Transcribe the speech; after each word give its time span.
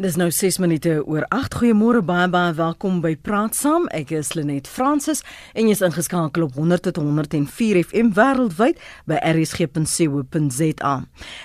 Dis 0.00 0.14
nou 0.16 0.30
6 0.32 0.56
minute 0.56 1.02
oor 1.04 1.26
8. 1.28 1.58
Goeiemôre 1.60 2.00
baie 2.00 2.24
baie 2.32 2.54
welkom 2.56 3.02
by 3.04 3.10
Praat 3.20 3.52
Saam. 3.52 3.84
Ek 3.92 4.08
is 4.16 4.30
Lenet 4.32 4.64
Fransis 4.64 5.20
en 5.52 5.66
jy's 5.68 5.82
ingeskakel 5.84 6.46
op 6.46 6.54
100 6.56 6.86
tot 6.86 6.96
104 7.02 7.82
FM 7.82 8.14
wêreldwyd 8.16 8.80
by 9.04 9.18
rsg.co.za. 9.20 10.94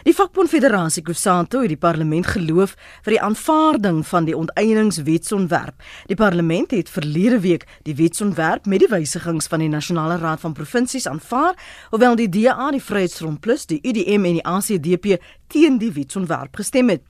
Die 0.07 0.15
Vakbond 0.15 0.47
Federasie 0.54 1.04
Kusanto 1.04 1.60
het 1.65 1.73
die 1.73 1.79
parlement 1.81 2.29
geloof 2.38 2.78
vir 3.04 3.18
die 3.18 3.21
aanvaarding 3.28 4.00
van 4.07 4.29
die 4.29 4.38
onteieningswetsontwerp. 4.39 5.84
Die 6.07 6.16
parlement 6.16 6.71
het 6.71 6.88
verlede 6.88 7.41
week 7.43 7.68
die 7.84 7.98
wetsontwerp 8.00 8.64
met 8.66 8.86
die 8.86 8.91
wysigings 8.95 9.52
van 9.52 9.66
die 9.66 9.73
Nasionale 9.75 10.21
Raad 10.23 10.39
van 10.45 10.55
Provinsies 10.55 11.09
aanvaar, 11.11 11.59
hoewel 11.91 12.16
die 12.16 12.32
DA, 12.32 12.71
die 12.71 12.82
Vryheidsfront 12.82 13.43
Plus, 13.43 13.68
die 13.68 13.84
UDM 13.84 14.23
en 14.23 14.39
die 14.39 14.48
ACDP 14.48 15.20
teen 15.48 15.77
die 15.77 15.91
wetsontwerp 15.91 16.55
gestem 16.55 16.89
het. 16.89 17.04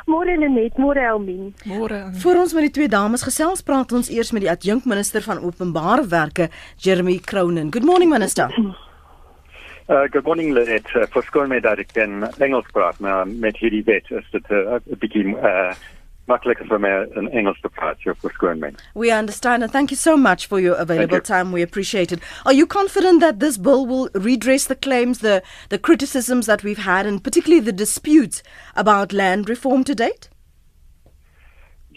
Môre 0.03 0.35
Lenet, 0.35 0.75
môre 0.77 0.99
Elmien. 0.99 1.53
Môre. 1.63 2.09
Voor 2.19 2.41
ons 2.41 2.53
met 2.53 2.67
die 2.67 2.73
twee 2.75 2.91
dames 2.91 3.23
gesels, 3.23 3.63
praat 3.63 3.93
ons 3.95 4.11
eers 4.11 4.33
met 4.35 4.43
die 4.43 4.51
adjunkminister 4.51 5.23
van 5.23 5.39
openbare 5.39 6.03
werke, 6.11 6.49
Jeremy 6.77 7.21
Cronin. 7.23 7.71
Good 7.71 7.87
morning 7.87 8.11
minister. 8.11 8.51
Uh, 9.89 10.07
good 10.07 10.23
morning 10.23 10.53
Lenet. 10.53 10.85
Uh, 10.95 11.05
Verskoon 11.11 11.49
my 11.49 11.59
dat 11.59 11.79
ek 11.81 11.97
in 11.99 12.23
Engels 12.39 12.67
praat, 12.71 13.01
maar 13.03 13.27
met 13.27 13.57
hierdie 13.59 13.83
wet 13.83 14.07
is 14.15 14.29
dit 14.31 14.45
'n 14.47 14.79
uh, 14.79 14.99
bietjie 15.01 15.35
uh, 15.35 15.73
makkelijker 16.31 16.65
vir 16.69 16.79
my 16.79 16.91
in 17.19 17.27
Engels 17.31 17.59
te 17.59 17.69
praat, 17.69 17.99
so 17.99 18.13
verskoon. 18.21 18.63
We 18.95 19.11
understand 19.11 19.61
and 19.63 19.71
thank 19.71 19.89
you 19.89 19.97
so 19.97 20.15
much 20.15 20.47
for 20.47 20.61
your 20.61 20.79
available 20.79 21.19
time. 21.19 21.51
We 21.51 21.61
appreciate 21.61 22.13
it. 22.13 22.23
Are 22.45 22.53
you 22.53 22.65
confident 22.65 23.19
that 23.19 23.39
this 23.39 23.57
bill 23.57 23.85
will 23.85 24.09
redress 24.13 24.67
the 24.67 24.75
claims, 24.75 25.19
the 25.19 25.43
the 25.67 25.79
criticisms 25.79 26.45
that 26.45 26.63
we've 26.63 26.83
had 26.83 27.05
and 27.05 27.21
particularly 27.21 27.65
the 27.65 27.75
disputes 27.75 28.41
about 28.75 29.11
land 29.11 29.49
reform 29.49 29.83
to 29.83 29.93
date? 29.93 30.29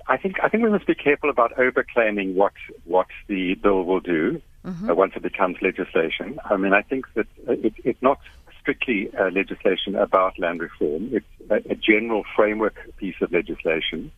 I 0.09 0.17
think 0.17 0.35
I 0.43 0.49
think 0.49 0.65
we 0.65 0.71
must 0.71 0.87
be 0.87 0.95
careful 0.95 1.31
about 1.31 1.55
overclaiming 1.55 2.35
what 2.35 2.55
what 2.85 3.07
the 3.29 3.55
bill 3.55 3.85
will 3.85 4.01
do 4.01 4.43
mm-hmm. 4.67 4.91
uh, 4.91 4.95
once 4.95 5.13
it 5.17 5.23
becomes 5.23 5.57
legislation. 5.63 6.39
I 6.45 6.57
mean, 6.57 6.73
I 6.73 6.83
think 6.83 7.07
that 7.15 7.27
it, 7.47 7.75
it's 7.85 8.03
not 8.03 8.19
strictly 8.61 9.15
uh, 9.15 9.31
legislation 9.31 9.95
about 9.95 10.39
land 10.39 10.61
reform. 10.61 11.11
It's 11.13 11.27
a, 11.51 11.73
a, 11.73 11.77
general 11.77 12.25
framework 12.35 12.75
piece 12.97 13.15
of 13.21 13.33
legislation 13.33 14.11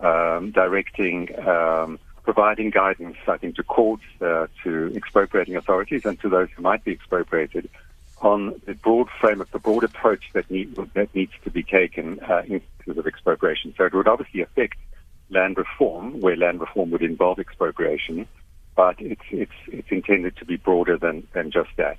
um, 0.00 0.50
directing, 0.50 1.36
um, 1.46 1.98
providing 2.22 2.68
guidance, 2.68 3.16
I 3.26 3.38
think, 3.38 3.56
to 3.56 3.62
courts, 3.62 4.04
uh, 4.20 4.48
to 4.62 4.92
expropriating 4.94 5.56
authorities, 5.56 6.04
and 6.04 6.20
to 6.20 6.28
those 6.28 6.50
who 6.54 6.62
might 6.62 6.84
be 6.84 6.92
expropriated 6.92 7.70
on 8.20 8.60
the 8.66 8.74
broad 8.74 9.08
framework, 9.20 9.50
the 9.50 9.58
broad 9.58 9.84
approach 9.84 10.24
that, 10.34 10.50
need, 10.50 10.74
that 10.94 11.14
needs 11.14 11.32
to 11.44 11.50
be 11.50 11.62
taken 11.62 12.20
uh, 12.20 12.42
in 12.46 12.60
terms 12.84 12.98
of 12.98 13.06
expropriation. 13.06 13.74
So 13.76 13.84
it 13.84 13.94
would 13.94 14.08
obviously 14.08 14.42
affect 14.42 14.76
land 15.30 15.56
reform, 15.56 16.20
where 16.20 16.36
land 16.36 16.60
reform 16.60 16.90
would 16.90 17.02
involve 17.02 17.38
expropriation, 17.38 18.28
but 18.76 18.96
it's 18.98 19.22
it's 19.30 19.52
it's 19.68 19.88
intended 19.90 20.36
to 20.36 20.44
be 20.44 20.56
broader 20.56 20.96
than 20.96 21.26
than 21.32 21.50
just 21.50 21.70
that. 21.76 21.96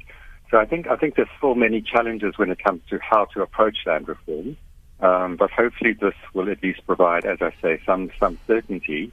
So 0.51 0.57
I 0.57 0.65
think 0.65 0.87
I 0.87 0.95
think 0.95 1.15
there's 1.15 1.27
still 1.37 1.55
many 1.55 1.81
challenges 1.81 2.37
when 2.37 2.51
it 2.51 2.63
comes 2.63 2.81
to 2.89 2.99
how 2.99 3.25
to 3.33 3.41
approach 3.41 3.77
land 3.85 4.07
reform, 4.07 4.57
um, 4.99 5.35
but 5.37 5.51
hopefully 5.51 5.93
this 5.93 6.15
will 6.33 6.49
at 6.49 6.61
least 6.61 6.85
provide, 6.85 7.25
as 7.25 7.39
I 7.41 7.53
say, 7.61 7.81
some 7.85 8.11
some 8.19 8.37
certainty 8.47 9.11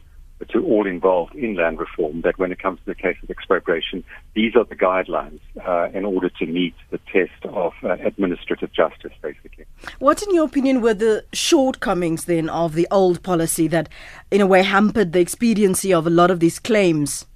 to 0.51 0.65
all 0.65 0.87
involved 0.87 1.35
in 1.35 1.55
land 1.55 1.79
reform 1.79 2.23
that 2.23 2.39
when 2.39 2.53
it 2.53 2.59
comes 2.59 2.79
to 2.81 2.87
the 2.87 2.95
case 2.95 3.17
of 3.23 3.31
expropriation, 3.31 4.05
these 4.35 4.55
are 4.57 4.65
the 4.65 4.77
guidelines 4.77 5.41
uh, 5.67 5.89
in 5.97 6.05
order 6.05 6.29
to 6.29 6.47
meet 6.47 6.75
the 6.91 6.99
test 7.13 7.45
of 7.45 7.73
uh, 7.83 7.97
administrative 8.05 8.73
justice, 8.73 9.13
basically. 9.23 9.65
What, 9.99 10.23
in 10.23 10.35
your 10.35 10.47
opinion, 10.47 10.81
were 10.81 10.95
the 10.95 11.25
shortcomings 11.33 12.25
then 12.25 12.49
of 12.49 12.75
the 12.75 12.89
old 12.91 13.23
policy 13.23 13.69
that, 13.69 13.89
in 14.31 14.41
a 14.41 14.47
way, 14.47 14.63
hampered 14.63 15.13
the 15.13 15.21
expediency 15.21 15.93
of 15.93 16.07
a 16.07 16.11
lot 16.11 16.31
of 16.31 16.41
these 16.41 16.59
claims? 16.59 17.27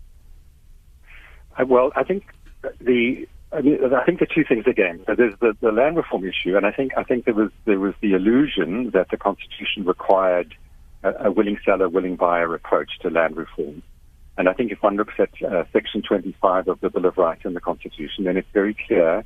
Well, 1.64 1.92
I 1.96 2.04
think 2.04 2.24
the 2.80 3.26
I 3.52 3.60
mean, 3.60 3.78
I 3.94 4.04
think 4.04 4.18
the 4.18 4.26
two 4.26 4.44
things 4.44 4.64
again. 4.66 5.04
There's 5.06 5.38
the, 5.40 5.56
the 5.60 5.72
land 5.72 5.96
reform 5.96 6.24
issue, 6.24 6.56
and 6.56 6.66
I 6.66 6.72
think 6.72 6.92
I 6.96 7.04
think 7.04 7.24
there 7.24 7.34
was 7.34 7.50
there 7.64 7.78
was 7.78 7.94
the 8.00 8.12
illusion 8.12 8.90
that 8.90 9.08
the 9.10 9.16
constitution 9.16 9.84
required 9.84 10.54
a, 11.02 11.26
a 11.26 11.30
willing 11.30 11.58
seller, 11.64 11.88
willing 11.88 12.16
buyer 12.16 12.54
approach 12.54 12.98
to 13.00 13.10
land 13.10 13.36
reform. 13.36 13.82
And 14.38 14.48
I 14.48 14.52
think 14.52 14.72
if 14.72 14.82
one 14.82 14.96
looks 14.96 15.14
at 15.18 15.30
uh, 15.42 15.64
Section 15.72 16.02
25 16.02 16.68
of 16.68 16.80
the 16.80 16.90
Bill 16.90 17.06
of 17.06 17.16
Rights 17.16 17.42
in 17.44 17.54
the 17.54 17.60
Constitution, 17.60 18.24
then 18.24 18.36
it's 18.36 18.48
very 18.52 18.76
clear 18.86 19.24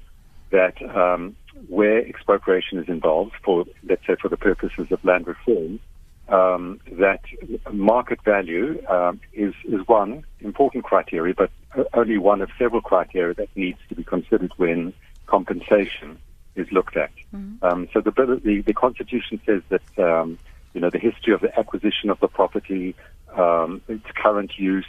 that 0.51 0.81
um, 0.95 1.35
where 1.69 2.07
expropriation 2.07 2.79
is 2.79 2.89
involved, 2.89 3.33
for 3.45 3.65
let's 3.89 4.07
say 4.07 4.15
for 4.21 4.29
the 4.29 4.37
purposes 4.37 4.87
of 4.91 5.05
land 5.05 5.27
reform, 5.27 5.81
um, 6.31 6.81
that 6.93 7.21
market 7.73 8.23
value 8.25 8.83
um, 8.89 9.21
is 9.33 9.55
is 9.65 9.87
one 9.87 10.25
important 10.41 10.85
criteria, 10.85 11.35
but 11.35 11.51
only 11.95 12.19
one 12.19 12.41
of 12.41 12.51
several 12.59 12.81
criteria 12.81 13.35
that 13.35 13.49
needs 13.57 13.79
to 13.89 13.95
be 13.95 14.05
considered 14.05 14.53
when 14.57 14.93
compensation 15.27 16.19
is 16.57 16.71
looked 16.73 16.97
at. 16.97 17.11
Mm-hmm. 17.35 17.65
Um, 17.65 17.89
so 17.93 18.01
the, 18.01 18.11
the, 18.11 18.63
the 18.63 18.75
Constitution 18.75 19.41
says 19.47 19.63
that 19.69 19.99
um, 19.99 20.39
you 20.75 20.81
know 20.81 20.91
the 20.91 20.99
history 20.99 21.33
of 21.35 21.41
the 21.41 21.57
acquisition 21.59 22.11
of 22.11 22.21
the 22.21 22.29
property, 22.29 22.95
um, 23.35 23.81
its 23.89 24.07
current 24.15 24.53
use, 24.57 24.87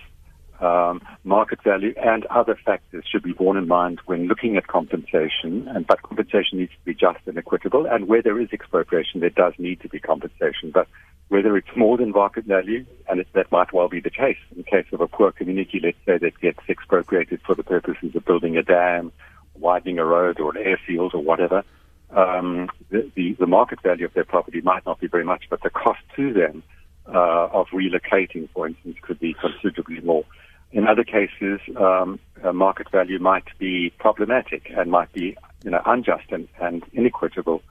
um, 0.60 1.02
market 1.24 1.62
value, 1.64 1.94
and 1.98 2.26
other 2.28 2.56
factors 2.56 3.04
should 3.12 3.24
be 3.24 3.34
borne 3.34 3.58
in 3.58 3.68
mind 3.68 4.00
when 4.06 4.28
looking 4.28 4.58
at 4.58 4.68
compensation. 4.68 5.68
And 5.68 5.86
but 5.88 6.02
compensation 6.04 6.60
needs 6.60 6.72
to 6.72 6.86
be 6.86 6.94
just 6.94 7.20
and 7.26 7.38
equitable. 7.38 7.86
And 7.86 8.08
where 8.08 8.22
there 8.22 8.40
is 8.40 8.50
expropriation, 8.52 9.22
there 9.22 9.30
does 9.30 9.54
need 9.58 9.82
to 9.82 9.90
be 9.90 10.00
compensation. 10.00 10.72
But 10.72 10.88
whether 11.32 11.56
it's 11.56 11.76
more 11.78 11.96
than 11.96 12.12
market 12.12 12.44
value, 12.44 12.86
and 13.08 13.22
it, 13.22 13.28
that 13.32 13.50
might 13.54 13.72
well 13.72 13.88
be 13.88 14.02
the 14.02 14.10
case 14.10 14.36
in 14.52 14.58
the 14.58 14.64
case 14.64 14.86
of 14.92 15.00
a 15.00 15.08
poor 15.08 15.32
community, 15.32 15.80
let's 15.82 15.98
say 16.06 16.18
that 16.18 16.38
gets 16.42 16.60
expropriated 16.68 17.40
for 17.46 17.56
the 17.56 17.64
purposes 17.64 18.14
of 18.14 18.26
building 18.26 18.58
a 18.58 18.62
dam, 18.62 19.14
widening 19.56 19.98
a 19.98 20.04
road, 20.04 20.42
or 20.42 20.52
an 20.54 20.62
airfield, 20.62 21.14
or 21.16 21.24
whatever. 21.24 21.64
Um, 22.10 22.70
the, 22.90 23.10
the, 23.16 23.38
the, 23.40 23.48
market 23.48 23.82
value 23.82 24.04
of 24.04 24.14
their 24.14 24.26
property 24.26 24.60
might 24.60 24.86
not 24.86 25.00
be 25.00 25.08
very 25.08 25.24
much, 25.24 25.46
but 25.50 25.64
the 25.64 25.70
cost 25.70 26.02
to 26.18 26.34
them 26.34 26.64
uh, 27.08 27.48
of 27.54 27.68
relocating, 27.68 28.50
for 28.54 28.68
instance, 28.68 28.98
could 29.02 29.18
be 29.18 29.34
considerably 29.34 30.02
more. 30.02 30.26
In 30.74 30.86
other 30.86 31.06
cases, 31.06 31.62
um, 31.78 32.20
market 32.54 32.92
value 32.92 33.20
might 33.20 33.48
be 33.58 33.94
problematic 34.00 34.70
and 34.76 34.92
might 34.92 35.14
be, 35.14 35.38
you 35.64 35.72
know, 35.72 35.82
unjust 35.86 36.30
and, 36.32 36.50
and 36.60 36.84
inequitable 36.92 37.62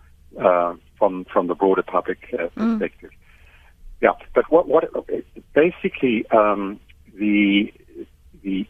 uh, 0.41 0.75
from 0.97 1.27
from 1.27 1.47
the 1.49 1.55
broader 1.55 1.83
public 1.83 2.19
uh, 2.33 2.45
mm. 2.57 2.79
perspective. 2.79 3.11
Mm. 3.11 3.20
Yeah, 4.01 4.13
but 4.35 4.51
what 4.51 4.67
what 4.67 4.85
basically 5.55 6.25
um, 6.31 6.81
the 7.15 7.73
the 8.43 8.67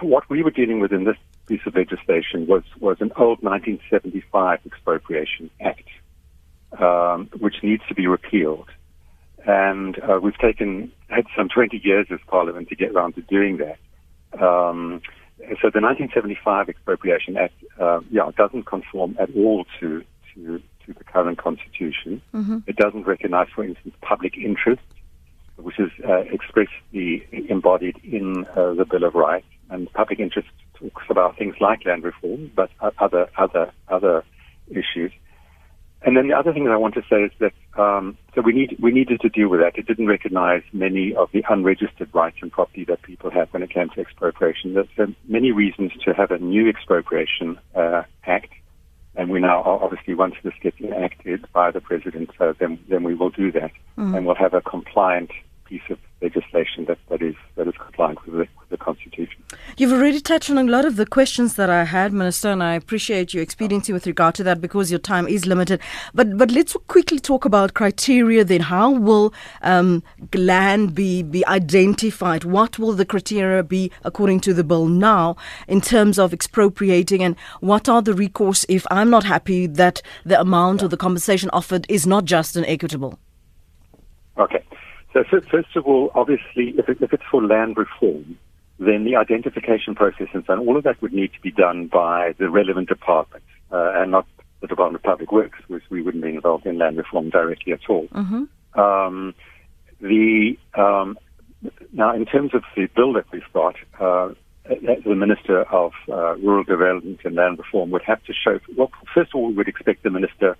what 0.00 0.28
we 0.30 0.42
were 0.42 0.50
dealing 0.50 0.80
with 0.80 0.92
in 0.92 1.04
this 1.04 1.16
piece 1.46 1.60
of 1.66 1.74
legislation 1.74 2.46
was 2.46 2.62
was 2.80 2.98
an 3.00 3.10
old 3.16 3.42
1975 3.42 4.60
expropriation 4.64 5.50
act, 5.60 5.88
um, 6.78 7.28
which 7.40 7.56
needs 7.62 7.82
to 7.88 7.94
be 7.94 8.06
repealed, 8.06 8.68
and 9.44 9.98
uh, 10.02 10.20
we've 10.22 10.38
taken 10.38 10.92
had 11.08 11.26
some 11.36 11.48
20 11.48 11.80
years 11.82 12.06
as 12.10 12.20
Parliament 12.26 12.68
to 12.68 12.76
get 12.76 12.92
around 12.92 13.14
to 13.14 13.22
doing 13.22 13.58
that. 13.58 13.78
Um, 14.40 15.02
so 15.38 15.70
the 15.70 15.80
1975 15.80 16.68
Expropriation 16.68 17.36
Act, 17.36 17.54
uh, 17.78 18.00
yeah, 18.10 18.30
doesn't 18.36 18.66
conform 18.66 19.16
at 19.18 19.30
all 19.36 19.64
to 19.80 20.04
to 20.34 20.62
to 20.86 20.92
the 20.92 21.04
current 21.04 21.38
constitution. 21.38 22.20
Mm-hmm. 22.34 22.58
It 22.66 22.76
doesn't 22.76 23.06
recognize, 23.06 23.48
for 23.54 23.64
instance, 23.64 23.94
public 24.02 24.36
interest, 24.36 24.82
which 25.56 25.78
is 25.78 25.90
uh, 26.08 26.22
expressly 26.32 27.26
embodied 27.48 27.96
in 28.02 28.46
uh, 28.56 28.74
the 28.74 28.84
Bill 28.84 29.04
of 29.04 29.14
Rights. 29.14 29.46
And 29.70 29.92
public 29.92 30.20
interest 30.20 30.48
talks 30.74 31.04
about 31.08 31.38
things 31.38 31.56
like 31.60 31.84
land 31.86 32.04
reform, 32.04 32.50
but 32.54 32.70
other 32.98 33.28
other 33.36 33.72
other 33.88 34.24
issues. 34.68 35.12
And 36.02 36.16
then 36.16 36.28
the 36.28 36.34
other 36.34 36.52
thing 36.52 36.64
that 36.64 36.72
I 36.72 36.76
want 36.76 36.94
to 36.94 37.02
say 37.08 37.22
is 37.22 37.32
that 37.38 37.54
um, 37.80 38.18
so 38.34 38.42
we 38.42 38.52
need 38.52 38.76
we 38.78 38.92
needed 38.92 39.20
to 39.22 39.28
deal 39.28 39.48
with 39.48 39.60
that. 39.60 39.78
It 39.78 39.86
didn't 39.86 40.06
recognise 40.06 40.62
many 40.72 41.14
of 41.14 41.30
the 41.32 41.42
unregistered 41.48 42.14
rights 42.14 42.36
and 42.42 42.52
property 42.52 42.84
that 42.84 43.02
people 43.02 43.30
have 43.30 43.48
when 43.52 43.62
it 43.62 43.70
came 43.70 43.88
to 43.90 44.00
expropriation. 44.00 44.74
There's 44.74 45.10
many 45.26 45.50
reasons 45.50 45.92
to 46.04 46.12
have 46.12 46.30
a 46.30 46.38
new 46.38 46.68
expropriation 46.68 47.58
uh, 47.74 48.02
act, 48.26 48.52
and 49.16 49.30
we 49.30 49.40
now 49.40 49.62
obviously 49.62 50.14
once 50.14 50.34
this 50.42 50.54
gets 50.60 50.80
enacted 50.80 51.46
by 51.52 51.70
the 51.70 51.80
president, 51.80 52.30
uh, 52.40 52.52
then 52.58 52.78
then 52.88 53.02
we 53.04 53.14
will 53.14 53.30
do 53.30 53.52
that, 53.52 53.72
mm. 53.98 54.16
and 54.16 54.26
we'll 54.26 54.34
have 54.34 54.54
a 54.54 54.60
compliant 54.60 55.30
piece 55.64 55.82
of 55.90 55.98
legislation 56.24 56.86
that, 56.88 56.98
that 57.10 57.20
is 57.22 57.36
that 57.56 57.66
is 57.68 57.74
compliant 57.86 58.18
with 58.24 58.34
the, 58.34 58.46
with 58.60 58.68
the 58.70 58.76
Constitution. 58.76 59.38
You've 59.76 59.92
already 59.92 60.20
touched 60.20 60.50
on 60.50 60.58
a 60.58 60.64
lot 60.76 60.84
of 60.84 60.96
the 60.96 61.06
questions 61.06 61.54
that 61.56 61.70
I 61.70 61.84
had, 61.84 62.12
Minister, 62.12 62.48
and 62.54 62.62
I 62.62 62.74
appreciate 62.74 63.34
your 63.34 63.42
expediency 63.42 63.92
with 63.92 64.06
regard 64.06 64.34
to 64.36 64.44
that 64.44 64.60
because 64.60 64.90
your 64.90 65.02
time 65.12 65.26
is 65.28 65.46
limited. 65.46 65.80
But 66.14 66.38
but 66.40 66.50
let's 66.50 66.74
quickly 66.94 67.18
talk 67.18 67.44
about 67.44 67.74
criteria. 67.74 68.42
Then, 68.44 68.62
how 68.62 68.90
will 68.90 69.26
um, 69.62 70.02
land 70.34 70.94
be 70.94 71.22
be 71.22 71.46
identified? 71.46 72.44
What 72.44 72.78
will 72.78 72.94
the 72.94 73.04
criteria 73.04 73.62
be 73.62 73.90
according 74.02 74.40
to 74.46 74.54
the 74.54 74.64
bill 74.64 74.86
now 74.86 75.36
in 75.68 75.80
terms 75.80 76.18
of 76.18 76.32
expropriating, 76.32 77.22
and 77.22 77.36
what 77.60 77.88
are 77.88 78.02
the 78.02 78.14
recourse 78.14 78.64
if 78.68 78.86
I'm 78.90 79.10
not 79.10 79.24
happy 79.24 79.66
that 79.66 80.00
the 80.24 80.40
amount 80.40 80.80
yeah. 80.80 80.86
or 80.86 80.88
the 80.88 80.96
compensation 80.96 81.50
offered 81.52 81.84
is 81.88 82.06
not 82.06 82.24
just 82.24 82.56
and 82.56 82.66
equitable? 82.66 83.18
Okay. 84.38 84.64
So 85.14 85.22
first 85.50 85.76
of 85.76 85.86
all, 85.86 86.10
obviously, 86.14 86.74
if, 86.76 86.88
it, 86.88 86.98
if 87.00 87.12
it's 87.12 87.22
for 87.30 87.42
land 87.42 87.76
reform, 87.76 88.36
then 88.80 89.04
the 89.04 89.14
identification 89.16 89.94
process 89.94 90.26
and 90.34 90.44
so 90.44 90.54
on, 90.54 90.58
all 90.58 90.76
of 90.76 90.82
that 90.82 91.00
would 91.00 91.12
need 91.12 91.32
to 91.32 91.40
be 91.40 91.52
done 91.52 91.86
by 91.86 92.34
the 92.38 92.50
relevant 92.50 92.88
department 92.88 93.44
uh, 93.70 93.92
and 93.94 94.10
not 94.10 94.26
the 94.60 94.66
Department 94.66 94.96
of 94.96 95.02
Public 95.02 95.30
Works, 95.30 95.58
which 95.68 95.84
we 95.88 96.02
wouldn't 96.02 96.24
be 96.24 96.30
involved 96.30 96.66
in 96.66 96.78
land 96.78 96.96
reform 96.96 97.30
directly 97.30 97.72
at 97.72 97.88
all. 97.88 98.08
Mm-hmm. 98.08 98.80
Um, 98.80 99.34
the 100.00 100.58
um, 100.74 101.16
now, 101.92 102.14
in 102.14 102.26
terms 102.26 102.54
of 102.54 102.62
the 102.76 102.88
bill 102.96 103.12
that 103.12 103.24
we've 103.32 103.42
got, 103.52 103.76
uh, 104.00 104.30
the 104.64 105.14
Minister 105.14 105.62
of 105.64 105.92
uh, 106.08 106.36
Rural 106.36 106.64
Development 106.64 107.20
and 107.24 107.36
Land 107.36 107.58
Reform 107.58 107.90
would 107.90 108.02
have 108.02 108.22
to 108.24 108.32
show. 108.32 108.58
Well, 108.76 108.90
first 109.14 109.30
of 109.30 109.36
all, 109.36 109.48
we 109.48 109.54
would 109.54 109.68
expect 109.68 110.02
the 110.02 110.10
Minister 110.10 110.56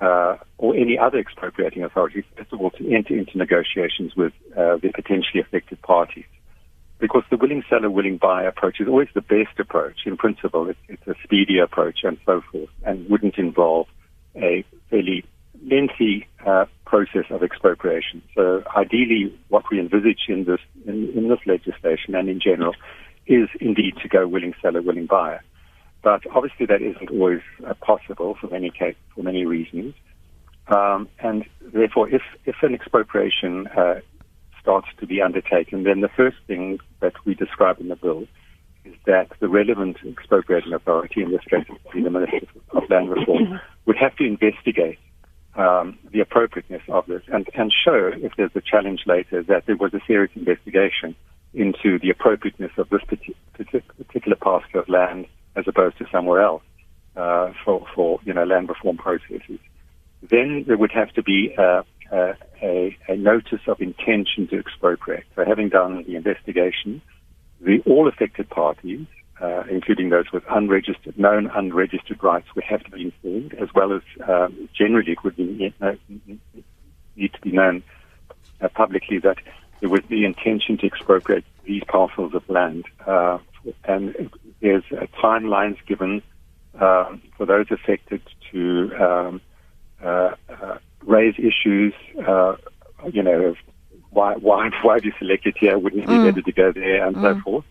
uh, 0.00 0.36
or 0.58 0.74
any 0.74 0.98
other 0.98 1.18
expropriating 1.18 1.82
authority, 1.82 2.24
first 2.36 2.52
of 2.52 2.60
all, 2.60 2.70
to 2.70 2.94
enter 2.94 3.16
into 3.16 3.38
negotiations 3.38 4.14
with 4.16 4.32
uh, 4.56 4.76
the 4.76 4.90
potentially 4.94 5.40
affected 5.40 5.80
parties. 5.82 6.24
Because 6.98 7.24
the 7.30 7.36
willing 7.36 7.62
seller, 7.68 7.90
willing 7.90 8.16
buyer 8.16 8.48
approach 8.48 8.80
is 8.80 8.88
always 8.88 9.08
the 9.14 9.20
best 9.20 9.58
approach. 9.58 10.00
In 10.06 10.16
principle, 10.16 10.68
it's, 10.68 10.78
it's 10.88 11.06
a 11.06 11.14
speedy 11.22 11.58
approach 11.58 12.00
and 12.04 12.18
so 12.24 12.42
forth, 12.50 12.70
and 12.84 13.08
wouldn't 13.08 13.36
involve 13.36 13.86
a 14.34 14.64
fairly 14.90 15.24
lengthy 15.64 16.26
uh, 16.46 16.64
process 16.86 17.24
of 17.30 17.42
expropriation. 17.42 18.22
So, 18.34 18.62
ideally, 18.76 19.38
what 19.48 19.64
we 19.70 19.78
envisage 19.78 20.24
in 20.28 20.44
this 20.44 20.60
in, 20.86 21.10
in 21.14 21.28
this 21.28 21.40
legislation 21.46 22.14
and 22.14 22.28
in 22.28 22.40
general 22.40 22.74
is 23.26 23.48
indeed 23.60 23.94
to 24.02 24.08
go 24.08 24.26
willing 24.26 24.54
seller, 24.62 24.80
willing 24.80 25.06
buyer. 25.06 25.42
But 26.02 26.22
obviously, 26.34 26.66
that 26.66 26.82
isn't 26.82 27.10
always 27.10 27.40
uh, 27.66 27.74
possible 27.74 28.36
for 28.40 28.48
many 28.48 28.70
case, 28.70 28.96
for 29.14 29.22
many 29.22 29.44
reasons. 29.44 29.94
Um, 30.68 31.08
and 31.20 31.44
therefore, 31.60 32.08
if 32.08 32.22
if 32.44 32.56
an 32.62 32.74
expropriation 32.74 33.66
uh, 33.68 34.00
starts 34.60 34.88
to 34.98 35.06
be 35.06 35.22
undertaken, 35.22 35.84
then 35.84 36.00
the 36.00 36.08
first 36.08 36.38
thing 36.46 36.78
that 37.00 37.12
we 37.24 37.34
describe 37.34 37.80
in 37.80 37.88
the 37.88 37.96
bill 37.96 38.26
is 38.84 38.94
that 39.06 39.28
the 39.40 39.48
relevant 39.48 39.96
expropriating 40.06 40.72
authority, 40.72 41.22
in 41.22 41.30
this 41.30 41.44
case, 41.48 41.66
the 41.92 42.10
Minister 42.10 42.46
of 42.70 42.82
Land 42.90 43.10
Reform, 43.10 43.60
would 43.84 43.96
have 43.96 44.16
to 44.16 44.24
investigate 44.24 44.98
um, 45.54 45.98
the 46.12 46.20
appropriateness 46.20 46.82
of 46.88 47.06
this 47.06 47.22
and, 47.32 47.48
and 47.54 47.72
show, 47.72 48.10
if 48.14 48.32
there's 48.36 48.50
a 48.54 48.60
challenge 48.60 49.02
later, 49.06 49.42
that 49.44 49.66
there 49.66 49.76
was 49.76 49.94
a 49.94 50.00
serious 50.06 50.32
investigation 50.34 51.14
into 51.54 51.98
the 51.98 52.10
appropriateness 52.10 52.72
of 52.76 52.88
this 52.90 53.00
particular 53.54 54.36
parcel 54.36 54.80
of 54.80 54.88
land 54.88 55.26
as 55.56 55.64
opposed 55.66 55.98
to 55.98 56.06
somewhere 56.12 56.42
else 56.42 56.62
uh, 57.16 57.52
for, 57.64 57.86
for 57.94 58.20
you 58.24 58.32
know 58.32 58.44
land 58.44 58.68
reform 58.68 58.96
processes. 58.96 59.58
Then 60.22 60.64
there 60.66 60.76
would 60.76 60.92
have 60.92 61.12
to 61.14 61.22
be 61.22 61.54
a, 61.56 61.84
a, 62.12 62.96
a, 63.08 63.16
notice 63.16 63.60
of 63.66 63.80
intention 63.80 64.48
to 64.48 64.58
expropriate. 64.58 65.24
So 65.34 65.44
having 65.44 65.68
done 65.68 66.04
the 66.04 66.16
investigation, 66.16 67.02
the 67.60 67.80
all 67.86 68.08
affected 68.08 68.48
parties, 68.48 69.06
uh, 69.40 69.64
including 69.70 70.08
those 70.10 70.26
with 70.32 70.42
unregistered, 70.48 71.18
known 71.18 71.50
unregistered 71.54 72.22
rights, 72.22 72.48
would 72.54 72.64
have 72.64 72.82
to 72.84 72.90
be 72.90 73.02
informed, 73.02 73.54
as 73.54 73.68
well 73.74 73.92
as 73.92 74.02
um, 74.26 74.68
generally 74.76 75.12
it 75.12 75.24
would 75.24 75.36
be, 75.36 75.72
uh, 75.80 75.92
need 77.16 77.32
to 77.32 77.40
be 77.42 77.52
known 77.52 77.82
uh, 78.60 78.68
publicly 78.68 79.18
that 79.18 79.38
there 79.80 79.90
was 79.90 80.02
the 80.08 80.24
intention 80.24 80.78
to 80.78 80.86
expropriate 80.86 81.44
these 81.64 81.82
parcels 81.86 82.34
of 82.34 82.48
land. 82.48 82.84
Uh, 83.06 83.38
and 83.84 84.30
there's 84.60 84.84
uh, 84.92 85.06
timelines 85.22 85.76
given 85.86 86.22
um, 86.80 87.22
for 87.36 87.46
those 87.46 87.66
affected 87.70 88.22
to 88.52 88.92
um, 88.98 89.40
uh, 90.02 90.34
uh, 90.48 90.78
raise 91.02 91.34
issues. 91.38 91.94
Uh, 92.26 92.56
you 93.12 93.22
know, 93.22 93.54
why 94.10 94.34
why 94.34 94.70
why 94.82 94.94
have 94.94 95.04
you 95.04 95.12
selected 95.18 95.56
here? 95.58 95.78
Wouldn't 95.78 96.04
it 96.04 96.08
be 96.08 96.14
mm. 96.14 96.24
better 96.24 96.42
to 96.42 96.52
go 96.52 96.72
there, 96.72 97.06
and 97.06 97.16
mm. 97.16 97.22
so 97.22 97.40
forth. 97.42 97.64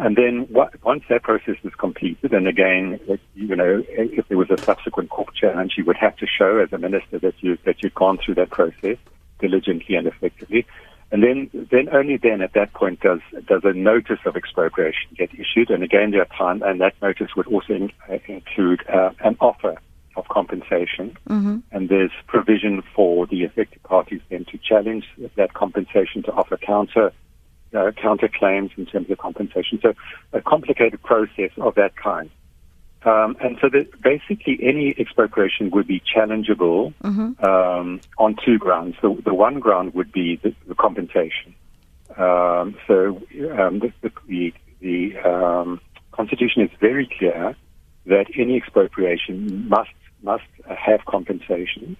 And 0.00 0.14
then 0.14 0.46
what, 0.48 0.80
once 0.84 1.02
that 1.08 1.24
process 1.24 1.56
is 1.64 1.74
completed, 1.74 2.32
and 2.32 2.46
again, 2.46 3.00
you 3.34 3.56
know, 3.56 3.82
if 3.88 4.28
there 4.28 4.38
was 4.38 4.48
a 4.48 4.56
subsequent 4.58 5.10
court 5.10 5.34
challenge, 5.34 5.74
you 5.76 5.84
would 5.86 5.96
have 5.96 6.16
to 6.18 6.26
show 6.26 6.58
as 6.58 6.72
a 6.72 6.78
minister 6.78 7.18
that 7.18 7.34
you 7.40 7.58
that 7.64 7.82
you've 7.82 7.94
gone 7.94 8.16
through 8.24 8.36
that 8.36 8.50
process 8.50 8.96
diligently 9.40 9.96
and 9.96 10.06
effectively. 10.06 10.66
And 11.10 11.22
then, 11.22 11.50
then 11.70 11.88
only 11.90 12.18
then 12.18 12.42
at 12.42 12.52
that 12.52 12.74
point 12.74 13.00
does 13.00 13.20
does 13.46 13.62
a 13.64 13.72
notice 13.72 14.18
of 14.26 14.36
expropriation 14.36 15.08
get 15.16 15.30
issued. 15.32 15.70
And 15.70 15.82
again, 15.82 16.10
there 16.10 16.20
are 16.20 16.36
time, 16.36 16.62
and 16.62 16.80
that 16.80 16.94
notice 17.00 17.28
would 17.34 17.46
also 17.46 17.72
in, 17.72 17.92
uh, 18.10 18.18
include 18.26 18.84
uh, 18.88 19.10
an 19.24 19.36
offer 19.40 19.80
of 20.16 20.28
compensation. 20.28 21.16
Mm-hmm. 21.28 21.58
And 21.72 21.88
there's 21.88 22.10
provision 22.26 22.82
for 22.94 23.26
the 23.26 23.44
affected 23.44 23.82
parties 23.84 24.20
then 24.28 24.44
to 24.46 24.58
challenge 24.58 25.06
that 25.36 25.54
compensation 25.54 26.22
to 26.24 26.32
offer 26.32 26.58
counter 26.58 27.12
uh, 27.74 27.90
counter 27.92 28.28
claims 28.28 28.70
in 28.76 28.86
terms 28.86 29.10
of 29.10 29.18
compensation. 29.18 29.78
So 29.82 29.94
a 30.32 30.40
complicated 30.40 31.02
process 31.02 31.50
of 31.58 31.74
that 31.76 31.96
kind. 31.96 32.30
Um, 33.04 33.36
and 33.40 33.56
so 33.60 33.70
basically 34.02 34.58
any 34.60 34.94
expropriation 34.98 35.70
would 35.70 35.86
be 35.86 36.00
challengeable 36.00 36.92
mm-hmm. 37.02 37.44
um, 37.44 38.00
on 38.18 38.36
two 38.44 38.58
grounds. 38.58 38.96
The, 39.00 39.16
the, 39.24 39.32
one 39.32 39.60
ground 39.60 39.94
would 39.94 40.10
be 40.10 40.36
the, 40.42 40.52
the 40.66 40.74
compensation. 40.74 41.54
Um, 42.16 42.76
so 42.88 43.22
um, 43.56 43.78
the, 43.78 43.92
the, 44.02 44.52
the 44.80 45.16
um, 45.18 45.80
Constitution 46.10 46.62
is 46.62 46.70
very 46.80 47.08
clear 47.18 47.54
that 48.06 48.26
any 48.36 48.56
expropriation 48.56 49.68
must 49.68 49.90
must 50.20 50.42
have 50.66 51.04
compensation, 51.04 51.96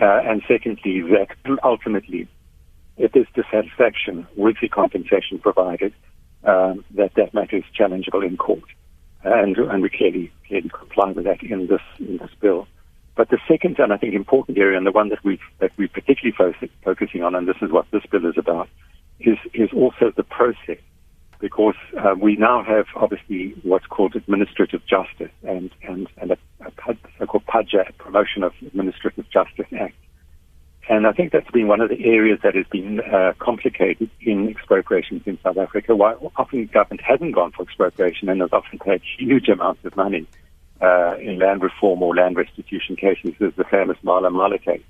uh, 0.00 0.20
and 0.24 0.42
secondly 0.46 1.02
that 1.02 1.28
ultimately, 1.64 2.28
if 2.96 3.10
there's 3.10 3.26
dissatisfaction 3.34 4.28
with 4.36 4.54
the 4.62 4.68
compensation 4.68 5.40
provided, 5.40 5.92
um, 6.44 6.84
that 6.92 7.14
that 7.16 7.34
matter 7.34 7.56
is 7.56 7.64
challengeable 7.76 8.24
in 8.24 8.36
court 8.36 8.62
and, 9.24 9.56
and 9.56 9.82
we 9.82 9.90
clearly, 9.90 10.32
clearly 10.46 10.70
comply 10.70 11.10
with 11.12 11.24
that 11.24 11.42
in 11.42 11.66
this, 11.66 11.82
in 11.98 12.18
this 12.18 12.30
bill. 12.40 12.66
But 13.16 13.30
the 13.30 13.38
second 13.48 13.80
and 13.80 13.92
I 13.92 13.96
think 13.96 14.14
important 14.14 14.58
area, 14.58 14.78
and 14.78 14.86
the 14.86 14.92
one 14.92 15.08
that 15.08 15.24
we 15.24 15.40
that 15.58 15.72
we're 15.76 15.88
particularly 15.88 16.36
fo- 16.38 16.68
focusing 16.84 17.24
on, 17.24 17.34
and 17.34 17.48
this 17.48 17.56
is 17.60 17.72
what 17.72 17.86
this 17.90 18.06
bill 18.08 18.24
is 18.26 18.38
about, 18.38 18.68
is 19.18 19.36
is 19.54 19.70
also 19.74 20.12
the 20.16 20.22
process, 20.22 20.78
because 21.40 21.74
uh, 21.98 22.14
we 22.14 22.36
now 22.36 22.62
have 22.62 22.86
obviously 22.94 23.56
what's 23.64 23.86
called 23.86 24.14
administrative 24.14 24.86
justice 24.86 25.32
and 25.42 25.72
and 25.82 26.06
and 26.18 26.30
a, 26.30 26.38
a 26.60 26.94
so-called 27.18 27.44
PAJA, 27.46 27.98
Promotion 27.98 28.44
of 28.44 28.52
Administrative 28.64 29.28
Justice 29.30 29.66
Act, 29.76 29.96
and 30.88 31.06
I 31.06 31.12
think 31.12 31.32
that's 31.32 31.50
been 31.50 31.68
one 31.68 31.82
of 31.82 31.90
the 31.90 32.02
areas 32.06 32.40
that 32.42 32.54
has 32.54 32.66
been 32.66 33.00
uh, 33.00 33.34
complicated 33.38 34.10
in 34.22 34.48
expropriations 34.48 35.22
in 35.26 35.38
South 35.42 35.58
Africa. 35.58 35.94
Why 35.94 36.14
often 36.36 36.60
the 36.60 36.64
government 36.64 37.02
hasn't 37.02 37.34
gone 37.34 37.52
for 37.52 37.62
expropriation 37.62 38.28
and 38.30 38.40
has 38.40 38.52
often 38.52 38.78
paid 38.78 39.02
huge 39.18 39.48
amounts 39.48 39.84
of 39.84 39.94
money 39.96 40.26
uh, 40.80 41.16
in 41.18 41.38
land 41.38 41.62
reform 41.62 42.02
or 42.02 42.14
land 42.14 42.36
restitution 42.36 42.96
cases. 42.96 43.34
There's 43.38 43.54
the 43.56 43.64
famous 43.64 43.98
Mala 44.02 44.30
Mala 44.30 44.58
case, 44.58 44.82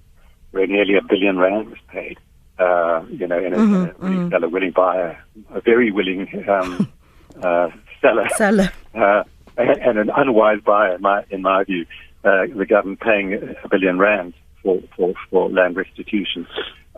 where 0.52 0.67
nearly 0.69 0.95
a 0.97 1.02
billion 1.02 1.38
rand 1.38 1.71
was 1.71 1.78
paid. 1.88 2.19
Uh, 2.61 3.05
you 3.11 3.26
know, 3.26 3.38
in 3.38 3.55
a, 3.55 3.57
mm-hmm, 3.57 3.75
a 3.75 3.78
willing 3.78 4.19
mm-hmm. 4.19 4.31
seller, 4.31 4.49
willing 4.49 4.73
buyer, 4.73 5.25
a 5.50 5.61
very 5.61 5.93
willing 5.93 6.28
um, 6.49 6.93
uh, 7.43 7.71
seller, 8.00 8.28
seller. 8.37 8.73
Uh, 8.95 9.23
and 9.57 9.99
an 9.99 10.11
unwise 10.17 10.61
buyer, 10.64 10.95
in 10.95 11.02
my, 11.02 11.25
in 11.31 11.43
my 11.43 11.64
view. 11.64 11.85
Uh, 12.25 12.47
the 12.55 12.67
government 12.67 12.99
paying 12.99 13.33
a 13.33 13.69
billion 13.69 13.97
rand 13.97 14.35
for, 14.69 14.81
for, 14.97 15.15
for 15.31 15.51
land 15.51 15.77
restitution. 15.77 16.47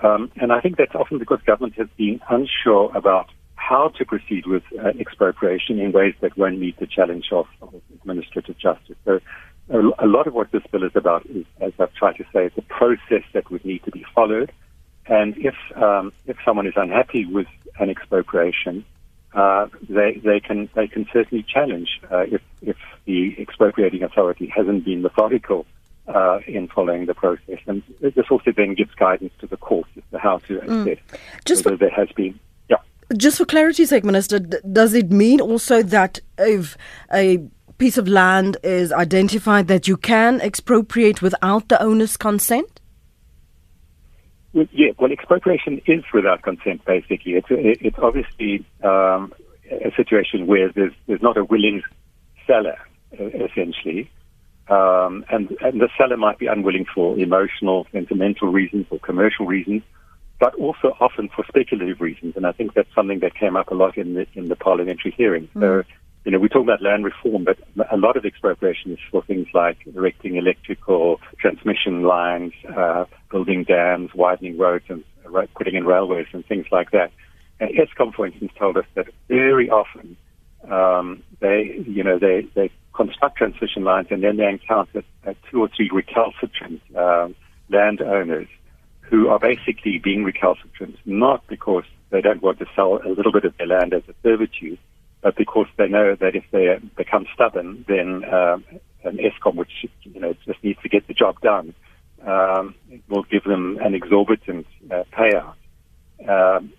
Um, 0.02 0.30
and 0.36 0.52
I 0.52 0.60
think 0.60 0.76
that's 0.76 0.94
often 0.94 1.18
because 1.18 1.40
government 1.46 1.74
has 1.76 1.88
been 1.96 2.20
unsure 2.28 2.90
about 2.96 3.28
how 3.54 3.88
to 3.98 4.04
proceed 4.04 4.46
with 4.46 4.62
uh, 4.78 4.88
expropriation 4.98 5.78
in 5.78 5.92
ways 5.92 6.14
that 6.20 6.36
won't 6.36 6.58
meet 6.58 6.78
the 6.78 6.86
challenge 6.86 7.26
of, 7.30 7.46
of 7.62 7.74
administrative 7.94 8.58
justice. 8.58 8.96
So 9.04 9.20
a, 9.68 9.78
a, 10.04 10.08
lot 10.08 10.26
of 10.26 10.34
what 10.34 10.50
this 10.50 10.62
bill 10.72 10.82
is 10.82 10.92
about 10.94 11.26
is, 11.26 11.44
as 11.60 11.72
I've 11.78 11.92
tried 11.94 12.16
to 12.16 12.24
say, 12.32 12.46
it's 12.46 12.58
a 12.58 12.62
process 12.62 13.22
that 13.34 13.50
would 13.50 13.64
need 13.64 13.84
to 13.84 13.90
be 13.90 14.04
followed. 14.14 14.50
And 15.06 15.36
if 15.38 15.54
um, 15.76 16.12
if 16.26 16.36
someone 16.44 16.66
is 16.66 16.74
unhappy 16.76 17.26
with 17.26 17.46
an 17.78 17.90
expropriation, 17.90 18.84
uh, 19.34 19.66
they 19.88 20.20
they 20.24 20.40
can 20.40 20.68
they 20.74 20.88
can 20.88 21.06
certainly 21.12 21.44
challenge 21.44 22.00
uh, 22.10 22.24
if 22.36 22.42
if 22.62 22.76
the 23.06 23.34
expropriating 23.38 24.02
authority 24.02 24.46
hasn't 24.54 24.84
been 24.84 25.02
methodical 25.02 25.66
uh, 26.08 26.40
in 26.46 26.68
following 26.68 27.06
the 27.06 27.14
process. 27.14 27.58
And 27.66 27.82
this 28.00 28.26
also 28.30 28.52
then 28.56 28.74
gives 28.74 28.94
guidance 28.94 29.32
to 29.40 29.46
the 29.46 29.56
courts 29.56 29.90
as 29.96 30.02
to 30.12 30.18
how 30.18 30.38
to 30.38 30.58
assess 30.58 30.68
mm. 30.68 30.98
Just 31.44 31.64
whether 31.64 31.76
for, 31.76 31.86
there 31.86 31.94
has 31.94 32.08
been. 32.12 32.38
Yeah. 32.68 32.78
Just 33.16 33.38
for 33.38 33.44
clarity's 33.44 33.90
sake, 33.90 34.04
Minister, 34.04 34.38
d- 34.38 34.58
does 34.72 34.94
it 34.94 35.10
mean 35.10 35.40
also 35.40 35.82
that 35.82 36.20
if 36.38 36.76
a 37.12 37.38
piece 37.78 37.96
of 37.96 38.06
land 38.08 38.56
is 38.62 38.92
identified 38.92 39.68
that 39.68 39.88
you 39.88 39.96
can 39.96 40.40
expropriate 40.40 41.22
without 41.22 41.68
the 41.68 41.82
owner's 41.82 42.16
consent? 42.16 42.80
Well, 44.52 44.66
yeah, 44.72 44.90
well, 44.98 45.12
expropriation 45.12 45.80
is 45.86 46.02
without 46.12 46.42
consent, 46.42 46.84
basically. 46.84 47.34
It's, 47.34 47.46
it's 47.50 47.98
obviously 47.98 48.66
um, 48.82 49.32
a 49.70 49.92
situation 49.96 50.46
where 50.46 50.70
there's, 50.72 50.92
there's 51.06 51.22
not 51.22 51.36
a 51.36 51.44
willing 51.44 51.82
seller, 52.46 52.76
essentially. 53.12 54.10
Um, 54.70 55.24
and, 55.28 55.50
and 55.60 55.80
the 55.80 55.88
seller 55.98 56.16
might 56.16 56.38
be 56.38 56.46
unwilling 56.46 56.86
for 56.94 57.18
emotional, 57.18 57.88
sentimental 57.92 58.48
reasons 58.48 58.86
or 58.90 59.00
commercial 59.00 59.44
reasons, 59.44 59.82
but 60.38 60.54
also 60.54 60.96
often 61.00 61.28
for 61.28 61.44
speculative 61.48 62.00
reasons. 62.00 62.36
And 62.36 62.46
I 62.46 62.52
think 62.52 62.74
that's 62.74 62.94
something 62.94 63.18
that 63.20 63.34
came 63.34 63.56
up 63.56 63.72
a 63.72 63.74
lot 63.74 63.98
in 63.98 64.14
the, 64.14 64.26
in 64.34 64.48
the 64.48 64.54
parliamentary 64.54 65.10
hearing. 65.10 65.48
Mm. 65.56 65.60
So, 65.60 65.88
you 66.24 66.30
know, 66.30 66.38
we 66.38 66.48
talk 66.48 66.62
about 66.62 66.82
land 66.82 67.04
reform, 67.04 67.44
but 67.44 67.58
a 67.90 67.96
lot 67.96 68.16
of 68.16 68.24
expropriation 68.24 68.92
is 68.92 68.98
for 69.10 69.22
things 69.24 69.48
like 69.52 69.78
erecting 69.92 70.36
electrical 70.36 71.20
transmission 71.38 72.02
lines, 72.02 72.52
uh, 72.76 73.06
building 73.30 73.64
dams, 73.64 74.14
widening 74.14 74.56
roads, 74.56 74.84
and 74.88 75.02
uh, 75.34 75.46
putting 75.56 75.74
in 75.74 75.84
railways 75.84 76.26
and 76.32 76.46
things 76.46 76.66
like 76.70 76.92
that. 76.92 77.10
And 77.58 77.70
Eskom, 77.70 78.14
for 78.14 78.24
instance, 78.24 78.52
told 78.56 78.76
us 78.76 78.86
that 78.94 79.08
very 79.28 79.68
often 79.68 80.16
um, 80.70 81.22
they, 81.40 81.82
you 81.86 82.04
know, 82.04 82.18
they, 82.18 82.46
they 82.54 82.70
construct 82.92 83.36
transmission 83.36 83.84
lines, 83.84 84.08
and 84.10 84.22
then 84.22 84.36
they 84.36 84.48
encounter 84.48 85.02
uh, 85.26 85.34
two 85.50 85.60
or 85.60 85.68
three 85.74 85.90
recalcitrant 85.92 86.80
um, 86.96 87.34
landowners 87.68 88.48
who 89.00 89.28
are 89.28 89.38
basically 89.38 89.98
being 89.98 90.24
recalcitrant, 90.24 90.96
not 91.04 91.46
because 91.48 91.84
they 92.10 92.20
don't 92.20 92.42
want 92.42 92.58
to 92.58 92.66
sell 92.76 93.00
a 93.04 93.08
little 93.08 93.32
bit 93.32 93.44
of 93.44 93.56
their 93.56 93.66
land 93.66 93.92
as 93.92 94.02
a 94.08 94.14
servitude, 94.22 94.78
but 95.22 95.36
because 95.36 95.66
they 95.76 95.88
know 95.88 96.14
that 96.14 96.34
if 96.34 96.44
they 96.52 96.78
become 96.96 97.26
stubborn, 97.34 97.84
then 97.88 98.24
um, 98.32 98.64
an 99.04 99.18
Eskom, 99.18 99.56
which 99.56 99.86
you 100.02 100.20
know 100.20 100.34
just 100.46 100.62
needs 100.62 100.80
to 100.82 100.88
get 100.88 101.06
the 101.06 101.14
job 101.14 101.40
done, 101.40 101.74
um, 102.26 102.74
will 103.08 103.24
give 103.24 103.44
them 103.44 103.78
an 103.82 103.94
exorbitant 103.94 104.66
uh, 104.90 105.04
payout. 105.12 105.54
Um, 106.28 106.72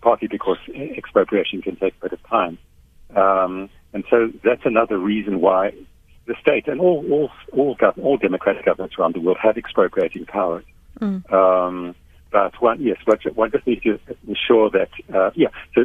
partly 0.00 0.28
because 0.28 0.58
expropriation 0.96 1.60
can 1.60 1.74
take 1.74 1.94
a 2.00 2.08
bit 2.08 2.12
of 2.12 2.22
time. 2.28 2.58
Um, 3.16 3.68
and 3.92 4.04
so 4.10 4.30
that's 4.44 4.64
another 4.64 4.98
reason 4.98 5.40
why 5.40 5.72
the 6.26 6.34
state 6.40 6.68
and 6.68 6.80
all 6.80 7.04
all 7.10 7.30
all, 7.52 7.76
gov- 7.76 7.98
all 8.02 8.16
democratic 8.16 8.64
governments 8.64 8.96
around 8.98 9.14
the 9.14 9.20
world 9.20 9.38
have 9.42 9.56
expropriating 9.56 10.26
powers. 10.26 10.64
Mm. 11.00 11.32
Um, 11.32 11.94
but 12.30 12.60
one, 12.62 12.80
yes, 12.80 12.98
one 13.34 13.50
just 13.50 13.66
needs 13.66 13.82
to 13.82 13.98
ensure 14.28 14.70
that, 14.70 14.90
uh, 15.12 15.30
yeah. 15.34 15.48
So 15.74 15.84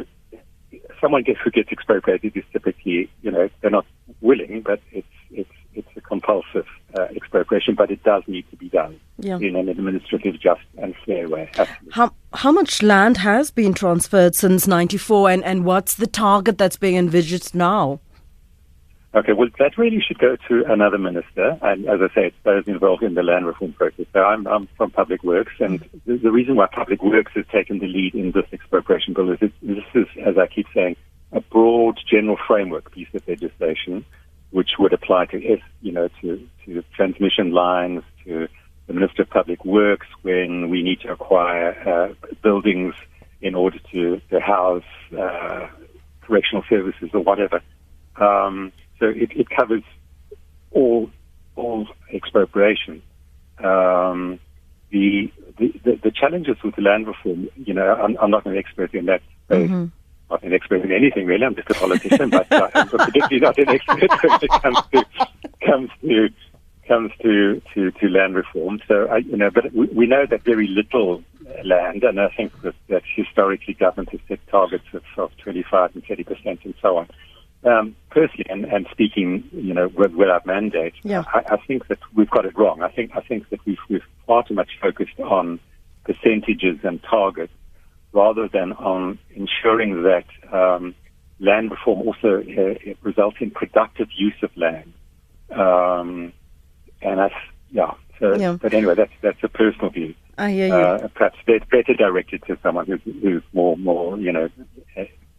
someone 1.00 1.22
gets 1.24 1.40
who 1.42 1.50
gets 1.50 1.72
expropriated 1.72 2.36
is 2.36 2.44
typically, 2.52 3.10
you 3.22 3.30
know, 3.30 3.48
they're 3.60 3.70
not 3.70 3.86
willing, 4.20 4.62
but 4.64 4.80
it's 4.92 5.06
it's 5.30 5.50
it's 5.76 5.88
a 5.96 6.00
compulsive 6.00 6.66
uh, 6.98 7.06
expropriation, 7.14 7.74
but 7.74 7.90
it 7.90 8.02
does 8.02 8.22
need 8.26 8.48
to 8.50 8.56
be 8.56 8.68
done 8.68 8.98
yeah. 9.18 9.38
in 9.38 9.56
an 9.56 9.68
administrative, 9.68 10.40
just 10.40 10.62
and 10.78 10.94
fair 11.04 11.28
way. 11.28 11.50
Absolutely. 11.56 11.92
How 11.92 12.12
how 12.32 12.52
much 12.52 12.82
land 12.82 13.18
has 13.18 13.50
been 13.50 13.74
transferred 13.74 14.34
since 14.34 14.66
'94, 14.66 15.30
and 15.30 15.44
and 15.44 15.64
what's 15.64 15.94
the 15.94 16.06
target 16.06 16.58
that's 16.58 16.76
being 16.76 16.96
envisaged 16.96 17.54
now? 17.54 18.00
Okay, 19.16 19.32
well, 19.32 19.48
that 19.58 19.78
really 19.78 20.02
should 20.06 20.18
go 20.18 20.36
to 20.48 20.64
another 20.70 20.98
minister, 20.98 21.58
and 21.62 21.86
as 21.86 22.00
I 22.02 22.14
say, 22.14 22.26
it's 22.26 22.36
those 22.42 22.64
involved 22.66 23.02
in 23.02 23.14
the 23.14 23.22
land 23.22 23.46
reform 23.46 23.72
process. 23.72 24.04
So 24.12 24.22
I'm, 24.22 24.46
I'm 24.46 24.68
from 24.76 24.90
Public 24.90 25.22
Works, 25.24 25.54
and 25.58 25.80
the, 26.04 26.18
the, 26.18 26.30
reason 26.30 26.56
why 26.56 26.66
Public 26.66 27.02
Works 27.02 27.32
has 27.34 27.46
taken 27.50 27.78
the 27.78 27.86
lead 27.86 28.14
in 28.14 28.32
this 28.32 28.44
expropriation 28.52 29.14
bill 29.14 29.30
is 29.30 29.38
it, 29.40 29.52
this 29.62 29.84
is, 29.94 30.06
as 30.22 30.36
I 30.36 30.46
keep 30.46 30.66
saying, 30.74 30.96
a 31.32 31.40
broad 31.40 31.98
general 32.06 32.36
framework 32.46 32.92
piece 32.92 33.08
of 33.14 33.26
legislation 33.26 34.04
which 34.56 34.78
would 34.78 34.94
apply 34.94 35.26
to, 35.26 35.58
you 35.82 35.92
know, 35.92 36.08
to, 36.22 36.48
to 36.64 36.82
transmission 36.94 37.50
lines, 37.50 38.02
to 38.24 38.48
the 38.86 38.94
Minister 38.94 39.20
of 39.20 39.28
Public 39.28 39.62
Works 39.66 40.06
when 40.22 40.70
we 40.70 40.82
need 40.82 41.00
to 41.02 41.12
acquire 41.12 41.76
uh, 41.86 42.28
buildings 42.42 42.94
in 43.42 43.54
order 43.54 43.78
to, 43.92 44.18
to 44.30 44.40
house 44.40 44.82
uh, 45.12 45.68
correctional 46.22 46.64
services 46.70 47.10
or 47.12 47.20
whatever. 47.20 47.60
Um, 48.18 48.72
so 48.98 49.04
it, 49.08 49.30
it, 49.36 49.48
covers 49.50 49.82
all 50.70 51.10
all 51.54 51.86
expropriation. 52.10 53.02
Um, 53.58 54.40
the, 54.88 55.30
the, 55.58 56.00
the 56.02 56.10
challenges 56.10 56.56
with 56.64 56.76
the 56.76 56.82
land 56.82 57.06
reform, 57.06 57.50
you 57.56 57.74
know, 57.74 57.94
I'm, 57.94 58.16
I'm 58.16 58.30
not 58.30 58.46
an 58.46 58.56
expert 58.56 58.94
in 58.94 59.04
that 59.04 59.20
space. 59.44 59.68
Mm-hmm 59.68 59.86
not 60.30 60.42
an 60.42 60.52
expert 60.52 60.82
in 60.82 60.92
anything 60.92 61.26
really. 61.26 61.44
I'm 61.44 61.54
just 61.54 61.70
a 61.70 61.74
politician, 61.74 62.30
but 62.30 62.50
uh, 62.52 62.68
I'm 62.74 62.88
particularly 62.88 63.40
not 63.40 63.58
an 63.58 63.68
expert 63.68 64.10
when 64.22 64.38
it 64.42 64.62
comes 64.62 64.78
to 64.92 65.04
comes 65.64 65.90
to 66.02 66.28
comes 66.86 67.12
to 67.22 67.62
to, 67.74 67.90
to 67.92 68.08
land 68.08 68.34
reform. 68.34 68.80
So 68.88 69.06
I, 69.06 69.18
you 69.18 69.36
know, 69.36 69.50
but 69.50 69.72
we, 69.72 69.86
we 69.86 70.06
know 70.06 70.26
that 70.26 70.44
very 70.44 70.66
little 70.66 71.22
land, 71.64 72.02
and 72.04 72.20
I 72.20 72.28
think 72.28 72.60
that, 72.62 72.74
that 72.88 73.02
historically 73.14 73.74
government 73.74 74.10
has 74.10 74.20
set 74.28 74.46
targets 74.48 74.86
of, 74.92 75.02
of 75.16 75.36
25 75.38 75.94
and 75.94 76.04
30 76.04 76.24
percent 76.24 76.60
and 76.64 76.74
so 76.80 76.98
on. 76.98 77.08
Um, 77.64 77.96
personally, 78.10 78.46
and, 78.48 78.64
and 78.66 78.86
speaking, 78.92 79.48
you 79.52 79.74
know, 79.74 79.88
without 79.88 80.46
mandate, 80.46 80.94
yeah. 81.02 81.24
I, 81.32 81.54
I 81.54 81.56
think 81.66 81.88
that 81.88 81.98
we've 82.14 82.30
got 82.30 82.44
it 82.44 82.56
wrong. 82.56 82.82
I 82.82 82.88
think 82.88 83.12
I 83.16 83.20
think 83.20 83.48
that 83.50 83.64
we've, 83.64 83.78
we've 83.88 84.04
far 84.26 84.44
too 84.44 84.54
much 84.54 84.70
focused 84.80 85.18
on 85.18 85.58
percentages 86.04 86.78
and 86.84 87.02
targets 87.02 87.52
rather 88.20 88.44
than 88.56 88.68
on 88.92 89.18
ensuring 89.42 89.90
that 90.10 90.28
um, 90.60 90.84
land 91.38 91.66
reform 91.70 92.00
also 92.08 92.32
uh, 92.60 92.74
results 93.02 93.36
in 93.44 93.50
productive 93.50 94.08
use 94.26 94.40
of 94.46 94.50
land. 94.64 94.90
Um, 95.64 96.32
and 97.02 97.16
that's, 97.20 97.40
yeah. 97.70 97.92
So, 98.18 98.26
yeah. 98.34 98.56
But 98.62 98.72
anyway, 98.72 98.94
that's 99.00 99.16
that's 99.20 99.42
a 99.42 99.48
personal 99.62 99.90
view. 99.90 100.14
I 100.38 100.50
hear 100.56 100.68
you. 100.68 100.74
Uh, 100.74 101.08
perhaps 101.18 101.38
better 101.46 101.94
directed 101.94 102.40
to 102.48 102.58
someone 102.62 102.86
who's, 102.86 103.04
who's 103.22 103.42
more, 103.52 103.76
more, 103.76 104.18
you 104.18 104.32
know, 104.32 104.48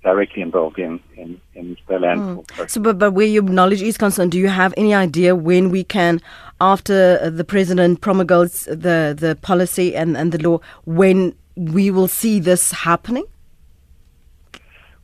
directly 0.03 0.41
involved 0.41 0.79
in, 0.79 0.99
in, 1.21 1.29
in 1.55 1.75
the 1.89 1.99
land. 1.99 2.21
Mm. 2.21 2.69
So, 2.69 2.79
but, 2.81 2.95
but 2.99 3.11
where 3.11 3.31
your 3.35 3.43
knowledge 3.43 3.81
is 3.81 3.97
concerned, 3.97 4.31
do 4.31 4.37
you 4.37 4.47
have 4.47 4.73
any 4.77 4.93
idea 4.93 5.35
when 5.35 5.69
we 5.69 5.83
can, 5.83 6.21
after 6.61 7.29
the 7.29 7.43
president 7.43 8.01
promulgates 8.01 8.65
the, 8.65 9.15
the 9.17 9.37
policy 9.41 9.95
and, 9.95 10.15
and 10.15 10.31
the 10.31 10.41
law, 10.47 10.59
when 10.85 11.35
we 11.57 11.91
will 11.91 12.07
see 12.07 12.39
this 12.39 12.71
happening? 12.71 13.25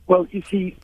Well, 0.06 0.26
you 0.30 0.42
see, 0.42 0.76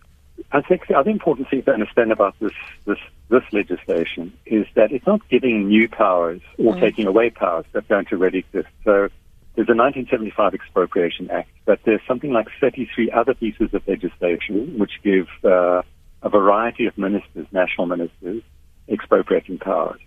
I 0.53 0.61
think 0.63 0.87
the 0.89 0.95
other 0.95 1.11
important 1.11 1.49
thing 1.49 1.63
to 1.63 1.73
understand 1.73 2.13
about 2.13 2.35
this 2.41 2.53
this 2.87 2.99
this 3.29 3.45
legislation 3.53 4.33
is 4.47 4.67
that 4.75 4.91
it's 4.91 5.07
not 5.07 5.21
giving 5.29 5.69
new 5.69 5.89
powers 5.89 6.41
or 6.59 6.75
mm. 6.75 6.81
taking 6.81 7.07
away 7.07 7.31
powers 7.31 7.65
that 7.73 7.87
don't 7.87 8.11
already 8.13 8.39
exist. 8.39 8.69
So 8.85 9.09
there's 9.55 9.69
a 9.69 9.77
1975 9.77 10.55
Expropriation 10.55 11.31
Act, 11.31 11.51
but 11.65 11.79
there's 11.85 12.01
something 12.09 12.33
like 12.33 12.49
33 12.61 13.13
other 13.13 13.35
pieces 13.35 13.73
of 13.73 13.87
legislation 13.87 14.79
which 14.79 14.93
give 15.05 15.29
uh, 15.45 15.83
a 16.23 16.29
variety 16.29 16.87
of 16.87 16.99
ministers, 16.99 17.47
national 17.53 17.87
ministers, 17.87 18.43
expropriating 18.89 19.59
powers, 19.59 20.01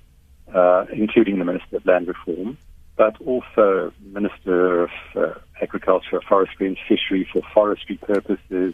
uh, 0.53 0.85
including 0.91 1.39
the 1.39 1.45
Minister 1.45 1.77
of 1.77 1.85
Land 1.85 2.07
Reform 2.07 2.57
but 2.95 3.19
also 3.21 3.91
Minister 4.01 4.83
of 4.83 4.89
uh, 5.15 5.33
Agriculture, 5.61 6.21
Forestry 6.27 6.67
and 6.67 6.77
Fishery 6.87 7.27
for 7.31 7.41
forestry 7.53 7.97
purposes, 7.97 8.73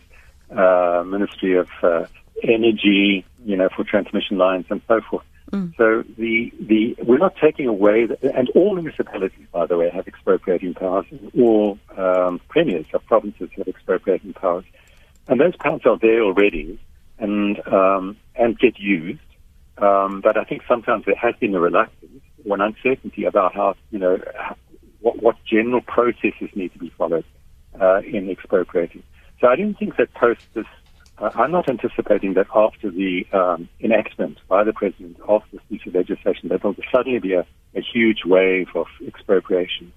uh, 0.56 1.04
Ministry 1.06 1.58
of 1.58 1.70
uh, 1.82 2.06
Energy, 2.44 3.26
you 3.46 3.56
know, 3.56 3.70
for 3.76 3.84
transmission 3.84 4.38
lines 4.38 4.66
and 4.70 4.82
so 4.88 5.02
forth. 5.02 5.26
Mm. 5.52 5.76
So 5.78 6.04
the 6.18 6.52
the 6.60 6.96
we're 7.04 7.18
not 7.18 7.36
taking 7.42 7.68
away, 7.68 8.06
the, 8.06 8.36
and 8.36 8.50
all 8.52 8.76
municipalities, 8.76 9.48
by 9.52 9.66
the 9.66 9.78
way, 9.78 9.90
have 9.90 10.08
expropriating 10.08 10.76
powers. 10.76 11.06
All 11.38 11.80
um, 11.98 12.40
premiers 12.50 12.86
of 12.94 13.04
provinces 13.06 13.50
have 13.58 13.68
expropriating 13.68 14.34
powers, 14.34 14.66
and 15.28 15.40
those 15.40 15.56
powers 15.56 15.82
are 15.86 15.98
there 15.98 16.22
already, 16.22 16.80
and 17.18 17.66
um, 17.68 18.18
and 18.36 18.60
get 18.60 18.78
used. 18.78 19.20
Um, 19.80 20.22
but 20.22 20.38
I 20.38 20.44
think 20.44 20.62
sometimes 20.68 21.06
there 21.06 21.16
has 21.16 21.34
been 21.40 21.56
a 21.56 21.60
reluctance 21.60 22.22
one 22.44 22.62
uncertainty 22.62 23.26
about 23.26 23.54
how, 23.56 23.76
you 23.92 24.00
know, 24.00 24.20
what, 25.02 25.22
what 25.22 25.36
general 25.46 25.82
processes 25.82 26.50
need 26.56 26.74
to 26.74 26.80
be 26.80 26.92
followed 26.98 27.26
uh, 27.80 28.02
in 28.02 28.30
expropriating. 28.30 29.04
So 29.40 29.48
I 29.48 29.56
don't 29.56 29.78
think 29.78 29.96
that 29.98 30.14
post 30.14 30.42
this, 30.54 30.66
uh, 31.18 31.30
I'm 31.36 31.52
not 31.52 31.70
anticipating 31.70 32.34
that 32.34 32.48
after 32.54 32.92
the 32.92 33.26
um, 33.34 33.70
enactment 33.80 34.40
by 34.48 34.64
the 34.64 34.74
president 34.74 35.18
of 35.28 35.44
this 35.52 35.62
piece 35.70 35.82
of 35.86 35.96
legislation, 35.96 36.50
that 36.50 36.62
there 36.62 36.72
will 36.72 36.84
suddenly 36.92 37.20
be 37.20 37.34
a, 37.34 37.46
a 37.76 37.82
huge 37.82 38.24
wave 38.26 38.68
of 38.76 38.88
expropriation. 39.06 39.92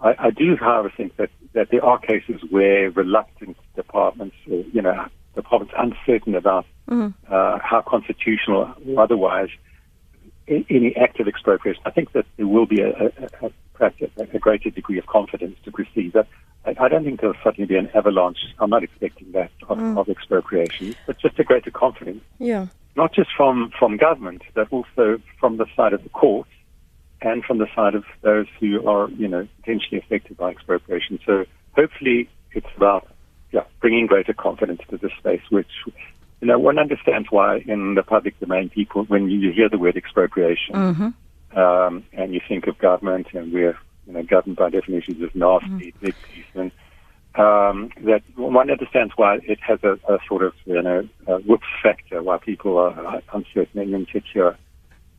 I, 0.00 0.14
I 0.18 0.30
do, 0.30 0.56
however, 0.56 0.92
think 0.94 1.16
that, 1.16 1.30
that 1.54 1.70
there 1.70 1.84
are 1.84 1.98
cases 1.98 2.42
where 2.50 2.90
reluctant 2.90 3.56
departments, 3.74 4.36
or, 4.50 4.62
you 4.72 4.82
know, 4.82 5.06
departments 5.34 5.74
uncertain 5.78 6.34
about 6.34 6.66
mm. 6.88 7.14
uh, 7.30 7.58
how 7.62 7.82
constitutional 7.86 8.74
or 8.86 9.02
otherwise 9.02 9.48
any 10.48 10.94
act 10.96 11.20
of 11.20 11.28
expropriation. 11.28 11.82
I 11.84 11.90
think 11.90 12.12
that 12.12 12.26
there 12.36 12.46
will 12.46 12.66
be 12.66 12.80
a, 12.80 12.90
a, 12.90 13.46
a 13.46 13.50
a, 13.80 13.90
a, 14.18 14.38
greater 14.38 14.70
degree 14.70 14.98
of 14.98 15.06
confidence 15.06 15.56
to 15.64 15.72
proceed. 15.72 16.12
But 16.12 16.26
I, 16.64 16.74
I, 16.80 16.88
don't 16.88 17.04
think 17.04 17.20
there'll 17.20 17.36
suddenly 17.42 17.66
be 17.66 17.76
an 17.76 17.90
avalanche. 17.94 18.38
I'm 18.58 18.70
not 18.70 18.82
expecting 18.82 19.32
that 19.32 19.50
of, 19.68 19.78
mm. 19.78 19.98
of 19.98 20.08
expropriation, 20.08 20.94
but 21.06 21.18
just 21.18 21.38
a 21.38 21.44
greater 21.44 21.70
confidence. 21.70 22.22
Yeah. 22.38 22.66
Not 22.96 23.12
just 23.12 23.30
from, 23.36 23.70
from 23.78 23.96
government, 23.96 24.42
but 24.54 24.68
also 24.70 25.20
from 25.38 25.58
the 25.58 25.66
side 25.76 25.92
of 25.92 26.02
the 26.02 26.08
courts 26.08 26.50
and 27.20 27.44
from 27.44 27.58
the 27.58 27.66
side 27.74 27.94
of 27.94 28.04
those 28.22 28.46
who 28.60 28.86
are, 28.88 29.10
you 29.10 29.28
know, 29.28 29.46
potentially 29.60 29.98
affected 29.98 30.36
by 30.36 30.50
expropriation. 30.50 31.18
So 31.26 31.44
hopefully 31.74 32.28
it's 32.52 32.66
about 32.76 33.06
yeah, 33.52 33.64
bringing 33.80 34.06
greater 34.06 34.32
confidence 34.32 34.80
to 34.90 34.96
this 34.96 35.12
space, 35.18 35.42
which, 35.50 35.70
you 36.40 36.48
know, 36.48 36.58
one 36.58 36.78
understands 36.78 37.28
why 37.30 37.58
in 37.66 37.94
the 37.94 38.02
public 38.02 38.38
domain 38.40 38.68
people, 38.68 39.04
when 39.04 39.30
you 39.30 39.52
hear 39.52 39.68
the 39.68 39.78
word 39.78 39.96
expropriation, 39.96 40.74
mm-hmm. 40.74 41.58
um, 41.58 42.04
and 42.12 42.34
you 42.34 42.40
think 42.46 42.66
of 42.66 42.78
government, 42.78 43.28
and 43.32 43.52
we're, 43.52 43.78
you 44.06 44.12
know, 44.12 44.22
governed 44.22 44.56
by 44.56 44.68
definitions 44.68 45.22
of 45.22 45.34
nasty, 45.34 45.92
mm-hmm. 45.92 46.04
big 46.04 46.14
policemen, 46.22 46.72
um, 47.36 47.90
that 48.04 48.22
one 48.36 48.70
understands 48.70 49.12
why 49.16 49.38
it 49.42 49.58
has 49.60 49.78
a, 49.82 49.98
a 50.12 50.18
sort 50.28 50.42
of, 50.42 50.52
you 50.64 50.80
know, 50.80 51.08
whoop 51.46 51.62
factor, 51.82 52.22
why 52.22 52.38
people 52.38 52.78
are 52.78 53.22
uncertain 53.32 53.80
and 53.80 53.94
insecure. 53.94 54.56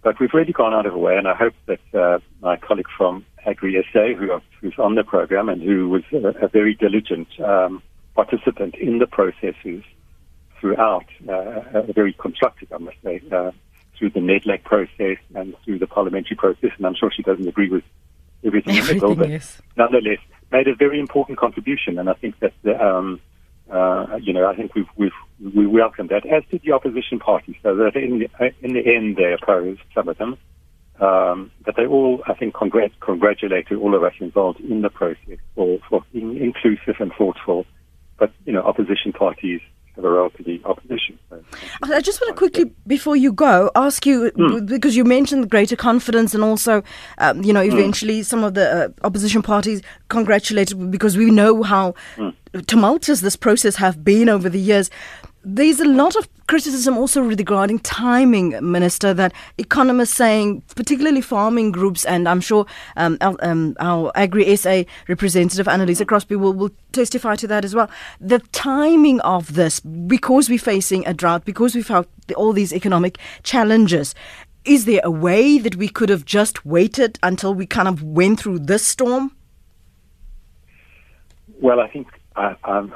But 0.03 0.19
we've 0.19 0.33
really 0.33 0.53
gone 0.53 0.73
out 0.73 0.85
of 0.85 0.93
the 0.93 0.99
way, 0.99 1.17
and 1.17 1.27
I 1.27 1.35
hope 1.35 1.53
that 1.65 1.79
uh, 1.93 2.19
my 2.41 2.57
colleague 2.57 2.87
from 2.95 3.25
Agri 3.45 3.83
SA, 3.91 4.13
who, 4.13 4.39
who's 4.61 4.77
on 4.77 4.95
the 4.95 5.03
program 5.03 5.49
and 5.49 5.61
who 5.61 5.89
was 5.89 6.03
a, 6.11 6.45
a 6.45 6.47
very 6.47 6.75
diligent 6.75 7.27
um, 7.39 7.81
participant 8.15 8.75
in 8.75 8.99
the 8.99 9.07
processes 9.07 9.83
throughout, 10.59 11.05
uh, 11.29 11.81
very 11.93 12.13
constructive, 12.13 12.71
I 12.71 12.77
must 12.77 12.97
say, 13.03 13.21
uh, 13.31 13.51
through 13.97 14.11
the 14.11 14.19
NEDLAC 14.19 14.63
process 14.63 15.17
and 15.35 15.55
through 15.63 15.79
the 15.79 15.87
parliamentary 15.87 16.35
process. 16.35 16.71
And 16.77 16.85
I'm 16.85 16.95
sure 16.95 17.11
she 17.11 17.23
doesn't 17.23 17.47
agree 17.47 17.69
with 17.69 17.83
everything, 18.43 18.77
everything 18.77 18.95
in 18.95 18.99
the 18.99 19.05
bill, 19.07 19.15
but 19.15 19.29
yes. 19.29 19.61
nonetheless 19.75 20.19
made 20.51 20.67
a 20.67 20.75
very 20.75 20.99
important 20.99 21.37
contribution. 21.37 21.97
And 21.97 22.09
I 22.09 22.13
think 22.13 22.35
that, 22.39 22.53
um, 22.79 23.19
uh, 23.71 24.17
you 24.21 24.33
know, 24.33 24.47
I 24.47 24.55
think 24.55 24.75
we've, 24.75 24.87
we've, 24.95 25.11
we 25.55 25.67
welcome 25.67 26.07
that, 26.07 26.25
as 26.25 26.43
did 26.49 26.61
the 26.63 26.71
opposition 26.71 27.19
parties. 27.19 27.55
So 27.63 27.75
that 27.75 27.95
in 27.95 28.19
the, 28.19 28.53
in 28.61 28.73
the 28.73 28.95
end 28.95 29.17
they 29.17 29.33
opposed, 29.33 29.81
some 29.93 30.07
of 30.07 30.17
them. 30.17 30.37
Um, 30.99 31.51
but 31.63 31.75
they 31.75 31.85
all, 31.85 32.23
I 32.25 32.33
think, 32.33 32.55
congrat- 32.55 32.99
congratulated 33.01 33.77
all 33.77 33.93
of 33.93 34.03
us 34.03 34.13
involved 34.19 34.59
in 34.61 34.81
the 34.81 34.89
process 34.89 35.37
for, 35.53 35.79
for 35.89 36.03
being 36.11 36.37
inclusive 36.37 36.95
and 36.99 37.11
thoughtful 37.15 37.65
but 38.17 38.31
you 38.45 38.53
know, 38.53 38.61
opposition 38.61 39.13
parties 39.13 39.61
have 39.61 39.61
a 39.61 39.61
role 39.61 39.75
to 40.01 40.43
the 40.43 40.61
opposition. 40.65 41.17
I 41.83 42.01
just 42.01 42.21
want 42.21 42.29
to 42.29 42.37
quickly, 42.37 42.71
before 42.85 43.15
you 43.15 43.31
go, 43.31 43.71
ask 43.75 44.05
you 44.05 44.31
mm. 44.31 44.65
because 44.67 44.95
you 44.95 45.03
mentioned 45.03 45.49
greater 45.49 45.75
confidence 45.75 46.33
and 46.33 46.43
also, 46.43 46.83
um, 47.17 47.43
you 47.43 47.53
know, 47.53 47.63
hmm. 47.63 47.77
eventually 47.77 48.21
mm. 48.21 48.25
some 48.25 48.43
of 48.43 48.53
the 48.53 48.85
uh, 48.85 48.89
opposition 49.03 49.41
parties 49.41 49.81
congratulated 50.09 50.91
because 50.91 51.17
we 51.17 51.31
know 51.31 51.63
how 51.63 51.93
mm. 52.15 52.33
tumultuous 52.67 53.21
this 53.21 53.35
process 53.35 53.75
have 53.75 54.03
been 54.03 54.29
over 54.29 54.49
the 54.49 54.59
years. 54.59 54.89
There's 55.49 55.79
a 55.79 55.85
lot 55.85 56.17
of 56.17 56.27
criticism 56.47 56.97
also 56.97 57.21
regarding 57.21 57.79
timing, 57.79 58.49
Minister, 58.69 59.13
that 59.13 59.31
economists 59.57 60.13
saying, 60.13 60.61
particularly 60.75 61.21
farming 61.21 61.71
groups, 61.71 62.03
and 62.03 62.27
I'm 62.27 62.41
sure 62.41 62.65
um, 62.97 63.17
our, 63.21 63.37
um, 63.39 63.73
our 63.79 64.11
Agri 64.13 64.53
SA 64.57 64.83
representative, 65.07 65.65
Annalisa 65.65 66.05
Crosby, 66.05 66.35
will, 66.35 66.51
will 66.51 66.71
testify 66.91 67.37
to 67.37 67.47
that 67.47 67.63
as 67.63 67.73
well. 67.73 67.89
The 68.19 68.39
timing 68.51 69.21
of 69.21 69.53
this, 69.53 69.79
because 69.79 70.49
we're 70.49 70.59
facing 70.59 71.07
a 71.07 71.13
drought, 71.13 71.45
because 71.45 71.75
we've 71.75 71.87
had 71.87 72.05
all 72.35 72.51
these 72.51 72.73
economic 72.73 73.17
challenges, 73.43 74.13
is 74.65 74.83
there 74.83 74.99
a 75.05 75.11
way 75.11 75.59
that 75.59 75.77
we 75.77 75.87
could 75.87 76.09
have 76.09 76.25
just 76.25 76.65
waited 76.65 77.19
until 77.23 77.53
we 77.53 77.65
kind 77.65 77.87
of 77.87 78.03
went 78.03 78.41
through 78.41 78.59
this 78.59 78.85
storm? 78.85 79.31
Well, 81.61 81.79
I 81.79 81.87
think 81.87 82.07
I, 82.35 82.53
I'm, 82.65 82.93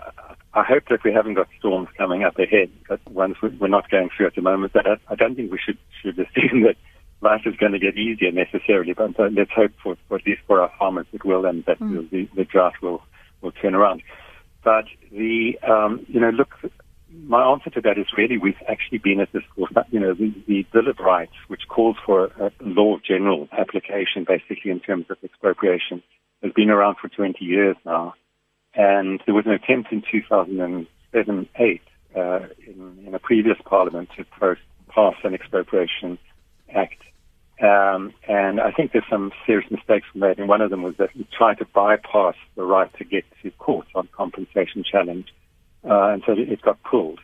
I 0.53 0.63
hope 0.63 0.83
that 0.89 1.03
we 1.03 1.13
haven't 1.13 1.35
got 1.35 1.47
storms 1.57 1.87
coming 1.97 2.23
up 2.23 2.37
ahead, 2.37 2.69
but 2.89 2.99
ones 3.09 3.37
we're 3.41 3.67
not 3.69 3.89
going 3.89 4.09
through 4.15 4.27
at 4.27 4.35
the 4.35 4.41
moment. 4.41 4.73
But 4.73 4.85
I, 5.07 5.15
don't 5.15 5.35
think 5.35 5.51
we 5.51 5.59
should 5.63 5.77
should 6.01 6.19
assume 6.19 6.63
that 6.67 6.75
life 7.21 7.41
is 7.45 7.55
going 7.55 7.71
to 7.71 7.79
get 7.79 7.97
easier 7.97 8.31
necessarily. 8.31 8.93
But 8.93 9.15
let's 9.17 9.51
hope 9.51 9.71
for, 9.81 9.95
for 10.07 10.17
at 10.17 10.27
least 10.27 10.41
for 10.47 10.61
our 10.61 10.71
farmers 10.77 11.07
it 11.13 11.23
will, 11.23 11.45
and 11.45 11.63
that 11.65 11.79
mm. 11.79 12.09
the, 12.09 12.27
the 12.35 12.43
drought 12.43 12.73
will 12.81 13.01
will 13.41 13.53
turn 13.53 13.75
around. 13.75 14.03
But 14.63 14.85
the 15.11 15.57
um, 15.65 16.05
you 16.09 16.19
know 16.19 16.31
look, 16.31 16.53
my 17.09 17.43
answer 17.43 17.69
to 17.69 17.81
that 17.81 17.97
is 17.97 18.07
really 18.17 18.37
we've 18.37 18.55
actually 18.67 18.97
been 18.97 19.21
at 19.21 19.31
this 19.31 19.43
course. 19.55 19.71
You 19.89 20.01
know 20.01 20.13
the, 20.13 20.33
the 20.47 20.65
Bill 20.73 20.89
of 20.89 20.99
Rights, 20.99 21.33
which 21.47 21.61
calls 21.69 21.95
for 22.05 22.25
a 22.25 22.51
law 22.59 22.95
of 22.95 23.05
general 23.05 23.47
application, 23.57 24.25
basically 24.27 24.71
in 24.71 24.81
terms 24.81 25.05
of 25.09 25.17
expropriation, 25.23 26.03
has 26.43 26.51
been 26.51 26.69
around 26.69 26.97
for 27.01 27.07
20 27.07 27.43
years 27.45 27.77
now. 27.85 28.15
And 28.73 29.21
there 29.25 29.35
was 29.35 29.45
an 29.45 29.51
attempt 29.51 29.91
in 29.91 30.01
2007 30.09 31.49
8 31.55 31.81
uh, 32.15 32.39
in, 32.65 33.03
in, 33.05 33.15
a 33.15 33.19
previous 33.19 33.57
parliament 33.65 34.09
to 34.17 34.25
pass 34.89 35.15
an 35.23 35.33
expropriation 35.33 36.17
act. 36.73 37.01
Um, 37.61 38.13
and 38.27 38.59
I 38.59 38.71
think 38.71 38.91
there's 38.91 39.05
some 39.09 39.31
serious 39.45 39.69
mistakes 39.69 40.07
made. 40.15 40.39
And 40.39 40.47
one 40.47 40.61
of 40.61 40.69
them 40.69 40.83
was 40.83 40.95
that 40.97 41.11
he 41.11 41.27
tried 41.37 41.59
to 41.59 41.65
bypass 41.65 42.35
the 42.55 42.63
right 42.63 42.91
to 42.97 43.03
get 43.03 43.25
to 43.43 43.51
court 43.51 43.87
on 43.93 44.07
compensation 44.13 44.83
challenge. 44.83 45.27
Uh, 45.83 46.09
and 46.09 46.23
so 46.25 46.33
it 46.35 46.61
got 46.61 46.81
pulled 46.83 47.19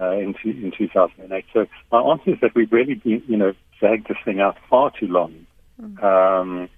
uh, 0.00 0.12
in, 0.12 0.34
in 0.44 0.72
2008. 0.76 1.44
So 1.52 1.66
my 1.90 2.00
answer 2.00 2.30
is 2.30 2.40
that 2.40 2.54
we've 2.54 2.72
really 2.72 2.94
been, 2.94 3.22
you 3.26 3.36
know, 3.36 3.52
dragged 3.78 4.08
this 4.08 4.18
thing 4.24 4.40
out 4.40 4.56
far 4.68 4.92
too 4.98 5.06
long. 5.06 5.46
Mm. 5.80 6.02
Um, 6.02 6.68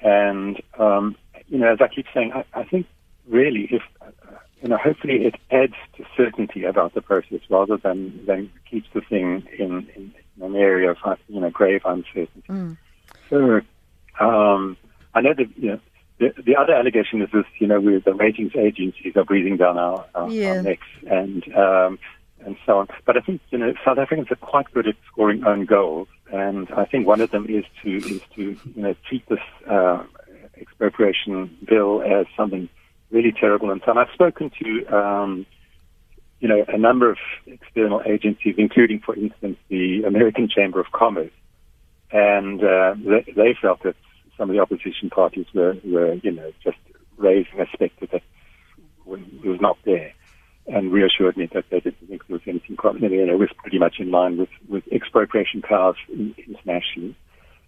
and, 0.00 0.62
um, 0.78 1.16
you 1.48 1.58
know, 1.58 1.72
as 1.72 1.78
I 1.80 1.88
keep 1.88 2.06
saying, 2.14 2.32
I, 2.32 2.44
I 2.54 2.64
think 2.64 2.86
really, 3.28 3.68
if 3.70 3.82
you 4.62 4.68
know, 4.68 4.78
hopefully 4.78 5.26
it 5.26 5.34
adds 5.50 5.74
to 5.96 6.04
certainty 6.16 6.64
about 6.64 6.94
the 6.94 7.02
process 7.02 7.40
rather 7.50 7.76
than 7.76 8.24
than 8.26 8.50
keeps 8.70 8.88
the 8.94 9.00
thing 9.02 9.46
in, 9.58 9.88
in, 9.94 10.14
in 10.36 10.42
an 10.42 10.56
area 10.56 10.90
of 10.90 10.96
you 11.28 11.40
know 11.40 11.50
grave 11.50 11.82
uncertainty. 11.84 12.42
Mm. 12.48 12.76
So 13.30 13.60
um, 14.20 14.76
I 15.14 15.20
know 15.20 15.34
that 15.34 15.46
you 15.56 15.70
know. 15.72 15.80
The, 16.20 16.32
the 16.46 16.54
other 16.54 16.74
allegation 16.74 17.20
is 17.22 17.28
this, 17.32 17.44
you 17.58 17.66
know, 17.66 17.80
we, 17.80 17.98
the 17.98 18.14
ratings 18.14 18.52
agencies 18.54 19.16
are 19.16 19.24
breathing 19.24 19.56
down 19.56 19.78
our, 19.78 20.06
our, 20.14 20.30
yeah. 20.30 20.50
our 20.50 20.62
necks 20.62 20.86
and 21.10 21.42
um, 21.56 21.98
and 22.46 22.56
so 22.64 22.78
on. 22.78 22.88
But 23.04 23.16
I 23.16 23.20
think 23.20 23.40
you 23.50 23.58
know 23.58 23.74
South 23.84 23.98
Africans 23.98 24.30
are 24.30 24.36
quite 24.36 24.72
good 24.72 24.86
at 24.86 24.94
scoring 25.10 25.44
own 25.44 25.64
goals, 25.64 26.08
and 26.32 26.70
I 26.72 26.84
think 26.84 27.06
one 27.06 27.20
of 27.20 27.30
them 27.30 27.46
is 27.48 27.64
to 27.82 27.96
is 27.96 28.20
to 28.36 28.42
you 28.42 28.82
know 28.82 28.94
treat 29.08 29.26
this 29.28 29.40
uh, 29.68 30.04
expropriation 30.56 31.56
bill 31.68 32.02
as 32.02 32.26
something 32.36 32.68
really 33.14 33.32
terrible 33.32 33.70
and. 33.70 33.80
I've 33.86 34.12
spoken 34.12 34.50
to, 34.62 34.86
um, 34.94 35.46
you 36.40 36.48
know, 36.48 36.64
a 36.68 36.76
number 36.76 37.10
of 37.10 37.16
external 37.46 38.02
agencies, 38.04 38.56
including, 38.58 39.00
for 39.00 39.14
instance, 39.14 39.56
the 39.68 40.02
American 40.02 40.48
Chamber 40.48 40.80
of 40.80 40.86
Commerce, 40.92 41.30
and 42.10 42.62
uh, 42.62 42.94
they, 42.98 43.32
they, 43.34 43.54
felt 43.60 43.82
that 43.84 43.94
some 44.36 44.50
of 44.50 44.56
the 44.56 44.60
opposition 44.60 45.10
parties 45.10 45.46
were, 45.54 45.76
were 45.84 46.14
you 46.14 46.32
know, 46.32 46.52
just 46.62 46.76
raising 47.16 47.60
a 47.60 47.66
specter 47.72 48.06
that 48.12 48.22
was 49.06 49.60
not 49.60 49.78
there, 49.84 50.12
and 50.66 50.92
reassured 50.92 51.36
me 51.36 51.48
that 51.54 51.64
they 51.70 51.80
didn't 51.80 52.08
think 52.08 52.26
there 52.26 52.34
was 52.34 52.42
anything 52.46 52.76
problem. 52.76 53.12
You 53.12 53.26
know, 53.26 53.34
it 53.34 53.38
was 53.38 53.50
pretty 53.58 53.78
much 53.78 53.96
in 54.00 54.10
line 54.10 54.36
with, 54.36 54.48
with 54.68 54.84
expropriation 54.92 55.62
powers 55.62 55.96
internationally. 56.08 57.16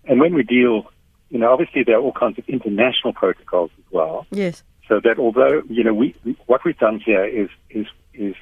And 0.04 0.20
when 0.20 0.34
we 0.34 0.42
deal, 0.42 0.90
you 1.30 1.38
know, 1.38 1.52
obviously 1.52 1.82
there 1.84 1.96
are 1.96 2.00
all 2.00 2.12
kinds 2.12 2.38
of 2.38 2.48
international 2.48 3.12
protocols 3.12 3.70
as 3.78 3.84
well. 3.90 4.26
Yes. 4.30 4.62
So 4.88 5.00
that 5.02 5.18
although 5.18 5.62
you 5.68 5.82
know 5.82 5.94
we, 5.94 6.14
what 6.46 6.64
we've 6.64 6.78
done 6.78 7.00
here 7.04 7.24
is 7.24 7.48
is 7.70 7.86
is 8.14 8.34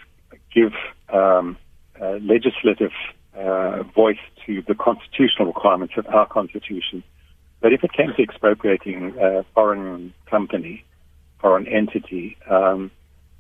give 0.55 0.73
um, 1.13 1.57
uh, 2.01 2.19
legislative 2.23 2.93
uh, 3.37 3.83
voice 3.95 4.19
to 4.47 4.63
the 4.69 4.75
constitutional 4.75 5.47
requirements 5.47 5.95
of 5.97 6.07
our 6.07 6.27
constitution. 6.27 7.03
But 7.61 7.73
if 7.73 7.83
it 7.83 7.93
came 7.93 8.13
to 8.15 8.23
expropriating 8.23 9.15
a 9.19 9.45
foreign 9.55 10.13
company, 10.27 10.85
foreign 11.41 11.67
entity, 11.67 12.37
um, 12.49 12.91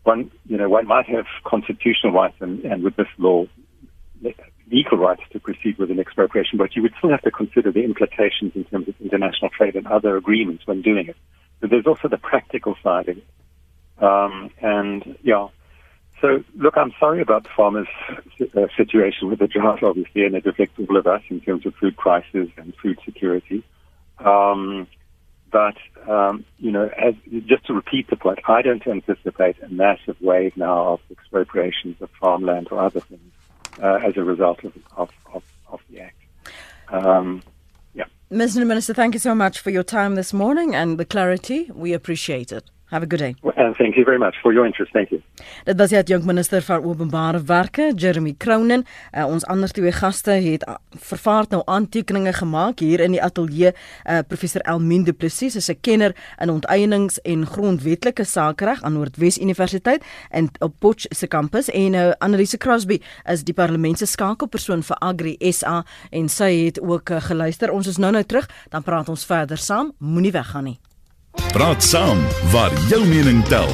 one 0.04 0.30
you 0.46 0.56
know 0.56 0.68
one 0.68 0.86
might 0.86 1.06
have 1.06 1.26
constitutional 1.44 2.12
rights 2.12 2.36
and, 2.40 2.64
and 2.64 2.82
with 2.82 2.96
this 2.96 3.08
law 3.18 3.46
legal 4.70 4.96
rights 4.96 5.22
to 5.30 5.38
proceed 5.38 5.76
with 5.78 5.90
an 5.90 6.00
expropriation, 6.00 6.58
but 6.58 6.74
you 6.74 6.82
would 6.82 6.94
still 6.98 7.10
have 7.10 7.22
to 7.22 7.30
consider 7.30 7.70
the 7.70 7.84
implications 7.84 8.52
in 8.54 8.64
terms 8.64 8.88
of 8.88 8.94
international 9.00 9.50
trade 9.50 9.76
and 9.76 9.86
other 9.86 10.16
agreements 10.16 10.66
when 10.66 10.80
doing 10.80 11.06
it. 11.08 11.16
But 11.64 11.70
there's 11.70 11.86
also 11.86 12.08
the 12.08 12.18
practical 12.18 12.76
side 12.82 13.08
of 13.08 13.16
it. 13.16 13.24
Um, 13.98 14.50
and 14.60 15.16
yeah, 15.22 15.48
So, 16.20 16.42
look, 16.56 16.76
I'm 16.76 16.92
sorry 16.98 17.20
about 17.20 17.42
the 17.42 17.50
farmers' 17.56 17.88
uh, 18.56 18.66
situation 18.76 19.28
with 19.28 19.40
the 19.40 19.46
drought, 19.46 19.82
obviously, 19.82 20.24
and 20.24 20.34
it 20.34 20.46
affects 20.46 20.78
all 20.78 20.96
of 20.96 21.06
us 21.06 21.22
in 21.28 21.40
terms 21.40 21.66
of 21.66 21.74
food 21.74 21.96
prices 21.96 22.48
and 22.56 22.74
food 22.76 22.98
security. 23.04 23.62
Um, 24.18 24.86
but, 25.50 25.76
um, 26.08 26.44
you 26.58 26.70
know, 26.70 26.90
as, 26.98 27.14
just 27.46 27.66
to 27.66 27.74
repeat 27.74 28.08
the 28.08 28.16
point, 28.16 28.40
I 28.48 28.62
don't 28.62 28.86
anticipate 28.86 29.62
a 29.62 29.68
massive 29.68 30.20
wave 30.20 30.56
now 30.56 30.94
of 30.94 31.00
expropriations 31.10 31.96
of 32.00 32.10
farmland 32.20 32.68
or 32.70 32.80
other 32.80 33.00
things 33.00 33.32
uh, 33.82 34.00
as 34.06 34.16
a 34.16 34.22
result 34.22 34.64
of, 34.64 34.72
of, 34.96 35.10
of, 35.32 35.42
of 35.68 35.80
the 35.90 36.00
Act. 36.00 36.16
Um, 36.88 37.42
Mr. 38.34 38.66
Minister, 38.66 38.92
thank 38.92 39.14
you 39.14 39.20
so 39.20 39.32
much 39.32 39.60
for 39.60 39.70
your 39.70 39.84
time 39.84 40.16
this 40.16 40.32
morning 40.32 40.74
and 40.74 40.98
the 40.98 41.04
clarity. 41.04 41.70
We 41.72 41.92
appreciate 41.92 42.50
it. 42.50 42.68
Have 42.94 43.02
a 43.02 43.08
good 43.08 43.18
day. 43.18 43.34
And 43.56 43.74
thank 43.76 43.96
you 43.96 44.04
very 44.04 44.18
much 44.18 44.36
for 44.40 44.52
your 44.52 44.66
interest. 44.66 44.92
Thank 44.92 45.10
you. 45.10 45.20
Dit 45.64 45.78
was 45.78 45.90
die 45.90 46.02
jong 46.12 46.24
minister 46.24 46.62
van 46.62 46.84
openbare 46.84 47.40
werke, 47.42 47.92
Jeremy 47.96 48.34
Cronin. 48.38 48.84
Uh, 49.10 49.26
ons 49.26 49.44
ander 49.50 49.68
twee 49.68 49.90
gaste 49.92 50.30
het 50.30 50.62
uh, 50.68 50.76
vervaard 51.08 51.50
nou 51.50 51.62
aantekeninge 51.66 52.32
gemaak 52.38 52.78
hier 52.78 53.02
in 53.02 53.16
die 53.16 53.22
ateljee. 53.22 53.74
Uh, 54.06 54.20
professor 54.28 54.62
Elmien 54.62 55.02
Du 55.02 55.12
Plessis 55.12 55.56
is 55.56 55.68
'n 55.70 55.80
kenner 55.80 56.14
in 56.38 56.54
onteieninge 56.54 57.18
en 57.22 57.46
grondwetlike 57.46 58.24
sakereg 58.24 58.82
aan 58.82 58.92
Noordwes 58.92 59.38
Universiteit 59.38 60.04
en 60.30 60.48
op 60.58 60.78
Potch 60.78 61.06
se 61.10 61.26
kampus 61.26 61.70
en 61.70 61.90
nou 61.90 62.08
uh, 62.08 62.14
Annelise 62.18 62.56
Crosby 62.56 63.00
is 63.26 63.42
die 63.42 63.54
parlement 63.54 63.98
se 63.98 64.06
skakelpersoon 64.06 64.82
vir 64.82 64.96
Agri 65.00 65.36
SA 65.50 65.84
en 66.10 66.28
sy 66.28 66.64
het 66.64 66.80
ook 66.80 67.10
uh, 67.10 67.20
geluister. 67.20 67.72
Ons 67.72 67.86
is 67.86 67.98
nou 67.98 68.12
nou 68.12 68.24
terug, 68.24 68.46
dan 68.70 68.82
praat 68.82 69.08
ons 69.08 69.26
verder 69.26 69.58
saam. 69.58 69.92
Moenie 69.98 70.32
weggaan 70.32 70.64
nie. 70.64 70.78
Praat 71.34 71.82
saam 71.82 72.18
waar 72.50 72.72
jou 72.88 73.06
mening 73.06 73.44
tel. 73.44 73.68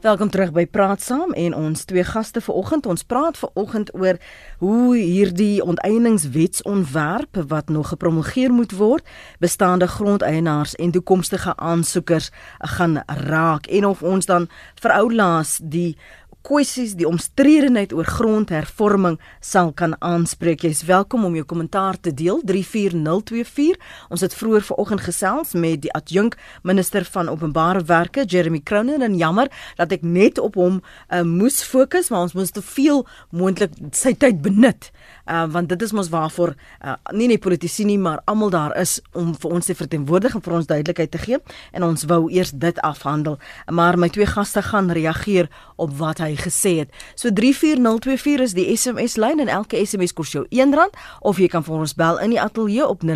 Welkom 0.00 0.30
terug 0.30 0.52
by 0.56 0.64
Praat 0.66 1.02
Saam 1.02 1.32
en 1.36 1.54
ons 1.54 1.84
twee 1.84 2.04
gaste 2.04 2.40
vanoggend. 2.40 2.86
Ons 2.86 3.02
praat 3.04 3.36
vanoggend 3.38 3.90
oor 3.94 4.16
hoe 4.58 4.96
hierdie 4.96 5.60
onteieningswetsontwerp 5.64 7.42
wat 7.48 7.68
nog 7.68 7.92
gepromulgeer 7.92 8.50
moet 8.52 8.72
word, 8.72 9.04
bestaande 9.38 9.86
grondeienaars 9.86 10.74
en 10.74 10.90
toekomstige 10.90 11.56
aansoekers 11.56 12.30
gaan 12.58 13.02
raak 13.06 13.66
en 13.66 13.86
of 13.86 14.02
ons 14.02 14.26
dan 14.26 14.48
veroulaas 14.80 15.58
die 15.62 15.98
kwessies 16.46 16.94
die 16.96 17.06
omstredenheid 17.08 17.92
oor 17.92 18.08
grondhervorming 18.08 19.18
sal 19.44 19.72
kan 19.76 19.94
aanspreek. 20.00 20.64
Jy's 20.64 20.82
welkom 20.88 21.24
om 21.28 21.34
jou 21.36 21.44
kommentaar 21.44 21.98
te 22.00 22.12
deel 22.16 22.40
34024. 22.48 23.76
Ons 24.08 24.24
het 24.24 24.34
vroeër 24.34 24.64
vanoggend 24.70 25.04
gesels 25.04 25.52
met 25.52 25.82
die 25.84 25.92
adjunk 25.96 26.36
minister 26.62 27.04
van 27.12 27.28
openbare 27.28 27.84
werke 27.84 28.24
Jeremy 28.24 28.60
Cronin 28.64 29.02
en 29.02 29.16
jammer 29.16 29.50
dat 29.76 29.92
ek 29.92 30.02
net 30.06 30.40
op 30.40 30.56
hom 30.60 30.80
uh, 30.80 31.22
moes 31.22 31.62
fokus, 31.62 32.10
maar 32.10 32.28
ons 32.28 32.36
moes 32.38 32.54
te 32.54 32.64
veel 32.64 33.04
moontlik 33.30 33.76
sy 33.92 34.14
tyd 34.16 34.40
benut 34.44 34.90
uh, 35.30 35.44
want 35.50 35.68
dit 35.68 35.82
is 35.82 35.92
mos 35.92 36.10
waarvoor 36.10 36.54
uh, 36.84 36.94
nie 37.16 37.28
net 37.30 37.42
politici 37.44 37.84
nie 37.88 37.98
maar 37.98 38.22
almal 38.30 38.50
daar 38.50 38.74
is 38.78 38.98
om 39.12 39.32
vir 39.34 39.56
ons 39.58 39.70
te 39.70 39.76
verteenwoordig 39.76 40.34
en 40.36 40.44
vir 40.44 40.56
ons 40.58 40.70
duidelikheid 40.70 41.12
te 41.14 41.22
gee 41.22 41.40
en 41.76 41.86
ons 41.86 42.06
wou 42.10 42.22
eers 42.32 42.52
dit 42.52 42.80
afhandel 42.86 43.38
maar 43.70 43.98
my 43.98 44.10
twee 44.12 44.28
gaste 44.28 44.62
gaan 44.70 44.90
reageer 44.96 45.50
op 45.76 45.94
wat 46.00 46.22
hy 46.24 46.29
gesê 46.36 46.78
het. 46.78 46.90
So 47.14 47.30
34024 47.32 48.40
is 48.40 48.52
die 48.54 48.76
SMS 48.76 49.16
lyn 49.16 49.40
en 49.40 49.48
elke 49.48 49.86
SMS 49.86 50.12
kos 50.12 50.32
jou 50.32 50.46
R1. 50.50 50.90
Of 51.20 51.38
jy 51.38 51.48
kan 51.48 51.64
vir 51.64 51.74
ons 51.74 51.94
bel 51.94 52.18
in 52.20 52.30
die 52.30 52.40
ateljee 52.40 52.86
op 52.86 53.02
0891104553 53.02 53.10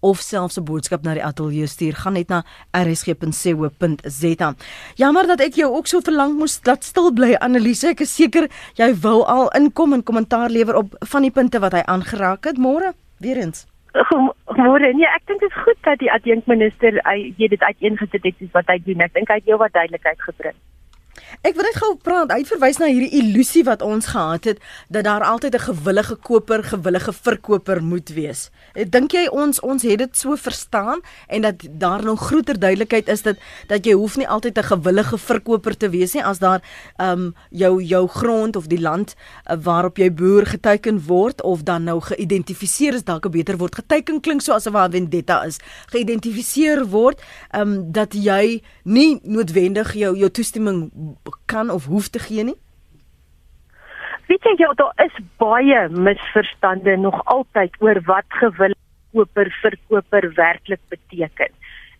of 0.00 0.20
selfs 0.20 0.56
'n 0.58 0.64
boodskap 0.64 1.02
na 1.02 1.14
die 1.14 1.24
ateljee 1.24 1.66
stuur. 1.66 1.94
Gaan 1.94 2.12
net 2.12 2.28
na 2.28 2.44
rsg.co.za 2.72 4.54
jammer 4.94 5.26
dat 5.26 5.40
ek 5.40 5.54
jou 5.54 5.74
ook 5.76 5.86
so 5.86 6.00
verlang 6.00 6.36
moes 6.38 6.60
laat 6.64 6.84
stil 6.84 7.12
bly 7.12 7.34
Annelise 7.34 7.88
ek 7.88 8.00
is 8.00 8.14
seker 8.14 8.48
jy 8.78 8.94
wou 9.04 9.22
al 9.24 9.50
inkom 9.58 9.92
en 9.92 10.02
kommentaar 10.02 10.50
lewer 10.50 10.76
op 10.82 10.96
van 11.12 11.22
die 11.22 11.30
punte 11.30 11.58
wat 11.62 11.72
hy 11.72 11.82
aangeraak 11.86 12.44
het. 12.44 12.58
Môre 12.58 12.94
weer 13.20 13.36
eens. 13.36 13.66
Môre, 14.56 14.92
nee, 14.92 15.08
ek 15.08 15.24
dink 15.28 15.40
dit 15.40 15.50
is 15.50 15.62
goed 15.64 15.78
dat 15.86 16.00
die 16.02 16.10
adjunkminister 16.12 16.98
hy 17.06 17.32
dit 17.36 17.62
uiteengesit 17.62 18.24
het 18.28 18.48
wat 18.56 18.68
hy 18.72 18.78
doen. 18.84 19.04
Ek 19.06 19.14
dink 19.16 19.30
hy 19.32 19.38
het 19.40 19.48
heelwat 19.48 19.72
duidelikheid 19.76 20.20
gebring. 20.28 20.56
Ek 21.46 21.54
wil 21.54 21.62
net 21.62 21.76
gou 21.78 21.92
praat. 22.02 22.32
Hy 22.34 22.42
verwys 22.48 22.80
na 22.82 22.88
hierdie 22.90 23.20
illusie 23.20 23.60
wat 23.68 23.82
ons 23.86 24.08
gehad 24.10 24.48
het 24.48 24.62
dat 24.90 25.04
daar 25.06 25.22
altyd 25.22 25.54
'n 25.54 25.66
gewillige 25.68 26.16
koper, 26.16 26.62
gewillige 26.64 27.12
verkoper 27.12 27.82
moet 27.82 28.08
wees. 28.08 28.50
Dink 28.74 29.12
jy 29.12 29.28
ons 29.30 29.60
ons 29.60 29.82
het 29.82 29.98
dit 29.98 30.16
so 30.16 30.34
verstaan 30.36 31.00
en 31.28 31.42
dat 31.42 31.54
daar 31.70 32.02
nog 32.02 32.20
groter 32.20 32.58
duidelikheid 32.58 33.08
is 33.08 33.22
dat 33.22 33.36
dat 33.68 33.84
jy 33.84 33.92
hoef 33.92 34.16
nie 34.16 34.28
altyd 34.28 34.58
'n 34.58 34.62
gewillige 34.62 35.18
verkoper 35.18 35.76
te 35.76 35.88
wees 35.88 36.14
nie 36.14 36.24
as 36.24 36.38
daar 36.38 36.62
ehm 36.96 37.10
um, 37.10 37.34
jou 37.50 37.82
jou 37.82 38.08
grond 38.08 38.56
of 38.56 38.66
die 38.66 38.80
land 38.80 39.14
uh, 39.50 39.56
waarop 39.62 39.96
jy 39.96 40.12
boer 40.12 40.46
geteken 40.46 41.06
word 41.06 41.42
of 41.42 41.62
dan 41.62 41.84
nou 41.84 42.00
geïdentifiseer 42.00 42.94
is 42.94 43.04
dalk 43.04 43.30
beter 43.30 43.56
woord 43.56 43.74
geteken 43.74 44.20
klink 44.20 44.40
so 44.40 44.52
asof 44.52 44.74
'n 44.74 44.90
vendetta 44.90 45.44
is 45.44 45.58
geïdentifiseer 45.86 46.86
word 46.86 47.22
ehm 47.50 47.60
um, 47.62 47.92
dat 47.92 48.14
jy 48.14 48.62
nie 48.82 49.20
noodwendig 49.22 49.94
jou 49.94 50.16
jou 50.16 50.30
toestemming 50.30 50.90
kan 51.44 51.70
of 51.70 51.84
hoef 51.84 52.08
te 52.08 52.18
gee 52.18 52.44
nie? 52.44 52.58
Weet 54.26 54.42
jy 54.42 54.54
ja, 54.58 54.72
daar 54.74 55.04
is 55.04 55.18
baie 55.38 55.88
misverstande 55.88 56.96
nog 56.96 57.20
altyd 57.24 57.76
oor 57.78 58.00
wat 58.08 58.26
gewil 58.28 58.74
koper 59.12 59.50
verkoper 59.62 60.32
werklik 60.34 60.80
beteken. 60.88 61.52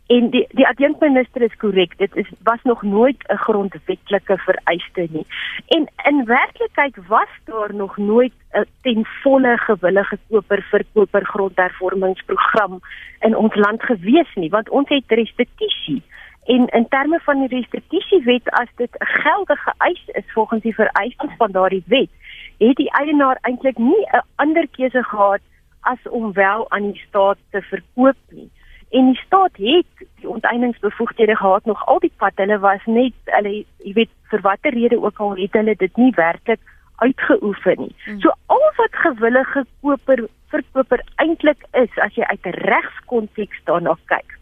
En 0.07 0.29
die 0.31 0.45
die 0.55 0.67
adjunkminister 0.67 1.43
is 1.43 1.55
korrek, 1.59 1.97
dit 1.99 2.17
is 2.17 2.29
was 2.47 2.63
nog 2.63 2.83
nooit 2.83 3.23
'n 3.29 3.43
grondwetlike 3.47 4.37
vereiste 4.39 5.07
nie. 5.11 5.27
En 5.67 5.89
in 6.05 6.25
werklikheid 6.25 6.97
was 7.07 7.33
daar 7.45 7.75
nog 7.75 7.97
nooit 7.97 8.33
'n 8.53 8.67
ten 8.83 9.07
volle 9.23 9.59
gewillige 9.59 10.19
koper 10.29 10.63
verkoper 10.71 11.25
grondhervormingsprogram 11.25 12.81
in 13.21 13.37
ons 13.37 13.55
land 13.55 13.83
gewees 13.83 14.35
nie, 14.35 14.51
want 14.51 14.69
ons 14.69 14.89
het 14.89 15.05
restituisie. 15.07 16.03
En 16.47 16.67
in 16.67 16.89
terme 16.89 17.19
van 17.21 17.47
die 17.47 17.59
restitusiewet 17.59 18.51
as 18.51 18.69
dit 18.77 18.91
'n 18.99 19.07
geldige 19.07 19.73
eis 19.79 20.03
is 20.07 20.33
volgens 20.33 20.63
die 20.63 20.75
vereistes 20.75 21.31
van 21.37 21.51
daardie 21.51 21.83
wet, 21.87 22.11
het 22.59 22.77
die 22.77 22.91
eienaar 22.91 23.39
eintlik 23.41 23.79
nie 23.79 24.07
'n 24.13 24.23
ander 24.35 24.69
keuse 24.69 25.03
gehad 25.03 25.41
as 25.81 26.09
om 26.11 26.33
wel 26.33 26.71
aan 26.71 26.91
die 26.93 27.03
staat 27.09 27.39
te 27.51 27.63
verkoop 27.63 28.17
nie. 28.29 28.51
En 28.91 29.07
die 29.07 29.21
staat 29.27 29.57
het 29.57 30.09
die 30.21 30.29
onteieningsbevoegdhede 30.29 31.37
gehad 31.37 31.65
nog 31.65 31.87
al 31.87 31.99
die 31.99 32.13
pad. 32.17 32.33
Hulle 32.35 32.59
was 32.59 32.85
net 32.85 33.13
hulle 33.25 33.65
jy 33.79 33.93
weet 33.93 34.11
vir 34.31 34.41
watter 34.41 34.73
rede 34.73 35.03
ook 35.03 35.19
al 35.19 35.37
het 35.37 35.53
hulle 35.53 35.75
dit 35.77 35.97
nie 35.97 36.13
werklik 36.15 36.61
uitgeoefen 36.97 37.79
nie. 37.79 37.95
Hmm. 38.05 38.21
So 38.21 38.31
al 38.47 38.73
wat 38.77 38.95
gewillige 38.95 39.67
koper 39.81 40.29
verkoper 40.47 41.03
eintlik 41.17 41.65
is 41.73 41.99
as 41.99 42.15
jy 42.15 42.23
uit 42.23 42.47
'n 42.47 42.59
regskonteks 42.71 43.65
daarna 43.65 43.97
kyk 44.05 44.36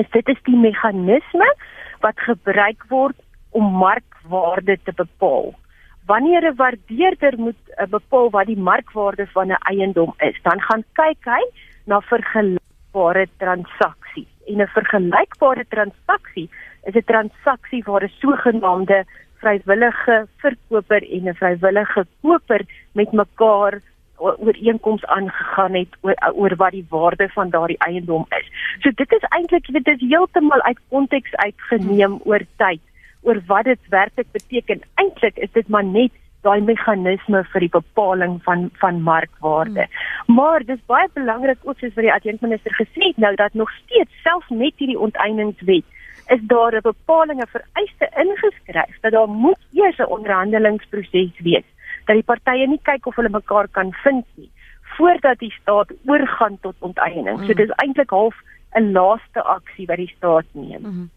is 0.00 0.08
dit 0.10 0.28
is 0.28 0.42
die 0.48 0.56
meganisme 0.56 1.48
wat 2.00 2.18
gebruik 2.28 2.84
word 2.88 3.16
om 3.50 3.64
markwaarde 3.64 4.78
te 4.84 4.92
bepaal. 4.96 5.52
Wanneer 6.06 6.42
'n 6.50 6.56
waardeerder 6.56 7.38
moet 7.38 7.62
uh, 7.68 7.86
bepaal 7.86 8.30
wat 8.30 8.46
die 8.46 8.58
markwaarde 8.58 9.26
van 9.26 9.52
'n 9.52 9.62
eiendom 9.70 10.14
is, 10.18 10.38
dan 10.42 10.60
gaan 10.60 10.84
kyk 10.92 11.24
hy 11.24 11.42
na 11.84 12.00
vergelykbare 12.00 13.26
transaksies. 13.36 14.30
En 14.46 14.60
'n 14.60 14.66
vergelykbare 14.66 15.64
transaksie 15.68 16.50
is 16.84 16.94
'n 16.94 17.04
transaksie 17.04 17.82
waar 17.84 18.02
'n 18.02 18.16
sogenaamde 18.20 19.04
vrywillige 19.42 20.26
verkoper 20.36 21.02
en 21.02 21.28
'n 21.28 21.34
vrywillige 21.34 22.06
koper 22.22 22.62
met 22.92 23.12
mekaar 23.12 23.80
ooreenkoms 24.22 25.04
aangegaan 25.04 25.74
het 25.74 25.96
oor, 26.00 26.14
oor 26.34 26.56
wat 26.56 26.70
die 26.70 26.86
waarde 26.88 27.28
van 27.28 27.50
daardie 27.50 27.78
eiendom 27.78 28.26
is. 28.38 28.48
So 28.80 28.90
dit 28.94 29.12
is 29.12 29.28
eintlik 29.28 29.66
dit 29.72 29.86
is 29.86 30.00
heeltemal 30.00 30.62
uit 30.62 30.80
konteks 30.88 31.34
uitgeneem 31.34 32.20
oor 32.24 32.44
tyd 32.56 32.80
oor 33.22 33.38
wat 33.46 33.64
dit 33.64 33.88
werklik 33.88 34.26
beteken. 34.32 34.82
Eintlik 34.94 35.36
is 35.36 35.52
dit 35.52 35.68
maar 35.68 35.84
net 35.84 36.12
daai 36.42 36.60
meganisme 36.66 37.44
vir 37.52 37.64
die 37.64 37.72
bepaling 37.72 38.38
van 38.46 38.68
van 38.82 39.02
markwaarde. 39.02 39.86
Hmm. 39.86 40.36
Maar 40.36 40.64
dis 40.66 40.80
baie 40.90 41.08
belangrik 41.14 41.58
ook 41.62 41.78
soos 41.78 41.94
wat 41.94 42.06
die 42.08 42.14
adjunkminister 42.14 42.74
gesê 42.78 43.10
het 43.10 43.20
nou 43.24 43.34
dat 43.38 43.54
nog 43.54 43.70
steeds 43.84 44.22
selfs 44.22 44.48
met 44.48 44.74
hierdie 44.76 44.98
onteieningswet 44.98 45.84
is 46.34 46.42
daar 46.42 46.74
'n 46.74 46.82
bepaling 46.82 47.40
'n 47.40 47.54
vereiste 47.56 48.08
ingeskryf 48.24 48.96
dat 49.00 49.12
daar 49.12 49.28
moet 49.28 49.62
eers 49.72 49.98
'n 49.98 50.12
onderhandelingsproses 50.16 51.38
wees 51.38 51.68
dat 52.06 52.16
die 52.18 52.26
partye 52.26 52.66
nie 52.66 52.80
kyk 52.82 53.06
of 53.06 53.16
hulle 53.16 53.28
mekaar 53.28 53.68
kan 53.68 53.92
vind 54.02 54.26
nie 54.36 54.50
voordat 54.96 55.38
die 55.38 55.52
staat 55.60 55.92
oorgaan 56.04 56.58
tot 56.60 56.74
onteiening. 56.78 57.38
Mm. 57.38 57.46
So 57.46 57.54
dis 57.54 57.70
eintlik 57.80 58.10
half 58.10 58.36
'n 58.76 58.92
laaste 58.92 59.42
aksie 59.42 59.86
wat 59.86 59.96
die 59.96 60.12
staat 60.16 60.44
neem. 60.52 60.82
Mm. 60.82 61.10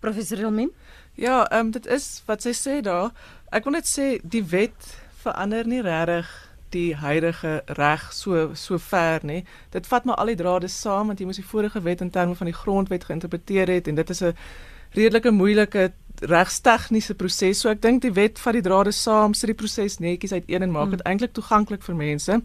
Professor 0.00 0.38
Elmin? 0.38 0.70
Ja, 1.14 1.46
ehm 1.50 1.60
um, 1.60 1.70
dit 1.70 1.86
is 1.86 2.22
wat 2.26 2.42
sy 2.42 2.52
sê 2.52 2.80
daar. 2.80 3.10
Ek 3.50 3.64
wil 3.64 3.72
net 3.72 3.88
sê 3.88 4.20
die 4.22 4.44
wet 4.44 5.06
verander 5.22 5.66
nie 5.66 5.82
regtig 5.82 6.28
die 6.70 6.94
huidige 6.94 7.62
reg 7.66 8.12
so 8.12 8.54
so 8.54 8.78
ver 8.78 9.20
nie. 9.22 9.44
Dit 9.70 9.86
vat 9.86 10.04
maar 10.04 10.16
al 10.16 10.26
die 10.26 10.40
drade 10.42 10.68
saam 10.68 11.06
want 11.06 11.18
jy 11.18 11.26
moet 11.26 11.40
die 11.40 11.50
vorige 11.52 11.82
wet 11.82 12.00
in 12.00 12.10
terme 12.10 12.34
van 12.34 12.46
die 12.46 12.58
grondwet 12.62 13.04
geïnterpreteer 13.04 13.68
het 13.68 13.88
en 13.88 13.94
dit 13.94 14.10
is 14.10 14.22
'n 14.22 14.34
redelike 14.96 15.30
moeilike 15.30 15.90
regstegniese 16.20 17.14
proses. 17.14 17.60
So 17.60 17.70
ek 17.70 17.82
dink 17.84 18.02
die 18.02 18.14
wet 18.16 18.40
vat 18.40 18.56
die 18.56 18.64
drade 18.64 18.92
saam, 18.96 19.34
sit 19.36 19.52
die 19.52 19.58
proses 19.58 19.98
netjies 20.00 20.32
uiteen 20.32 20.64
en 20.64 20.72
maak 20.72 20.94
dit 20.94 21.02
mm. 21.02 21.10
eintlik 21.10 21.36
toeganklik 21.36 21.84
vir 21.84 21.98
mense. 21.98 22.40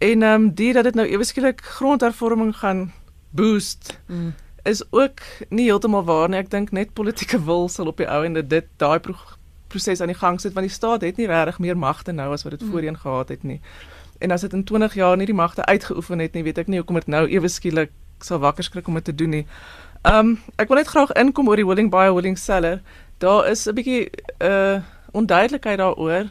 En 0.00 0.22
ehm 0.22 0.46
um, 0.46 0.52
die 0.54 0.72
dat 0.76 0.88
dit 0.88 1.00
nou 1.00 1.08
ewe 1.08 1.24
skielik 1.24 1.64
grondhervorming 1.78 2.54
gaan 2.60 2.92
boost. 3.30 3.98
Mm 4.06 4.32
is 4.62 4.92
ook 4.92 5.20
nie 5.48 5.64
heeltemal 5.64 6.04
waar 6.04 6.28
nie. 6.28 6.38
Ek 6.38 6.50
dink 6.50 6.70
net 6.70 6.92
politieke 6.92 7.40
wil 7.44 7.68
sal 7.68 7.88
op 7.90 8.00
die 8.00 8.08
ou 8.08 8.24
en 8.24 8.36
dit 8.36 8.66
daai 8.76 8.98
pro 9.00 9.16
proses 9.70 10.00
aan 10.02 10.10
die 10.10 10.18
gang 10.18 10.40
sit 10.42 10.52
want 10.52 10.66
die 10.66 10.74
staat 10.74 11.04
het 11.06 11.16
nie 11.16 11.28
regtig 11.30 11.60
meer 11.62 11.78
magte 11.78 12.12
nou 12.12 12.32
as 12.34 12.42
wat 12.42 12.58
dit 12.58 12.62
mm. 12.62 12.70
voorheen 12.70 12.98
gehad 12.98 13.28
het 13.28 13.42
nie. 13.46 13.60
En 14.20 14.30
as 14.30 14.40
dit 14.40 14.52
in 14.52 14.64
20 14.64 14.94
jaar 14.94 15.16
nie 15.16 15.26
die 15.26 15.34
magte 15.34 15.64
uitgeoefen 15.64 16.18
het 16.18 16.34
nie, 16.34 16.42
weet 16.44 16.58
ek 16.58 16.68
nie 16.68 16.82
hoekom 16.82 16.98
dit 17.00 17.06
nou 17.06 17.24
ewe 17.28 17.48
skielik 17.48 17.94
sal 18.20 18.42
wakker 18.42 18.66
skrik 18.66 18.88
om 18.88 18.98
dit 18.98 19.04
te 19.04 19.14
doen 19.14 19.30
nie. 19.30 19.46
Um 20.02 20.38
ek 20.56 20.68
wil 20.68 20.76
net 20.80 20.88
graag 20.88 21.12
inkom 21.12 21.48
oor 21.48 21.60
die 21.60 21.66
willing 21.66 21.90
buyer 21.90 22.14
willing 22.14 22.38
seller. 22.38 22.80
Daar 23.18 23.48
is 23.48 23.66
'n 23.68 23.74
bietjie 23.74 24.10
uh 24.38 24.80
onduidelikheid 25.12 25.78
daaroor. 25.78 26.30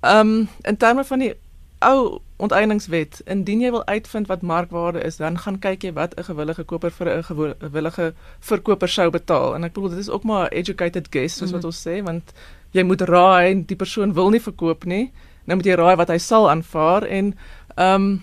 Um 0.00 0.48
in 0.62 0.76
terme 0.76 1.04
van 1.04 1.18
die 1.18 1.34
ou 1.78 2.20
onteieningswet, 2.36 3.20
indien 3.24 3.60
jy 3.60 3.70
wil 3.70 3.84
uitvind 3.86 4.26
wat 4.26 4.42
markwaarde 4.42 5.02
is, 5.04 5.16
dan 5.16 5.38
gaan 5.38 5.58
kyk 5.58 5.82
jy 5.82 5.92
wat 5.92 6.14
'n 6.16 6.24
gewillige 6.24 6.64
koper 6.64 6.90
vir 6.90 7.08
'n 7.18 7.22
gewillige 7.60 8.14
verkoper 8.40 8.88
sou 8.88 9.10
betaal. 9.10 9.54
En 9.54 9.64
ek 9.64 9.72
bedoel 9.72 9.90
dit 9.90 9.98
is 9.98 10.10
ook 10.10 10.24
maar 10.24 10.48
educated 10.48 11.06
guess 11.10 11.36
soos 11.36 11.40
mm 11.40 11.54
-hmm. 11.54 11.62
wat 11.62 11.64
ons 11.64 11.86
sê, 11.86 12.02
want 12.02 12.32
jy 12.70 12.82
moet 12.82 13.00
raai 13.00 13.50
en 13.50 13.64
die 13.64 13.76
persoon 13.76 14.12
wil 14.12 14.30
nie 14.30 14.40
verkoop 14.40 14.84
nie. 14.84 15.12
Nou 15.44 15.56
moet 15.56 15.66
jy 15.66 15.74
raai 15.74 15.96
wat 15.96 16.08
hy 16.08 16.18
sal 16.18 16.50
aanvaar 16.50 17.02
en 17.02 17.36
ehm 17.76 17.94
um, 17.94 18.22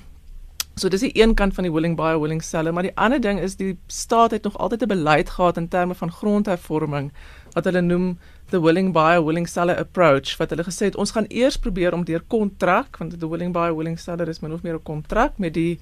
So 0.76 0.88
dis 0.88 1.00
die 1.00 1.22
een 1.22 1.34
kant 1.34 1.54
van 1.54 1.64
die 1.64 1.72
willing 1.74 1.96
buyer 1.96 2.20
willing 2.20 2.44
seller, 2.44 2.74
maar 2.74 2.84
die 2.84 2.96
ander 2.96 3.22
ding 3.22 3.40
is 3.40 3.56
die 3.56 3.78
staat 3.88 4.32
het 4.32 4.44
nog 4.44 4.58
altyd 4.58 4.82
'n 4.84 4.88
beleid 4.88 5.30
gehad 5.30 5.58
in 5.58 5.68
terme 5.68 5.96
van 5.96 6.12
grondhervorming 6.12 7.12
wat 7.54 7.64
hulle 7.64 7.82
noem 7.82 8.18
the 8.50 8.62
willing 8.62 8.92
buyer 8.94 9.26
willing 9.26 9.48
seller 9.48 9.78
approach 9.78 10.38
wat 10.38 10.50
hulle 10.50 10.64
gesê 10.64 10.92
het 10.92 10.96
ons 10.96 11.12
gaan 11.12 11.26
eers 11.28 11.58
probeer 11.58 11.94
om 11.94 12.04
deur 12.04 12.24
kontrak 12.28 12.98
want 12.98 13.20
the 13.20 13.30
willing 13.30 13.54
buyer 13.54 13.76
willing 13.76 14.00
seller 14.00 14.28
is 14.28 14.40
min 14.40 14.54
of 14.54 14.64
meer 14.64 14.76
'n 14.76 14.84
kontrak 14.84 15.38
met 15.38 15.54
die 15.54 15.80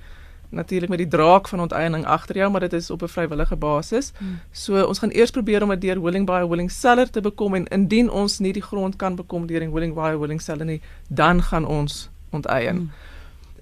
natuurlik 0.49 0.89
met 0.89 0.97
die 0.97 1.08
draak 1.08 1.47
van 1.47 1.60
onteiening 1.60 2.06
agter 2.06 2.36
jou 2.36 2.52
maar 2.52 2.60
dit 2.60 2.73
is 2.73 2.89
op 2.89 3.02
'n 3.02 3.08
vrywillige 3.08 3.56
basis. 3.56 4.12
Hmm. 4.17 4.39
So 4.52 4.84
ons 4.86 4.99
gaan 4.99 5.10
eers 5.10 5.32
probeer 5.32 5.63
om 5.63 5.69
dit 5.69 5.82
deur 5.82 6.02
willing 6.02 6.25
buyer 6.25 6.49
willing 6.49 6.71
seller 6.71 7.10
te 7.10 7.21
bekom 7.21 7.56
en 7.56 7.67
indien 7.67 8.10
ons 8.10 8.39
nie 8.39 8.54
die 8.54 8.62
grond 8.62 8.95
kan 8.95 9.15
bekom 9.15 9.45
deur 9.45 9.60
die 9.60 9.69
willing 9.69 9.93
buyer 9.93 10.19
willing 10.19 10.41
seller 10.41 10.65
nie, 10.65 10.82
dan 11.08 11.43
gaan 11.43 11.65
ons 11.65 12.10
onteien. 12.30 12.75
Hmm. 12.75 12.91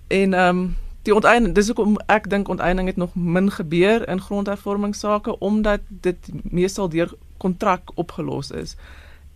En 0.08 0.34
ehm 0.34 0.58
um, 0.58 0.76
die 1.08 1.16
onteiening 1.16 1.56
dis 1.56 1.70
hoekom 1.72 1.98
ek 2.12 2.30
dink 2.30 2.50
onteiening 2.52 2.88
het 2.92 3.00
nog 3.00 3.16
min 3.16 3.50
gebeur 3.52 4.04
in 4.12 4.22
grondhervormingsake 4.22 5.40
omdat 5.40 5.82
dit 5.88 6.32
meestal 6.44 6.90
deur 6.90 7.14
kontrak 7.38 7.92
opgelos 7.96 8.52
is. 8.52 8.76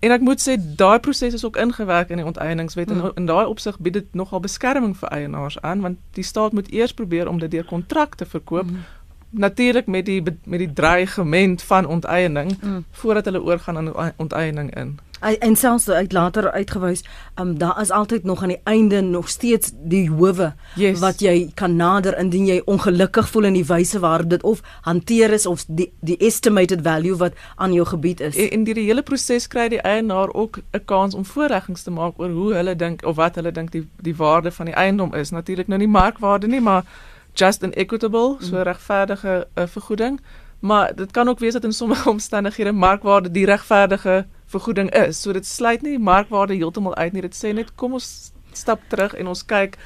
En 0.01 0.12
ek 0.12 0.23
moet 0.25 0.41
sê 0.41 0.57
daai 0.57 0.99
proses 0.99 1.36
is 1.38 1.45
ook 1.45 1.60
ingewerk 1.62 2.10
in 2.10 2.17
die 2.17 2.25
onteieningswet 2.25 2.89
hmm. 2.89 3.12
en 3.12 3.21
in 3.21 3.29
daai 3.29 3.45
opsig 3.45 3.77
bied 3.79 3.99
dit 3.99 4.17
nogal 4.17 4.41
beskerming 4.41 4.95
vir 4.97 5.13
eienaars 5.13 5.60
aan 5.62 5.84
want 5.86 6.01
die 6.17 6.25
staat 6.25 6.57
moet 6.57 6.71
eers 6.73 6.93
probeer 6.93 7.29
om 7.29 7.39
dit 7.39 7.51
deur 7.51 7.67
kontrak 7.69 8.15
te 8.15 8.25
verkoop. 8.25 8.67
Hmm. 8.67 8.84
Natuurlik 9.29 9.88
met 9.88 10.05
die 10.05 10.23
met 10.23 10.60
die 10.60 10.73
dreigement 10.73 11.63
van 11.63 11.86
onteiening 11.86 12.57
hmm. 12.60 12.86
voordat 12.91 13.25
hulle 13.25 13.43
oorgaan 13.43 13.77
aan 13.77 14.13
onteiening 14.17 14.75
in 14.75 14.99
en 15.21 15.55
selfs 15.55 15.89
uit 15.89 16.12
later 16.12 16.51
uitgewys, 16.51 17.03
um, 17.39 17.57
daar 17.57 17.81
is 17.81 17.89
altyd 17.89 18.23
nog 18.23 18.41
aan 18.41 18.47
die 18.47 18.62
einde 18.63 19.01
nog 19.01 19.29
steeds 19.29 19.71
die 19.73 20.10
howe 20.10 20.53
yes. 20.75 20.99
wat 20.99 21.19
jy 21.19 21.51
kan 21.53 21.75
nader 21.75 22.17
indien 22.17 22.45
jy 22.45 22.62
ongelukkig 22.65 23.29
voel 23.29 23.43
in 23.43 23.53
die 23.53 23.65
wyse 23.65 23.99
waarop 23.99 24.29
dit 24.29 24.43
of 24.43 24.62
hanteer 24.81 25.34
is 25.34 25.45
of 25.45 25.65
die 25.67 25.91
die 26.01 26.17
estimated 26.17 26.81
value 26.84 27.15
wat 27.15 27.34
aan 27.55 27.73
jou 27.73 27.86
gebied 27.86 28.19
is. 28.19 28.36
En 28.36 28.49
in 28.49 28.63
die 28.63 28.73
hele 28.79 29.01
proses 29.01 29.47
kry 29.47 29.67
die 29.69 29.81
eienaar 29.81 30.34
ook 30.34 30.60
'n 30.71 30.86
kans 30.86 31.13
om 31.13 31.25
voorleggings 31.25 31.84
te 31.84 31.91
maak 31.91 32.19
oor 32.19 32.29
hoe 32.29 32.53
hulle 32.53 32.75
dink 32.75 33.05
of 33.05 33.15
wat 33.15 33.36
hulle 33.36 33.51
dink 33.51 33.71
die 33.71 33.88
die 34.01 34.15
waarde 34.15 34.51
van 34.51 34.65
die 34.65 34.75
eiendom 34.75 35.13
is. 35.13 35.29
Natuurlik 35.29 35.67
nou 35.67 35.79
nie 35.79 35.88
markwaarde 35.88 36.47
nie, 36.47 36.62
maar 36.62 36.84
just 37.34 37.63
and 37.63 37.75
equitable, 37.75 38.36
so 38.39 38.55
mm. 38.55 38.62
regverdige 38.62 39.47
uh, 39.55 39.63
vergoeding. 39.67 40.19
Maar 40.60 40.95
dit 40.95 41.12
kan 41.12 41.29
ook 41.29 41.39
wees 41.39 41.53
dat 41.53 41.63
in 41.63 41.73
sommige 41.73 42.10
omstandighede 42.15 42.71
markwaarde 42.71 43.31
die 43.31 43.45
regverdige 43.45 44.25
vergoeding 44.52 44.92
is. 44.98 45.22
So 45.22 45.34
dit 45.34 45.48
sluit 45.48 45.84
nie 45.86 45.98
die 45.98 46.04
markwaarde 46.04 46.58
heeltemal 46.60 46.96
uit 46.96 47.16
nie. 47.16 47.26
Dit 47.26 47.38
sê 47.38 47.54
net 47.56 47.74
kom 47.80 47.98
ons 48.00 48.32
stap 48.58 48.84
terug 48.92 49.16
en 49.16 49.32
ons 49.32 49.46
kyk 49.48 49.78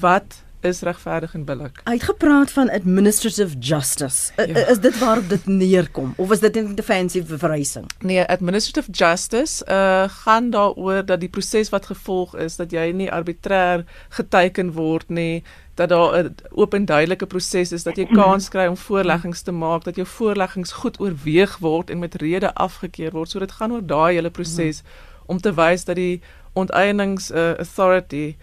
wat 0.00 0.40
is 0.66 0.80
regverdig 0.86 1.34
en 1.34 1.44
billik. 1.44 1.80
Hy 1.84 1.96
het 1.96 2.06
gepraat 2.08 2.50
van 2.50 2.70
administrative 2.70 3.58
justice. 3.58 4.32
Ja. 4.36 4.66
Is 4.66 4.80
dit 4.80 4.98
waarop 4.98 5.28
dit 5.28 5.46
neerkom 5.46 6.14
of 6.16 6.30
is 6.30 6.40
dit 6.40 6.56
'n 6.56 6.74
defensive 6.74 7.38
verwysing? 7.38 7.86
Nee, 8.00 8.24
administrative 8.24 8.90
justice 8.90 9.64
uh 9.68 10.08
gaan 10.08 10.50
daaroor 10.50 11.04
dat 11.04 11.20
die 11.20 11.28
proses 11.28 11.68
wat 11.68 11.86
gevolg 11.86 12.36
is 12.36 12.56
dat 12.56 12.70
jy 12.70 12.90
nie 12.90 13.10
arbitrêr 13.10 13.84
geteken 14.08 14.72
word 14.72 15.08
nie 15.08 15.42
dat 15.76 15.88
daar 15.88 16.24
'n 16.24 16.34
oop 16.50 16.74
en 16.74 16.84
duidelike 16.84 17.26
proses 17.26 17.72
is 17.72 17.82
dat 17.82 17.96
jy 17.96 18.06
kans 18.06 18.48
kry 18.48 18.66
om 18.66 18.76
voorleggings 18.76 19.42
te 19.42 19.52
maak 19.52 19.84
dat 19.84 19.96
jou 19.96 20.06
voorleggings 20.06 20.72
goed 20.72 21.00
oorweeg 21.00 21.58
word 21.58 21.90
en 21.90 21.98
met 21.98 22.14
rede 22.14 22.54
afgekeur 22.54 23.10
word 23.10 23.30
so 23.30 23.38
dit 23.38 23.52
gaan 23.52 23.72
oor 23.72 23.86
daai 23.86 24.14
hele 24.14 24.30
proses 24.30 24.82
om 25.26 25.40
te 25.40 25.54
wys 25.54 25.84
dat 25.84 25.96
die 25.96 26.20
onteienings 26.52 27.30
uh, 27.30 27.54
authority 27.54 28.36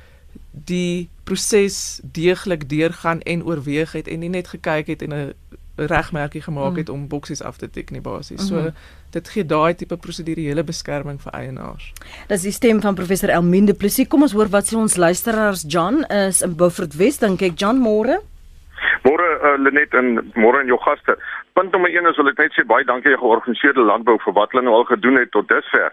die 0.54 1.10
proses 1.24 2.00
deeglik 2.04 2.70
deurgaan 2.70 3.22
en 3.22 3.44
oorweeg 3.44 3.92
het 3.92 4.08
en 4.08 4.20
nie 4.20 4.30
net 4.30 4.48
gekyk 4.48 4.88
het 4.88 5.02
en 5.02 5.14
'n 5.14 5.34
regmerkie 5.76 6.42
gemaak 6.42 6.76
het 6.76 6.88
mm. 6.88 6.94
om 6.94 7.08
boksies 7.08 7.42
af 7.44 7.58
te 7.58 7.70
tik 7.70 7.90
nie 7.90 8.02
basies. 8.02 8.48
So 8.48 8.56
mm 8.56 8.62
-hmm. 8.62 8.74
dit 9.10 9.30
gee 9.30 9.46
daai 9.46 9.76
tipe 9.76 9.98
prosedurele 9.98 10.64
beskerming 10.64 11.22
vir 11.22 11.32
eienaars. 11.32 11.94
Dis 12.28 12.42
die 12.42 12.52
stem 12.52 12.82
van 12.82 12.96
professor 12.96 13.30
Elminde 13.30 13.74
Plessis. 13.74 14.08
Kom 14.08 14.22
ons 14.22 14.32
hoor 14.32 14.50
wat 14.50 14.74
sê 14.74 14.76
ons 14.78 14.96
luisteraars 14.96 15.66
John 15.68 16.04
is 16.04 16.42
in 16.42 16.56
Beaufort 16.56 16.96
West 16.96 17.20
dink 17.20 17.42
ek 17.42 17.60
John 17.60 17.78
môre. 17.78 18.22
Môre 19.02 19.28
uh, 19.44 19.64
Lenet 19.64 19.94
en 19.94 20.32
môre 20.34 20.58
aan 20.60 20.68
jou 20.68 20.80
gaste. 20.80 21.18
Punt 21.54 21.72
nommer 21.72 21.90
1 21.90 22.10
is 22.10 22.18
wil 22.18 22.28
ek 22.28 22.38
net 22.38 22.54
sê 22.54 22.66
baie 22.66 22.86
dankie 22.86 23.12
aan 23.12 23.20
georganiseerde 23.20 23.82
landbou 23.82 24.18
vir 24.26 24.34
wat 24.34 24.52
hulle 24.52 24.64
nou 24.64 24.76
al 24.76 24.84
gedoen 24.84 25.18
het 25.18 25.32
tot 25.32 25.48
dusver. 25.48 25.92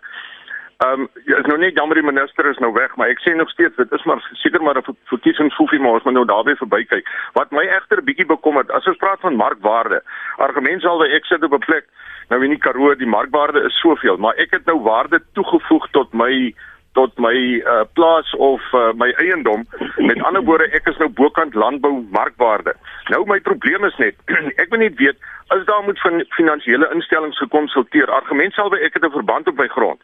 Ehm 0.81 1.01
um, 1.01 1.09
is 1.25 1.45
nou 1.45 1.59
net 1.61 1.77
jammer 1.77 1.99
die 1.99 2.05
minister 2.05 2.47
is 2.49 2.59
nou 2.65 2.71
weg, 2.73 2.95
maar 2.97 3.11
ek 3.13 3.19
sê 3.21 3.35
nog 3.37 3.51
steeds 3.53 3.77
dit 3.77 3.91
is 3.93 4.05
maar 4.09 4.21
seker 4.43 4.63
maar 4.65 4.79
'n 4.81 4.97
verkiesingsfoefie 5.13 5.81
maar 5.81 5.99
ons 5.99 6.07
moet 6.09 6.17
nou 6.17 6.25
daarby 6.25 6.55
verbykyk. 6.57 7.09
Wat 7.33 7.51
my 7.51 7.65
egter 7.69 8.01
'n 8.01 8.05
bietjie 8.05 8.27
bekommerd, 8.27 8.71
as 8.71 8.87
ons 8.87 8.97
praat 8.97 9.21
van 9.21 9.37
markwaarde, 9.37 10.01
argument 10.37 10.81
sal 10.81 11.05
ek 11.05 11.25
sit 11.25 11.45
op 11.45 11.53
'n 11.53 11.67
plek 11.69 11.85
nou 12.29 12.43
in 12.45 12.51
die 12.51 12.59
Karoo, 12.59 12.95
die 12.95 13.07
markwaarde 13.07 13.61
is 13.61 13.81
soveel, 13.81 14.17
maar 14.17 14.35
ek 14.37 14.51
het 14.51 14.65
nou 14.65 14.79
waarde 14.81 15.21
toegevoeg 15.33 15.91
tot 15.91 16.13
my 16.13 16.55
tot 16.93 17.19
my 17.19 17.37
uh, 17.63 17.85
plaas 17.93 18.35
of 18.35 18.63
uh, 18.73 18.93
my 18.93 19.11
eiendom. 19.11 19.67
Met 19.97 20.23
ander 20.23 20.43
woorde, 20.43 20.71
ek 20.73 20.89
is 20.91 20.97
nou 20.97 21.09
bokant 21.09 21.55
landbou 21.55 22.07
markwaarde. 22.11 22.75
Nou 23.09 23.27
my 23.27 23.41
probleem 23.41 23.85
is 23.85 23.97
net, 23.97 24.17
ek 24.63 24.71
wil 24.71 24.79
net 24.79 24.97
weet 24.97 25.19
as 25.55 25.65
daar 25.65 25.85
moet 25.85 26.01
van 26.01 26.25
finansiële 26.29 26.91
instellings 26.95 27.39
gekonsulteer. 27.39 28.11
Argument 28.11 28.53
sal 28.55 28.71
wees 28.71 28.83
ek 28.89 28.95
het 28.95 29.05
'n 29.05 29.19
verband 29.19 29.49
op 29.49 29.57
my 29.57 29.69
grond. 29.69 30.01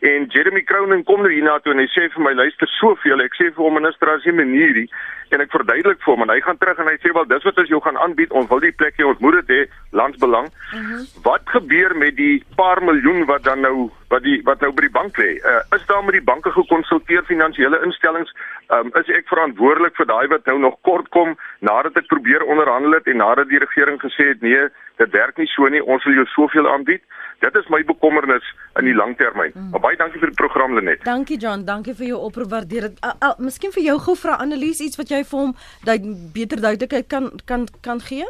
En 0.00 0.26
Jeremy 0.32 0.62
Cronin 0.64 1.04
kom 1.04 1.20
nou 1.20 1.32
hiernatoe 1.32 1.74
en 1.74 1.82
hy 1.82 1.88
sê 1.92 2.06
vir 2.14 2.22
my 2.24 2.32
luister 2.32 2.68
soveel. 2.78 3.20
Ek 3.20 3.34
sê 3.36 3.50
vir 3.50 3.64
hom 3.66 3.76
minister 3.76 4.08
as 4.08 4.24
jy 4.24 4.32
manier 4.32 4.72
hier 4.72 4.86
en 5.34 5.44
ek 5.44 5.52
verduidelik 5.54 6.02
vir 6.04 6.12
hom 6.14 6.24
en 6.24 6.32
hy 6.34 6.40
gaan 6.44 6.58
terug 6.60 6.78
en 6.82 6.90
hy 6.90 6.96
sê 7.02 7.12
wel 7.14 7.28
dis 7.30 7.46
wat 7.48 7.60
ons 7.62 7.72
jou 7.72 7.80
gaan 7.84 7.98
aanbied. 8.04 8.34
Ons 8.36 8.50
wil 8.50 8.62
die 8.64 8.74
plek 8.82 8.98
hê, 8.98 9.06
ons 9.06 9.22
moet 9.24 9.40
dit 9.40 9.54
hê, 9.54 9.60
landsbelang. 10.00 10.50
Uh 10.50 10.80
mhm. 10.80 10.90
-huh. 10.90 11.22
Wat 11.28 11.42
gebeur 11.56 11.96
met 11.96 12.16
die 12.16 12.44
paar 12.56 12.82
miljoen 12.82 13.24
wat 13.26 13.44
dan 13.44 13.60
nou 13.60 13.90
wat 14.08 14.22
die 14.22 14.40
wat 14.44 14.60
nou 14.60 14.72
by 14.74 14.82
die 14.86 14.96
bank 14.98 15.18
lê? 15.18 15.30
Uh, 15.38 15.62
is 15.76 15.86
daar 15.86 16.04
met 16.04 16.18
die 16.18 16.28
banke 16.32 16.50
gekonsulteer 16.50 17.22
finansiële 17.24 17.82
instellings? 17.84 18.34
Um, 18.68 18.90
is 19.00 19.08
ek 19.08 19.26
verantwoordelik 19.26 19.96
vir 19.96 20.06
daai 20.06 20.26
wat 20.28 20.46
nou 20.46 20.58
nog 20.58 20.76
kort 20.82 21.08
kom 21.08 21.36
nadat 21.58 21.96
ek 21.96 22.06
probeer 22.06 22.42
onderhandel 22.42 22.92
het 22.98 23.06
en 23.06 23.16
nadat 23.16 23.48
die 23.48 23.58
regering 23.58 23.98
gesê 24.02 24.28
het 24.28 24.40
nee, 24.40 24.68
dit 24.96 25.10
werk 25.10 25.36
nie 25.36 25.46
so 25.46 25.68
nie. 25.68 25.82
Ons 25.82 26.04
wil 26.04 26.14
jou 26.14 26.26
soveel 26.34 26.68
aanbied. 26.70 27.02
Dit 27.40 27.56
is 27.56 27.68
my 27.72 27.80
bekommernis 27.88 28.44
in 28.76 28.84
die 28.84 28.94
langtermyn. 28.94 29.54
Mm. 29.54 29.70
Maar 29.72 29.82
baie 29.86 29.96
dankie 29.96 30.20
vir 30.20 30.32
die 30.32 30.36
program 30.36 30.74
Lenet. 30.76 31.04
Dankie 31.06 31.38
John, 31.40 31.64
dankie 31.64 31.94
vir 31.96 32.10
jou 32.12 32.18
oproep. 32.26 32.50
Waardeer 32.50 32.90
dit. 32.90 33.00
Miskien 33.40 33.72
vir 33.72 33.86
jou 33.86 33.96
gou 34.06 34.16
vra 34.20 34.36
Annelies 34.44 34.82
iets 34.84 35.00
wat 35.00 35.12
jy 35.12 35.19
vir 35.24 35.38
hom 35.38 35.56
dat 35.84 36.00
beter 36.32 36.60
duidelikheid 36.60 37.06
kan 37.06 37.30
kan 37.44 37.66
kan 37.80 38.00
gee? 38.00 38.28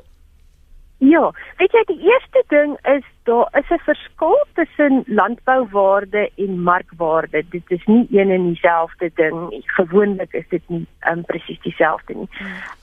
Ja, 1.00 1.30
weet 1.56 1.72
jy 1.72 1.82
die 1.88 2.02
eerste 2.12 2.42
ding 2.52 2.74
is 2.84 3.04
daar 3.24 3.48
is 3.56 3.70
'n 3.70 3.78
verskil 3.84 4.36
tussen 4.54 5.02
landbouwaarde 5.06 6.30
en 6.36 6.62
markwaarde. 6.62 7.44
Dit 7.50 7.70
is 7.70 7.84
nie 7.84 8.06
een 8.10 8.30
en 8.30 8.46
dieselfde 8.46 9.10
ding. 9.14 9.62
Gewoonlik 9.66 10.32
is 10.32 10.48
dit 10.48 10.62
nie 10.66 10.86
um, 11.10 11.24
presies 11.24 11.60
dieselfde 11.60 12.14
nie. 12.14 12.28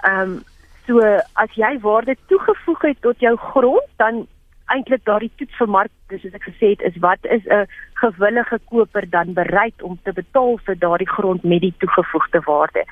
Ehm 0.02 0.22
um, 0.22 0.44
so 0.88 1.00
as 1.34 1.54
jy 1.54 1.80
waarde 1.80 2.16
toegevoeg 2.28 2.82
het 2.82 3.02
tot 3.02 3.20
jou 3.20 3.36
grond, 3.38 3.88
dan 3.96 4.28
eintlik 4.74 5.04
daardie 5.08 5.32
toets 5.40 5.58
vir 5.60 5.70
mark 5.76 5.92
dis 6.12 6.22
soos 6.24 6.36
ek 6.38 6.48
gesê 6.50 6.72
het 6.74 6.84
is 6.90 6.98
wat 7.06 7.26
is 7.36 7.46
'n 7.48 7.68
gewillige 8.02 8.60
koper 8.72 9.10
dan 9.10 9.34
bereid 9.34 9.82
om 9.82 10.00
te 10.04 10.14
betaal 10.14 10.58
vir 10.66 10.76
daardie 10.76 11.10
grond 11.10 11.44
met 11.44 11.62
die 11.62 11.74
toegevoegde 11.78 12.42
waarde. 12.46 12.84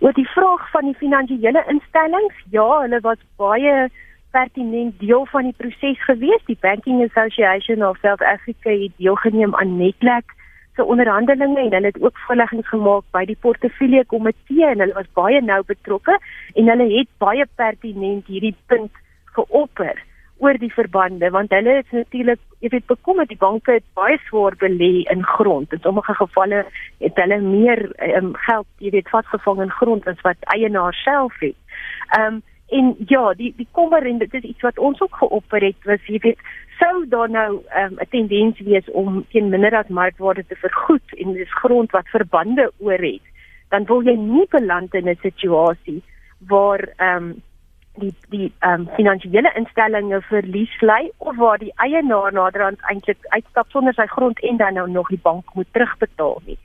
Oor 0.00 0.12
die 0.12 0.28
vraag 0.36 0.70
van 0.70 0.84
die 0.84 1.00
finansiële 1.02 1.64
instellings, 1.68 2.36
ja, 2.50 2.80
hulle 2.80 3.00
was 3.00 3.18
baie 3.36 3.90
pertinent 4.30 4.98
deel 5.00 5.26
van 5.26 5.42
die 5.42 5.56
proses 5.56 6.04
gewees. 6.04 6.44
Die 6.46 6.58
Banking 6.60 7.02
Association 7.02 7.84
of 7.88 7.98
South 7.98 8.22
Africa 8.22 8.70
het 8.70 8.92
deelgeneem 8.96 9.54
aan 9.54 9.76
Netlek 9.76 10.34
se 10.74 10.84
onderhandelinge 10.84 11.60
en 11.60 11.72
hulle 11.72 11.86
het 11.86 12.02
ook 12.02 12.18
voorleggings 12.26 12.68
gemaak 12.68 13.04
by 13.10 13.24
die 13.24 13.38
portefeulje 13.40 14.04
komitee 14.10 14.66
en 14.66 14.82
hulle 14.82 14.96
was 14.96 15.10
baie 15.18 15.40
nou 15.40 15.60
betrokke 15.66 16.18
en 16.54 16.70
hulle 16.72 16.88
het 16.96 17.10
baie 17.22 17.46
pertinent 17.54 18.26
hierdie 18.26 18.56
punt 18.66 18.90
geopper 19.36 20.02
oor 20.42 20.58
die 20.58 20.72
verbande 20.72 21.30
want 21.30 21.52
hulle 21.54 21.76
is 21.82 21.90
natuurlik 21.92 22.40
jy 22.64 22.70
weet 22.72 22.86
bekommerd 22.90 23.30
die 23.30 23.40
banke 23.40 23.76
het 23.76 23.86
baie 23.98 24.18
swaar 24.28 24.56
belê 24.62 25.04
in 25.12 25.22
grond 25.34 25.72
in 25.72 25.82
sommige 25.84 26.14
gevalle 26.14 26.64
het 27.04 27.20
hulle 27.22 27.40
meer 27.44 27.84
um, 28.16 28.32
geld 28.46 28.66
jy 28.78 28.90
weet 28.96 29.12
vasgevang 29.12 29.62
in 29.66 29.76
grond 29.78 30.08
as 30.10 30.20
wat 30.26 30.50
eienaar 30.56 30.96
self 31.04 31.38
het. 31.44 31.56
Ehm 32.18 32.40
um, 32.40 32.42
en 32.74 32.94
ja 33.08 33.34
die 33.38 33.52
die 33.56 33.66
kommer 33.76 34.06
en 34.08 34.18
dit 34.18 34.34
is 34.34 34.46
iets 34.50 34.64
wat 34.64 34.78
ons 34.78 35.00
ook 35.04 35.16
geopper 35.20 35.62
het 35.62 35.88
was 35.88 36.06
jy 36.08 36.18
weet 36.24 36.40
sou 36.80 37.04
daar 37.12 37.30
nou 37.30 37.62
ehm, 37.68 37.92
'n 37.92 38.00
um, 38.00 38.08
tendens 38.10 38.58
wees 38.58 38.90
om 38.90 39.24
teen 39.30 39.48
minder 39.48 39.76
as 39.76 39.88
markwaarde 39.88 40.44
te 40.48 40.56
vergoed 40.56 41.14
en 41.18 41.32
dis 41.32 41.58
grond 41.60 41.90
wat 41.90 42.08
verbande 42.08 42.70
oor 42.78 42.98
het 42.98 43.22
dan 43.68 43.84
wil 43.84 44.02
jy 44.02 44.16
nie 44.16 44.46
beland 44.50 44.94
in 44.94 45.08
'n 45.08 45.18
situasie 45.22 46.02
waar 46.48 46.88
ehm 46.96 47.16
um, 47.16 47.42
die 48.02 48.14
die 48.30 48.52
ehm 48.58 48.80
um, 48.80 48.88
finansiële 48.96 49.52
instellings 49.54 50.26
verlies 50.26 50.80
ly 50.80 51.10
of 51.18 51.36
waar 51.36 51.58
die 51.58 51.72
eienaar 51.76 52.32
naderhand 52.32 52.80
eintlik 52.90 53.26
uitstap 53.28 53.70
sonder 53.70 53.94
sy 53.94 54.06
grond 54.06 54.40
en 54.40 54.56
dan 54.56 54.74
nou 54.74 54.88
nog 54.90 55.08
die 55.08 55.20
bank 55.22 55.54
moet 55.54 55.70
terugbetaal 55.72 56.40
nie. 56.46 56.58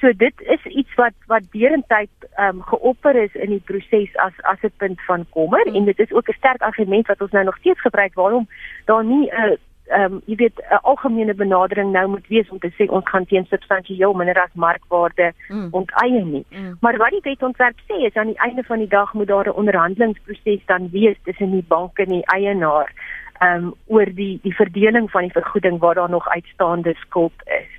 So 0.00 0.12
dit 0.12 0.40
is 0.40 0.64
iets 0.64 0.94
wat 1.00 1.16
wat 1.26 1.50
derentyd 1.52 2.10
ehm 2.34 2.56
um, 2.56 2.62
geopper 2.62 3.16
is 3.16 3.34
in 3.34 3.54
die 3.56 3.62
proses 3.64 4.16
as 4.16 4.32
as 4.42 4.62
'n 4.62 4.72
punt 4.76 5.00
van 5.04 5.26
kommer 5.30 5.64
mm. 5.66 5.74
en 5.74 5.84
dit 5.84 5.98
is 5.98 6.12
ook 6.12 6.28
'n 6.28 6.40
sterk 6.40 6.62
argument 6.62 7.06
wat 7.06 7.20
ons 7.20 7.30
nou 7.30 7.44
nog 7.44 7.56
steeds 7.56 7.80
gebruik 7.80 8.14
waarom 8.14 8.48
daar 8.84 9.04
nie 9.04 9.30
'n 9.30 9.52
uh, 9.52 9.56
ehm 9.86 10.12
um, 10.12 10.20
jy 10.24 10.36
weet 10.36 10.60
'n 10.70 10.80
algemene 10.82 11.34
benadering 11.34 11.92
nou 11.92 12.08
moet 12.08 12.26
wees 12.26 12.48
om 12.50 12.58
te 12.58 12.72
sê 12.76 12.86
ons 12.88 13.08
gaan 13.08 13.26
teen 13.26 13.46
substansieel 13.46 14.14
minder 14.14 14.42
as 14.42 14.52
markwaarde 14.52 15.32
mm. 15.48 15.68
onteien 15.70 16.30
nie. 16.30 16.46
Mm. 16.50 16.76
Maar 16.80 16.96
wat 16.96 17.10
die 17.10 17.20
wetontwerp 17.22 17.78
sê 17.88 17.96
is 18.06 18.14
aan 18.14 18.32
die 18.32 18.38
einde 18.38 18.62
van 18.62 18.78
die 18.78 18.88
dag 18.88 19.12
moet 19.12 19.26
daar 19.26 19.46
'n 19.46 19.58
onderhandelingsproses 19.60 20.66
dan 20.66 20.90
wees 20.90 21.16
tussen 21.24 21.50
die 21.50 21.64
bank 21.68 21.98
en 21.98 22.08
die 22.08 22.26
eienaar 22.26 22.92
ehm 23.38 23.64
um, 23.64 23.74
oor 23.86 24.08
die 24.14 24.38
die 24.42 24.54
verdeling 24.54 25.10
van 25.10 25.22
die 25.22 25.36
vergoeding 25.40 25.78
waar 25.78 25.94
daar 25.94 26.10
nog 26.10 26.28
uitstaande 26.28 26.94
skuld 26.94 27.38
is. 27.44 27.70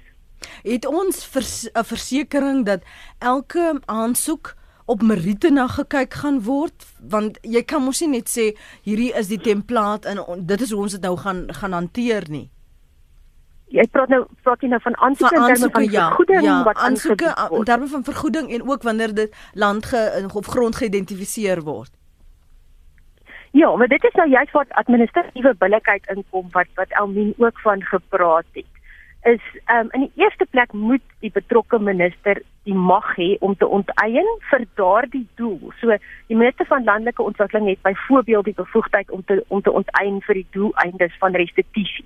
Het 0.64 0.86
ons 0.86 1.26
'n 1.26 1.32
vers, 1.32 1.70
versekering 1.74 2.66
dat 2.66 2.84
elke 3.20 3.82
aansoek 3.86 4.56
op 4.86 5.02
meriete 5.02 5.50
na 5.52 5.68
gekyk 5.68 6.14
gaan 6.14 6.42
word 6.46 6.86
want 7.10 7.40
jy 7.42 7.64
kan 7.66 7.82
mos 7.84 8.02
nie 8.04 8.12
net 8.18 8.30
sê 8.30 8.52
hierdie 8.86 9.12
is 9.18 9.32
die 9.32 9.42
template 9.42 10.10
en 10.10 10.46
dit 10.46 10.62
is 10.62 10.72
hoe 10.72 10.82
ons 10.86 10.98
dit 10.98 11.02
nou 11.02 11.16
gaan 11.18 11.46
gaan 11.60 11.74
hanteer 11.74 12.30
nie. 12.30 12.48
Jy 13.74 13.88
praat 13.92 14.12
nou 14.14 14.22
praat 14.46 14.62
jy 14.62 14.70
nou 14.70 14.80
van 14.84 14.98
aansoeke 15.08 15.36
in 15.36 15.48
terme 15.50 15.70
van 15.74 15.88
ja, 15.90 16.08
vergoeding 16.08 16.46
ja, 16.46 16.58
wat 16.64 16.78
aansoeke 16.78 17.34
in 17.58 17.68
terme 17.72 17.88
van 17.88 18.04
vergoeding 18.04 18.52
en 18.54 18.70
ook 18.70 18.84
wanneer 18.84 19.14
dit 19.14 19.38
land 19.54 19.86
ge, 19.86 20.02
of 20.34 20.46
grond 20.46 20.76
geïdentifiseer 20.76 21.64
word. 21.66 21.92
Ja, 23.56 23.76
maar 23.76 23.88
dit 23.88 24.04
is 24.04 24.14
nou 24.20 24.30
juist 24.30 24.52
wat 24.52 24.70
administratiewe 24.70 25.56
billikheid 25.58 26.08
inkom 26.14 26.48
wat 26.52 26.70
wat 26.76 26.92
Elmien 27.02 27.34
ook 27.38 27.60
van 27.60 27.82
gepraat 27.82 28.46
het 28.52 28.75
is 29.26 29.42
um, 29.74 29.90
in 29.92 30.06
die 30.06 30.24
eerste 30.24 30.46
plek 30.46 30.74
moet 30.74 31.04
die 31.26 31.32
betrokke 31.34 31.80
minister 31.82 32.42
die 32.70 32.78
mag 32.78 33.08
hê 33.18 33.36
om 33.46 33.56
te 33.58 33.68
onteien 33.78 34.28
vir 34.50 34.66
daardie 34.80 35.26
doel. 35.42 35.72
So 35.82 35.98
die 36.30 36.38
minister 36.38 36.68
van 36.70 36.86
landelike 36.86 37.24
ontwikkeling 37.24 37.70
het 37.72 37.82
byvoorbeeld 37.82 38.52
die 38.52 38.58
bevoegdheid 38.60 39.12
om 39.12 39.24
te 39.26 39.40
om 39.48 39.62
te 39.66 39.74
onteien 39.74 40.22
vir 40.28 40.42
die 40.42 40.48
doeleindes 40.58 41.18
van 41.24 41.38
restituisie. 41.42 42.06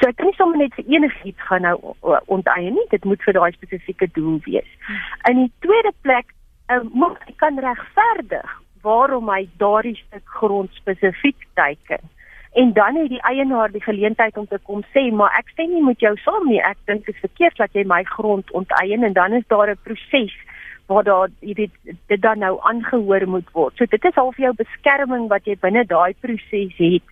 So 0.00 0.08
ek 0.08 0.18
kan 0.20 0.28
nie 0.28 0.36
sommer 0.36 0.60
net 0.60 0.76
vir 0.76 0.92
enigiets 0.96 1.48
gaan 1.48 1.64
nou 1.64 1.94
onteien 2.28 2.76
nie. 2.76 2.86
Dit 2.92 3.08
moet 3.08 3.24
vir 3.24 3.38
daai 3.40 3.52
spesifieke 3.56 4.10
doel 4.16 4.38
wees. 4.44 4.70
In 5.32 5.44
die 5.46 5.52
tweede 5.64 5.92
plek 6.04 6.34
um, 6.68 6.90
moet 6.92 7.24
hy 7.24 7.36
kan 7.40 7.60
regverdig 7.64 8.56
waarom 8.84 9.32
hy 9.32 9.46
daardie 9.60 9.96
stuk 9.96 10.28
grond 10.40 10.72
spesifiek 10.76 11.48
teiken 11.56 12.04
en 12.52 12.72
dan 12.72 12.96
het 12.96 13.08
die 13.08 13.22
eienaar 13.22 13.70
die 13.70 13.82
geleentheid 13.82 14.36
om 14.36 14.46
te 14.46 14.58
kom 14.62 14.82
sê 14.94 15.10
maar 15.14 15.34
ek 15.38 15.52
stem 15.54 15.70
nie 15.70 15.84
met 15.84 16.00
jou 16.00 16.16
saam 16.24 16.48
nie. 16.48 16.58
Ek 16.58 16.78
dink 16.90 17.06
dit 17.06 17.14
is 17.14 17.20
verkeerd 17.20 17.56
dat 17.56 17.72
jy 17.72 17.84
my 17.86 18.02
grond 18.04 18.50
onteien. 18.50 19.04
En 19.04 19.12
dan 19.12 19.32
is 19.32 19.46
daar 19.46 19.70
'n 19.70 19.78
proses 19.82 20.34
waar 20.86 21.04
daar 21.04 21.28
jy 21.40 21.54
weet 21.54 21.96
dit 22.06 22.22
dan 22.22 22.38
nou 22.38 22.58
aangehoor 22.60 23.28
moet 23.28 23.50
word. 23.52 23.76
So 23.76 23.84
dit 23.84 24.04
is 24.04 24.14
half 24.14 24.36
jou 24.36 24.52
beskerming 24.54 25.28
wat 25.28 25.44
jy 25.44 25.56
binne 25.60 25.84
daai 25.86 26.14
proses 26.20 26.74
het. 26.76 27.02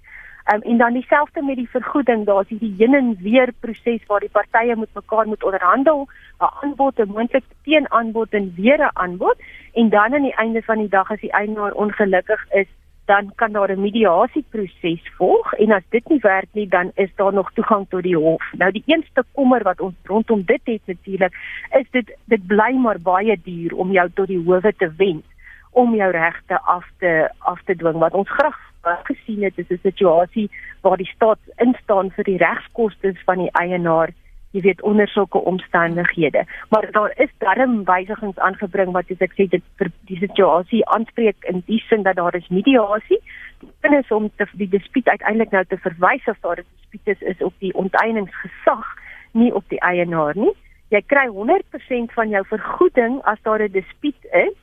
Um, 0.53 0.63
en 0.63 0.79
dan 0.79 0.93
dieselfde 0.93 1.43
met 1.43 1.57
die 1.57 1.69
vergoeding. 1.69 2.25
Daar's 2.25 2.49
hierdie 2.49 2.75
heen 2.79 2.95
en 2.95 3.17
weer 3.21 3.53
proses 3.61 4.07
waar 4.07 4.21
die 4.21 4.33
partye 4.33 4.77
met 4.77 4.89
mekaar 4.95 5.27
moet 5.27 5.45
onderhandel. 5.45 6.09
'n 6.41 6.53
aanbod 6.63 6.99
'n 6.99 7.13
moontlike 7.13 7.55
teenaanbod 7.65 8.33
en 8.33 8.53
weer 8.57 8.79
'n 8.79 8.91
aanbod. 8.93 9.37
En 9.75 9.89
dan 9.89 10.15
aan 10.15 10.23
die 10.23 10.35
einde 10.35 10.63
van 10.63 10.79
die 10.79 10.89
dag 10.89 11.11
as 11.11 11.21
die 11.21 11.33
eienaar 11.33 11.73
ongelukkig 11.73 12.51
is 12.51 12.67
dan 13.09 13.33
kan 13.35 13.53
daar 13.53 13.71
'n 13.73 13.81
mediasieproses 13.81 15.03
volg 15.17 15.53
en 15.53 15.71
as 15.73 15.87
dit 15.89 16.09
nie 16.09 16.21
werk 16.21 16.49
nie 16.53 16.69
dan 16.69 16.91
is 16.95 17.11
daar 17.17 17.33
nog 17.33 17.53
toegang 17.53 17.87
tot 17.89 18.03
die 18.03 18.17
hof. 18.17 18.45
Nou 18.53 18.71
die 18.73 18.83
eerste 18.87 19.25
kommer 19.33 19.63
wat 19.63 19.81
ons 19.81 19.95
rondom 20.05 20.43
dit 20.45 20.61
het 20.65 20.81
natuurlik 20.85 21.35
is 21.81 21.91
dit 21.91 22.17
dit 22.25 22.47
bly 22.47 22.73
maar 22.73 23.01
baie 23.01 23.37
duur 23.45 23.73
om 23.75 23.93
jou 23.93 24.11
tot 24.15 24.27
die 24.27 24.43
howe 24.45 24.73
te 24.77 24.93
wen 24.97 25.23
om 25.71 25.95
jou 25.95 26.11
regte 26.11 26.61
af 26.61 26.87
te 26.99 27.31
af 27.39 27.63
te 27.65 27.77
dwing 27.77 27.99
wat 27.99 28.13
ons 28.13 28.31
graag 28.31 28.59
gesien 28.83 29.43
het 29.43 29.59
is 29.59 29.69
'n 29.69 29.79
situasie 29.83 30.51
waar 30.81 30.97
die 30.97 31.13
staat 31.15 31.39
instaan 31.57 32.11
vir 32.11 32.25
die 32.25 32.37
regskoste 32.37 33.15
van 33.25 33.39
die 33.39 33.51
eienaar 33.53 34.11
jy 34.51 34.61
weet 34.65 34.83
onder 34.83 35.09
sulke 35.09 35.39
omstandighede. 35.39 36.45
Maar 36.69 36.89
daar 36.93 37.13
is 37.17 37.33
darm 37.39 37.85
wysigings 37.85 38.39
aangebring 38.39 38.93
wat 38.93 39.11
as 39.13 39.25
ek 39.27 39.35
sê 39.37 39.49
dit 39.53 39.65
vir 39.81 39.91
die 40.11 40.21
situasie 40.23 40.85
aanspreek 40.95 41.45
in 41.53 41.63
die 41.67 41.81
sin 41.89 42.07
dat 42.07 42.17
daar 42.17 42.37
is 42.39 42.49
mediasie. 42.49 43.21
Die 43.61 43.73
punt 43.81 43.99
is 43.99 44.15
om 44.15 44.31
te, 44.37 44.47
die 44.53 44.71
dispuut 44.73 45.09
uiteindelik 45.09 45.53
nou 45.53 45.65
te 45.65 45.81
verwys 45.85 46.25
of 46.33 46.41
daar 46.41 46.61
'n 46.63 46.69
dispuut 46.77 47.15
is 47.17 47.21
is 47.35 47.43
op 47.43 47.55
die 47.59 47.75
onteieningsgesag 47.75 48.87
nie 49.33 49.53
op 49.55 49.69
die 49.69 49.81
eienaar 49.81 50.37
nie. 50.37 50.55
Jy 50.89 51.03
kry 51.07 51.27
100% 51.29 52.13
van 52.13 52.29
jou 52.29 52.45
vergoeding 52.47 53.21
as 53.25 53.39
daar 53.43 53.63
'n 53.63 53.73
dispuut 53.73 54.25
is 54.33 54.57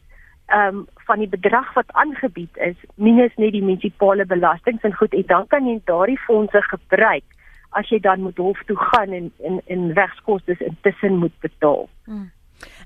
ehm 0.45 0.75
um, 0.77 0.87
van 1.05 1.19
die 1.19 1.29
bedrag 1.29 1.73
wat 1.73 1.93
aangebied 1.93 2.57
is 2.57 2.75
minus 2.95 3.33
net 3.35 3.51
die 3.51 3.63
munisipale 3.63 4.25
belastings 4.25 4.81
en 4.81 4.93
goed 4.93 5.13
en 5.13 5.23
dan 5.25 5.47
kan 5.47 5.67
jy 5.67 5.81
daardie 5.85 6.19
fondse 6.19 6.61
gebruik 6.61 7.23
as 7.75 7.89
jy 7.91 7.99
dan 8.03 8.23
moet 8.23 8.37
hof 8.39 8.61
toe 8.69 8.77
gaan 8.91 9.13
en 9.13 9.29
en 9.43 9.59
en 9.67 9.91
regskoste 9.97 10.55
intussen 10.59 11.19
moet 11.19 11.35
betaal. 11.43 11.87
Hmm. 12.05 12.31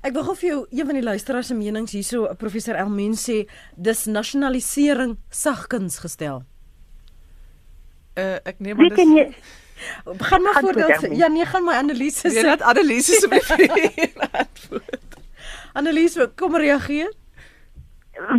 Ek 0.02 0.14
wil 0.16 0.24
gou 0.26 0.34
vir 0.40 0.48
jou 0.48 0.60
een 0.70 0.88
van 0.88 0.98
die 0.98 1.04
luisteraars 1.06 1.50
se 1.52 1.54
menings 1.54 1.94
hierso 1.94 2.26
professor 2.40 2.78
Elmen 2.80 3.14
sê 3.18 3.44
dis 3.76 4.06
nasionalisering 4.10 5.16
sagkens 5.30 6.00
gestel. 6.02 6.42
Uh 8.18 8.38
ek 8.44 8.58
neem 8.58 8.80
aan 8.80 8.94
dis 8.96 9.14
jy, 9.16 9.26
gaan 10.30 10.42
maar 10.42 10.60
voordat 10.60 11.06
ja 11.16 11.28
nee 11.28 11.46
gaan 11.46 11.64
my 11.64 11.76
analises 11.78 12.34
sê 12.34 12.46
dat 12.48 12.62
analises 12.62 13.24
op 13.26 13.36
die 13.38 14.10
antwoord. 14.30 15.18
Annelise 15.72 16.30
kom 16.36 16.56
reageer. 16.56 17.12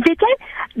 Weet 0.04 0.26
jy 0.26 0.34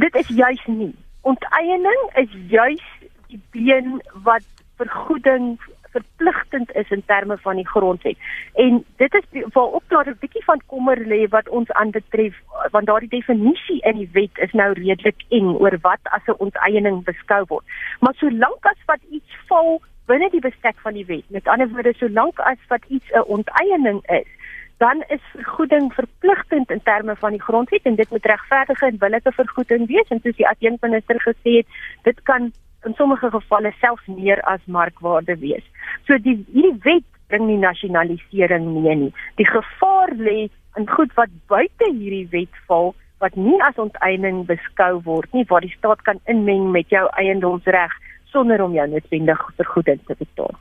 dit 0.04 0.20
is 0.20 0.28
juis 0.36 0.66
nie. 0.66 0.92
Onteiening 1.22 2.02
is 2.24 2.34
juis 2.50 2.84
die 3.32 3.40
been 3.54 4.00
wat 4.26 4.44
vergoeding 4.82 5.58
verpligtend 5.92 6.72
is 6.72 6.90
in 6.90 7.02
terme 7.06 7.36
van 7.38 7.56
die 7.56 7.68
grondwet. 7.68 8.16
En 8.54 8.84
dit 8.96 9.14
is 9.14 9.44
waar 9.52 9.72
ook 9.76 9.88
daar 9.88 10.08
'n 10.08 10.16
bietjie 10.20 10.44
van 10.44 10.60
kommer 10.66 10.98
lê 11.12 11.28
wat 11.28 11.48
ons 11.48 11.70
aanbetref 11.70 12.34
want 12.70 12.86
daardie 12.86 13.08
definisie 13.18 13.80
in 13.80 13.96
die 13.96 14.10
wet 14.12 14.38
is 14.46 14.52
nou 14.52 14.72
redelik 14.72 15.20
eng 15.28 15.48
oor 15.62 15.76
wat 15.80 16.02
as 16.02 16.26
'n 16.26 16.42
onteiening 16.46 17.04
beskou 17.04 17.44
word. 17.48 17.64
Maar 18.00 18.14
solank 18.14 18.64
as 18.72 18.80
wat 18.86 19.02
iets 19.10 19.32
val 19.46 19.82
binne 20.06 20.30
die 20.30 20.40
bestek 20.40 20.78
van 20.82 20.92
die 20.92 21.06
wet, 21.06 21.24
met 21.30 21.48
ander 21.48 21.68
woorde 21.68 21.94
solank 21.94 22.38
as 22.38 22.58
wat 22.68 22.84
iets 22.88 23.10
'n 23.12 23.24
onteiening 23.26 24.00
is, 24.08 24.30
dan 24.78 25.04
is 25.08 25.20
vergoeding 25.32 25.92
verpligtend 25.94 26.70
in 26.70 26.82
terme 26.82 27.16
van 27.16 27.30
die 27.30 27.42
grondwet 27.42 27.82
en 27.82 27.94
dit 27.94 28.10
moet 28.10 28.24
regverdige 28.24 28.86
en 28.86 28.98
billike 28.98 29.32
vergoeding 29.32 29.86
wees 29.86 30.08
en 30.08 30.20
soos 30.22 30.36
die 30.36 30.48
adjunkminister 30.48 31.20
gesê 31.20 31.50
het, 31.60 31.66
dit 32.02 32.22
kan 32.22 32.52
in 32.84 32.94
sommige 32.98 33.30
gevalle 33.30 33.72
selfs 33.80 34.06
meer 34.06 34.40
as 34.50 34.60
markwaarde 34.66 35.36
wees. 35.38 35.64
So 36.06 36.18
die 36.18 36.38
hierdie 36.52 36.78
wet 36.84 37.08
bring 37.28 37.46
nie 37.46 37.60
nasionalisering 37.60 38.66
mee 38.74 38.96
nie. 39.04 39.12
Die 39.40 39.48
gevaar 39.48 40.12
lê 40.18 40.50
in 40.76 40.88
goed 40.88 41.14
wat 41.14 41.32
buite 41.52 41.88
hierdie 41.92 42.28
wet 42.32 42.60
val 42.66 42.94
wat 43.22 43.36
nie 43.38 43.58
as 43.62 43.78
onteiening 43.78 44.42
beskou 44.48 44.96
word 45.06 45.30
nie 45.36 45.44
waar 45.50 45.62
die 45.62 45.74
staat 45.76 46.02
kan 46.08 46.18
inmeng 46.32 46.72
met 46.74 46.90
jou 46.90 47.04
eiendomsreg 47.20 47.94
sonder 48.32 48.64
om 48.64 48.74
jou 48.74 48.86
noodwendig 48.88 49.40
vergoeding 49.60 50.00
te 50.08 50.16
betaal. 50.18 50.56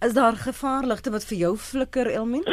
Is 0.00 0.16
daar 0.16 0.36
gevaarligte 0.40 1.12
wat 1.12 1.26
vir 1.28 1.38
jou 1.44 1.54
flikker 1.60 2.08
Elmien? 2.10 2.46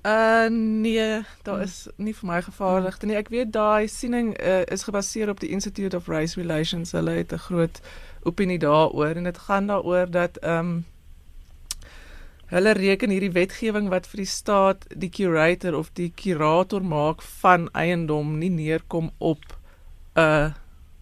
Uh 0.00 0.48
nee, 0.48 1.20
daar 1.44 1.60
is 1.60 1.88
nie 2.00 2.14
vir 2.16 2.26
my 2.26 2.38
gevaarligte 2.42 3.06
nie. 3.06 3.18
Ek 3.20 3.28
weet 3.28 3.52
daai 3.52 3.84
siening 3.92 4.32
uh, 4.40 4.62
is 4.72 4.86
gebaseer 4.88 5.28
op 5.28 5.42
die 5.44 5.50
Institute 5.52 5.96
of 5.96 6.08
Race 6.08 6.40
Relations. 6.40 6.94
Hulle 6.96 7.18
het 7.20 7.34
'n 7.36 7.44
groot 7.48 7.82
opinie 8.22 8.58
daaroor 8.58 9.16
en 9.16 9.24
dit 9.24 9.38
gaan 9.38 9.66
daaroor 9.66 10.10
dat 10.10 10.36
ehm 10.36 10.58
um, 10.58 10.84
hulle 12.50 12.72
reken 12.74 13.10
hierdie 13.14 13.30
wetgewing 13.30 13.88
wat 13.88 14.08
vir 14.10 14.24
die 14.24 14.30
staat 14.30 14.86
die 14.98 15.10
curator 15.10 15.76
of 15.78 15.92
die 15.94 16.08
kurator 16.10 16.82
maak 16.82 17.22
van 17.22 17.68
eiendom 17.78 18.38
nie 18.38 18.50
neerkom 18.50 19.10
op 19.18 19.44
'n 20.14 20.20
uh, 20.20 20.50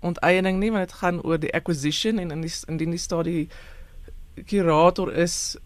onteiening 0.01 0.59
nie, 0.59 0.71
want 0.73 0.89
dit 0.89 0.99
gaan 0.99 1.23
oor 1.23 1.39
die 1.41 1.55
acquisition 1.55 2.19
en 2.19 2.31
in 2.31 2.41
die 2.41 2.53
indien 2.67 2.91
die 2.95 3.01
staat 3.03 3.25
die 3.25 3.49
kurator 4.47 5.13
is 5.13 5.57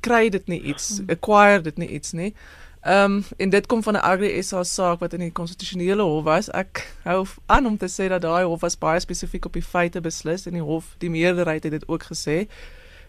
kry 0.00 0.28
dit 0.28 0.46
nie 0.46 0.60
iets, 0.72 0.96
hmm. 0.98 1.10
acquire 1.10 1.62
dit 1.62 1.78
nie 1.78 1.88
iets 1.88 2.12
nie. 2.12 2.32
Ehm 2.80 3.12
um, 3.12 3.24
en 3.36 3.50
dit 3.50 3.66
kom 3.66 3.82
van 3.82 3.92
'n 3.92 3.96
Agri 3.96 4.42
SA 4.42 4.62
saak 4.62 4.98
wat 4.98 5.12
in 5.12 5.20
die 5.20 5.32
konstitusionele 5.32 6.02
hof 6.02 6.24
was. 6.24 6.50
Ek 6.50 6.94
hou 7.02 7.26
aan 7.46 7.66
om 7.66 7.76
te 7.76 7.88
sê 7.88 8.08
dat 8.08 8.22
daai 8.22 8.44
hof 8.44 8.60
was 8.60 8.78
baie 8.78 9.00
spesifiek 9.00 9.44
op 9.44 9.52
die 9.52 9.62
feite 9.62 10.00
beslis 10.00 10.46
en 10.46 10.52
die 10.52 10.62
hof, 10.62 10.94
die 10.98 11.10
meerderheid 11.10 11.62
het 11.62 11.72
dit 11.72 11.88
ook 11.88 12.02
gesê. 12.02 12.48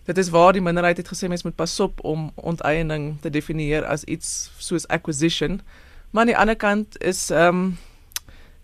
Dit 0.03 0.17
is 0.17 0.29
waar 0.29 0.53
die 0.53 0.61
minderheid 0.61 0.97
het 0.97 1.07
gesê 1.07 1.27
mens 1.27 1.43
moet 1.43 1.55
pas 1.55 1.79
op 1.79 2.03
om 2.03 2.31
onteiening 2.35 3.21
te 3.21 3.29
definieer 3.29 3.85
as 3.85 4.03
iets 4.03 4.51
soos 4.57 4.87
acquisition. 4.87 5.61
Maar 6.09 6.21
aan 6.21 6.27
die 6.27 6.37
ander 6.37 6.55
kant 6.55 7.01
is 7.01 7.29
ehm 7.29 7.47
um, 7.47 7.77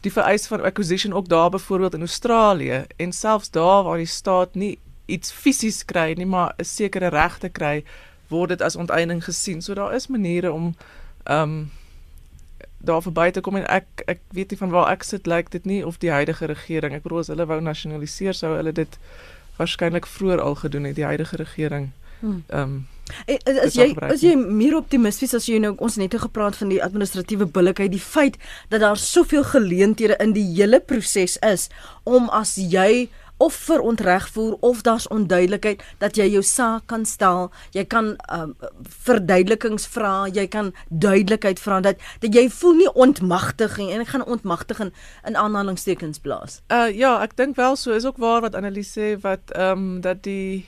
die 0.02 0.12
vereis 0.12 0.48
van 0.48 0.62
acquisition 0.62 1.14
ook 1.14 1.28
daar 1.28 1.50
byvoorbeeld 1.50 1.94
in 1.94 2.00
Australië 2.00 2.86
en 2.96 3.12
selfs 3.12 3.50
daar 3.50 3.84
waar 3.84 3.98
die 3.98 4.06
staat 4.06 4.56
nie 4.56 4.80
iets 5.06 5.32
fisies 5.32 5.86
kry 5.86 6.14
nie, 6.18 6.26
maar 6.26 6.54
'n 6.58 6.64
sekere 6.64 7.08
regte 7.08 7.50
kry 7.50 7.84
word 8.30 8.50
dit 8.50 8.62
as 8.62 8.76
onteiening 8.76 9.24
gesien. 9.24 9.62
So 9.62 9.74
daar 9.74 9.94
is 9.94 10.08
maniere 10.08 10.52
om 10.52 10.76
ehm 11.24 11.42
um, 11.42 11.72
daar 12.86 13.02
verby 13.02 13.32
te 13.32 13.42
kom 13.42 13.56
en 13.56 13.66
ek 13.66 14.04
ek 14.06 14.20
weet 14.30 14.50
nie 14.50 14.58
van 14.58 14.70
waar 14.70 14.92
ek 14.92 15.04
sit 15.04 15.26
lyk 15.28 15.36
like 15.36 15.52
dit 15.52 15.66
nie 15.66 15.86
of 15.86 15.98
die 15.98 16.12
huidige 16.12 16.46
regering, 16.46 16.94
ek 16.94 17.02
bedoel 17.04 17.24
as 17.24 17.32
hulle 17.34 17.46
wou 17.50 17.62
nasionaliseer 17.62 18.38
sou 18.38 18.56
hulle 18.56 18.72
dit 18.72 18.98
waarskynlik 19.58 20.06
vroeër 20.06 20.42
al 20.42 20.56
gedoen 20.56 20.84
het 20.84 20.96
die 20.96 21.08
huidige 21.08 21.42
regering. 21.42 21.90
Hmm. 22.20 22.44
Ehm 22.48 22.62
um, 22.62 22.84
As 23.46 23.76
jy 23.78 23.92
as 24.02 24.24
jy 24.26 24.32
meer 24.34 24.74
optimisties 24.74 25.36
as 25.38 25.46
jy 25.46 25.60
nou 25.62 25.76
ons 25.78 25.98
net 26.02 26.16
het 26.16 26.24
gepraat 26.24 26.56
van 26.58 26.72
die 26.74 26.80
administratiewe 26.82 27.46
billikheid, 27.46 27.92
die 27.94 28.02
feit 28.02 28.40
dat 28.72 28.82
daar 28.82 28.98
soveel 28.98 29.44
geleenthede 29.46 30.18
in 30.24 30.34
die 30.34 30.46
hele 30.56 30.80
proses 30.82 31.38
is 31.46 31.68
om 32.04 32.32
as 32.34 32.56
jy 32.58 33.06
of 33.38 33.54
veronregvoer 33.54 34.58
of 34.60 34.82
daar's 34.82 35.08
onduidelikheid 35.08 35.84
dat 35.98 36.16
jy 36.16 36.28
jou 36.32 36.44
saak 36.44 36.86
kan 36.88 37.06
stel, 37.06 37.52
jy 37.76 37.84
kan 37.86 38.14
um, 38.32 38.56
verduidelikings 39.06 39.88
vra, 39.92 40.28
jy 40.32 40.48
kan 40.48 40.72
duidelikheid 40.90 41.60
vra 41.60 41.82
dat 41.84 42.00
dat 42.24 42.36
jy 42.36 42.48
voel 42.50 42.80
nie 42.80 42.92
ontmagtig 42.94 43.78
nie. 43.78 43.92
En 43.92 44.04
ek 44.04 44.14
gaan 44.14 44.26
ontmagtig 44.26 44.80
in, 44.80 44.94
in 45.28 45.36
aanhalingstekens 45.36 46.22
plaas. 46.24 46.62
Uh 46.72 46.88
ja, 46.96 47.18
ek 47.24 47.36
dink 47.36 47.60
wel 47.60 47.76
so 47.76 47.92
is 47.92 48.06
ook 48.06 48.18
waar 48.18 48.42
wat 48.46 48.56
Annelies 48.56 48.94
sê 48.96 49.16
wat 49.22 49.52
ehm 49.52 49.72
um, 49.72 50.02
dat 50.02 50.24
die 50.24 50.66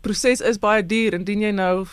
proses 0.00 0.40
is 0.40 0.58
baie 0.58 0.86
duur. 0.86 1.14
Indien 1.14 1.42
jy 1.46 1.50
nou 1.54 1.86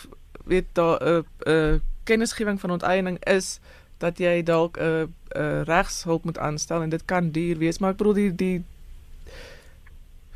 weet 0.48 0.66
daar 0.72 0.98
'n 1.00 1.06
uh, 1.06 1.22
'n 1.46 1.50
uh, 1.50 1.80
kennisgewing 2.04 2.60
van 2.60 2.70
onteiening 2.70 3.18
is 3.24 3.60
dat 3.98 4.18
jy 4.18 4.42
dalk 4.42 4.78
'n 4.78 4.82
uh, 4.82 5.06
uh, 5.36 5.62
regshulp 5.62 6.24
moet 6.24 6.38
aanstel 6.38 6.82
en 6.82 6.88
dit 6.88 7.04
kan 7.04 7.30
duur 7.30 7.58
wees. 7.58 7.78
Maar 7.78 7.90
ek 7.90 7.96
bedoel 7.96 8.14
die 8.14 8.34
die 8.34 8.64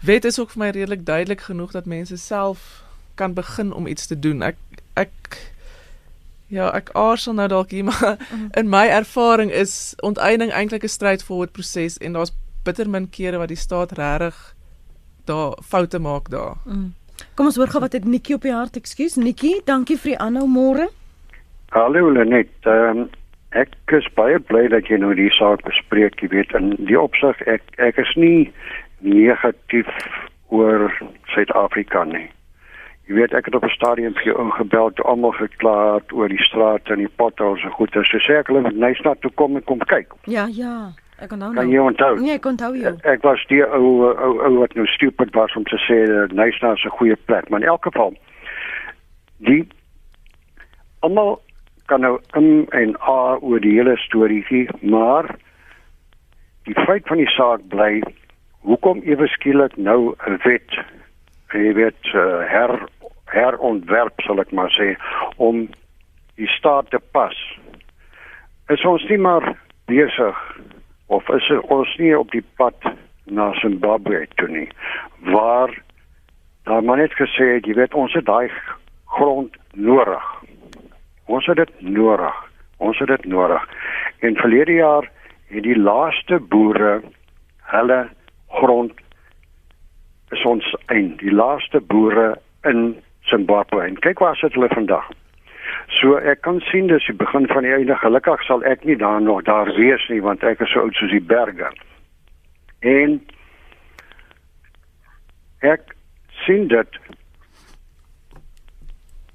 wet 0.00 0.24
is 0.24 0.38
ook 0.38 0.50
vir 0.50 0.58
my 0.58 0.70
redelik 0.70 1.06
duidelik 1.06 1.40
genoeg 1.40 1.72
dat 1.72 1.86
mense 1.86 2.16
self 2.16 2.82
kan 3.14 3.34
begin 3.34 3.72
om 3.72 3.86
iets 3.86 4.06
te 4.06 4.18
doen. 4.18 4.42
Ek 4.42 4.56
ek 4.94 5.38
ja, 6.46 6.70
ek 6.76 6.90
aarzel 6.92 7.34
nou 7.34 7.48
dalk 7.48 7.70
hier 7.70 7.84
maar 7.90 8.16
mhm. 8.18 8.48
in 8.58 8.68
my 8.68 8.86
ervaring 8.88 9.50
is 9.50 9.94
onteiening 10.00 10.52
eintlik 10.52 10.84
'n 10.84 10.88
straightforward 10.88 11.52
proses 11.52 11.98
en 11.98 12.12
daar's 12.12 12.32
bitter 12.64 12.90
min 12.90 13.10
kere 13.10 13.38
wat 13.38 13.48
die 13.48 13.56
staat 13.56 13.92
regtig 13.92 14.54
daar 15.24 15.58
foute 15.62 15.98
maak 15.98 16.30
daar. 16.30 16.56
Mm. 16.64 16.94
Kom 17.34 17.46
ons 17.46 17.56
hoor 17.56 17.70
gou 17.70 17.80
wat 17.80 17.92
het 17.92 18.04
Nikki 18.04 18.34
op 18.34 18.42
die 18.42 18.52
hart. 18.52 18.76
Ekskuus 18.76 19.14
Nikki, 19.14 19.60
dankie 19.64 19.96
vir 19.96 20.14
die 20.14 20.18
aanhou 20.18 20.46
môre. 20.50 20.88
Hallo 21.70 22.10
Lenet. 22.10 22.50
Ehm 22.66 22.98
um, 22.98 23.10
ek 23.52 23.74
is 23.92 24.08
baie 24.16 24.38
bly 24.38 24.68
dat 24.72 24.88
jy 24.88 24.98
nou 25.00 25.14
die 25.14 25.30
saak 25.30 25.62
bespreek. 25.66 26.20
Jy 26.22 26.28
weet 26.32 26.54
in 26.58 26.74
die 26.88 26.98
opsig 26.98 27.40
ek 27.46 27.62
ek 27.78 27.98
is 27.98 28.12
nie 28.16 28.52
negatief 29.00 29.90
oor 30.48 30.92
Suid-Afrika 31.34 32.04
nie. 32.04 32.28
Jy 33.08 33.18
weet 33.18 33.34
ek 33.34 33.50
het 33.50 33.54
op 33.54 33.64
'n 33.64 33.76
stadium 33.76 34.14
vir 34.14 34.32
jou 34.32 34.38
ingebel 34.40 34.92
almal 35.04 35.32
geklaar 35.32 36.00
oor 36.12 36.28
die 36.28 36.42
strate 36.48 36.92
en 36.92 36.98
die 36.98 37.14
potholes 37.16 37.62
en 37.64 37.70
goed. 37.70 37.92
So 37.92 38.18
sê 38.18 38.38
ek 38.40 38.48
hulle 38.48 38.62
moet 38.62 38.76
net 38.76 39.04
na 39.04 39.14
toe 39.14 39.30
kom 39.34 39.56
en 39.56 39.64
kom 39.64 39.78
kyk. 39.78 40.12
Ja, 40.24 40.46
ja. 40.46 40.92
Ek 41.18 41.28
kan 41.28 41.38
nou 41.38 41.52
nou. 41.52 41.62
Kan 41.64 41.70
jy 41.70 41.78
onthou? 41.78 42.18
Nee, 42.20 42.34
ek 42.34 42.40
kon 42.42 42.50
onthou 42.56 42.74
jou. 42.76 42.94
Ek, 42.94 43.04
ek 43.04 43.22
was 43.22 43.44
die 43.46 43.62
ou 43.62 44.10
ou 44.10 44.34
ou 44.42 44.58
wat 44.58 44.74
nou 44.74 44.86
stupid 44.86 45.34
was 45.34 45.54
om 45.56 45.64
te 45.64 45.78
sê 45.86 46.06
dat 46.06 46.32
Nysna 46.32 46.72
is 46.72 46.84
'n 46.84 46.96
goeie 46.98 47.16
plek, 47.16 47.48
maar 47.48 47.60
in 47.60 47.66
elk 47.66 47.84
geval 47.84 48.14
die 49.36 49.66
almal 51.00 51.40
kan 51.86 52.00
nou 52.00 52.18
in 52.38 52.66
en 52.70 52.96
a 53.00 53.36
oor 53.40 53.60
die 53.60 53.76
hele 53.78 53.96
storieetjie, 53.96 54.68
maar 54.80 55.28
die 56.68 56.76
feit 56.86 57.06
van 57.10 57.18
die 57.18 57.30
saak 57.34 57.64
bly 57.68 58.02
hoekom 58.62 59.02
ewe 59.02 59.26
skielik 59.28 59.76
nou 59.76 60.14
'n 60.26 60.38
wet 60.44 60.78
jy 61.52 61.72
weet 61.76 62.14
uh, 62.14 62.42
her 62.48 62.88
herontwerp 63.32 64.20
sal 64.24 64.40
ek 64.40 64.52
maar 64.52 64.70
sê 64.72 64.94
om 65.36 65.68
die 66.40 66.48
staat 66.48 66.90
te 66.90 67.00
pas? 67.12 67.36
Is 68.68 68.84
ons 68.84 69.04
nie 69.08 69.18
maar 69.18 69.56
besig 69.86 70.38
of 71.06 71.28
is 71.28 71.50
ons 71.68 71.96
nie 71.98 72.14
op 72.18 72.30
die 72.30 72.44
pad 72.56 72.76
na 73.24 73.52
Zimbabwe 73.60 74.26
toe 74.36 74.48
nie 74.48 74.68
waar 75.32 75.74
daar 76.64 76.82
maar 76.82 76.96
net 77.02 77.14
gesê 77.18 77.58
jy 77.60 77.74
weet 77.74 77.94
ons 77.94 78.14
het 78.16 78.26
daai 78.26 78.48
grond 79.16 79.56
nodig 79.74 80.24
ons 81.26 81.46
het 81.46 81.56
dit 81.56 81.80
nodig. 81.80 82.34
Ons 82.76 82.98
het 82.98 83.08
dit 83.08 83.24
nodig. 83.24 83.68
En 84.18 84.36
verlede 84.36 84.72
jaar 84.72 85.10
het 85.46 85.62
die 85.62 85.78
laaste 85.78 86.40
boere 86.40 87.02
hulle 87.72 88.08
grond 88.48 88.92
is 90.30 90.44
ons 90.44 90.76
een 90.86 91.16
die 91.16 91.32
laaste 91.32 91.80
boere 91.80 92.34
in 92.62 92.96
Zimbabwe. 93.20 93.82
En 93.82 93.98
kyk 93.98 94.18
waar 94.18 94.36
sit 94.36 94.54
hulle 94.54 94.68
vandag. 94.72 95.08
So 96.00 96.16
ek 96.16 96.42
kan 96.46 96.60
sien 96.70 96.88
dis 96.90 97.06
die 97.06 97.16
begin 97.16 97.46
van 97.46 97.66
die 97.66 97.72
einde. 97.72 97.96
Gelukkig 98.00 98.44
sal 98.46 98.64
ek 98.68 98.84
nie 98.88 98.96
daar 98.96 99.20
nog 99.22 99.44
daar 99.48 99.70
wees 99.76 100.04
nie 100.08 100.22
want 100.24 100.44
ek 100.44 100.60
is 100.64 100.72
so 100.72 100.86
oud 100.86 100.96
soos 100.96 101.12
die 101.12 101.24
berge. 101.32 101.68
En 102.80 103.20
ek 105.60 105.94
sien 106.44 106.66
dit 106.72 106.98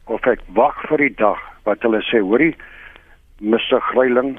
of 0.07 0.25
ek 0.27 0.41
wag 0.57 0.81
vir 0.89 1.05
die 1.05 1.13
dag 1.19 1.43
wat 1.68 1.84
hulle 1.86 2.01
sê 2.07 2.24
hoorie 2.24 2.55
Mr. 3.43 3.82
Greiling 3.91 4.38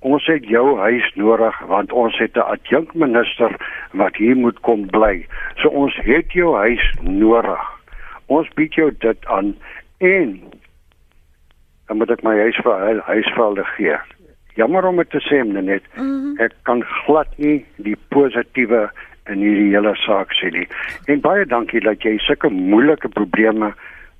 ons 0.00 0.24
het 0.26 0.46
jou 0.48 0.78
huis 0.80 1.08
nodig 1.20 1.58
want 1.68 1.92
ons 1.92 2.16
het 2.18 2.36
'n 2.36 2.48
adjunkminister 2.54 3.56
wat 3.92 4.16
hier 4.16 4.36
moet 4.36 4.60
kom 4.60 4.86
bly. 4.86 5.26
So 5.56 5.68
ons 5.68 5.94
het 5.96 6.32
jou 6.32 6.56
huis 6.56 6.94
nodig. 7.02 7.60
Ons 8.26 8.48
bied 8.54 8.74
jou 8.74 8.90
dit 8.98 9.26
aan 9.26 9.56
en 9.98 10.40
dan 11.86 11.96
moet 11.96 12.10
ek 12.10 12.22
my 12.22 12.36
huis 12.38 12.56
vir 12.56 13.02
huisvelde 13.02 13.64
gee. 13.64 13.96
Jammer 14.54 14.86
om 14.86 14.96
dit 14.96 15.10
te 15.10 15.20
sê 15.20 15.42
net. 15.44 15.82
Mm 15.94 16.02
-hmm. 16.02 16.38
Ek 16.38 16.52
kan 16.62 16.82
glad 16.82 17.38
nie 17.38 17.64
die 17.76 17.96
positiewe 18.08 18.90
in 19.26 19.38
hierdie 19.38 19.72
hele 19.74 19.94
saak 19.96 20.32
sien 20.32 20.52
nie. 20.52 20.68
En 21.04 21.20
baie 21.20 21.46
dankie 21.46 21.80
dat 21.80 22.02
jy 22.02 22.18
sulke 22.18 22.48
moeilike 22.48 23.08
probleme 23.08 23.74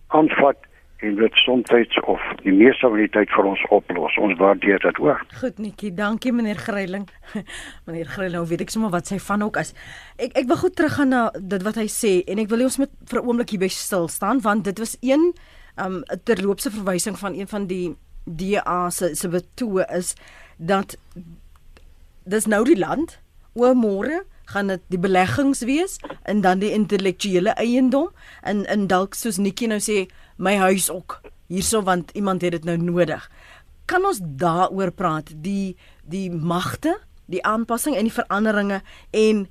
aanvat 0.09 0.57
en 1.01 1.15
dit 1.17 1.35
soms 1.45 1.71
of 2.05 2.21
die 2.43 2.53
meeste 2.53 2.89
van 2.89 2.99
die 3.01 3.09
tyd 3.09 3.31
vir 3.33 3.47
ons 3.49 3.63
oplos. 3.73 4.17
Ons 4.21 4.37
waardeer 4.39 4.81
dit 4.83 4.99
ook. 5.01 5.23
Goed 5.41 5.59
netjie, 5.59 5.93
dankie 5.97 6.33
meneer 6.33 6.61
Greiling. 6.61 7.07
meneer 7.87 8.11
Greiling, 8.11 8.37
nou 8.37 8.47
weet 8.51 8.67
ek 8.67 8.75
sommer 8.75 8.93
wat 8.93 9.09
sy 9.09 9.19
van 9.19 9.47
ook 9.47 9.57
as. 9.61 9.73
Ek 10.21 10.37
ek 10.43 10.51
wil 10.51 10.61
goed 10.61 10.77
teruggaan 10.77 11.15
na 11.15 11.23
dit 11.39 11.65
wat 11.65 11.81
hy 11.81 11.89
sê 11.93 12.13
en 12.29 12.43
ek 12.43 12.53
wil 12.53 12.67
ons 12.69 12.79
met 12.83 12.93
vir 13.11 13.21
'n 13.21 13.27
oomblik 13.27 13.55
hier 13.55 13.65
by 13.65 13.71
stil 13.73 14.09
staan 14.09 14.45
want 14.45 14.65
dit 14.65 14.79
was 14.79 14.97
een 15.01 15.33
um 15.81 16.03
terloopse 16.25 16.71
verwysing 16.71 17.17
van 17.19 17.35
een 17.35 17.49
van 17.49 17.67
die 17.67 17.97
DA 18.25 18.91
se 18.91 19.15
se 19.15 19.29
betoe 19.29 19.87
is 19.89 20.15
dat 20.59 20.97
dis 22.25 22.47
nou 22.47 22.65
die 22.65 22.79
land 22.79 23.19
oor 23.55 23.75
môre 23.75 24.25
gaan 24.53 24.73
dit 24.73 24.83
die 24.93 25.01
beleggings 25.01 25.63
wees 25.69 25.99
en 26.29 26.43
dan 26.45 26.63
die 26.63 26.73
intellektuele 26.75 27.55
eiendom 27.61 28.11
en 28.43 28.65
en 28.67 28.87
dalk 28.91 29.15
soos 29.19 29.39
Nikki 29.39 29.71
nou 29.71 29.81
sê 29.81 30.07
my 30.37 30.57
huis 30.57 30.91
ook 30.91 31.21
hierso 31.49 31.83
want 31.87 32.11
iemand 32.15 32.43
het 32.43 32.53
dit 32.59 32.65
nou 32.65 32.77
nodig. 32.77 33.31
Kan 33.87 34.05
ons 34.07 34.21
daaroor 34.23 34.91
praat 34.91 35.33
die 35.35 35.77
die 36.05 36.31
magte, 36.31 36.99
die 37.27 37.43
aanpassing 37.47 37.97
en 37.97 38.07
die 38.11 38.19
veranderinge 38.19 38.83
en 39.11 39.49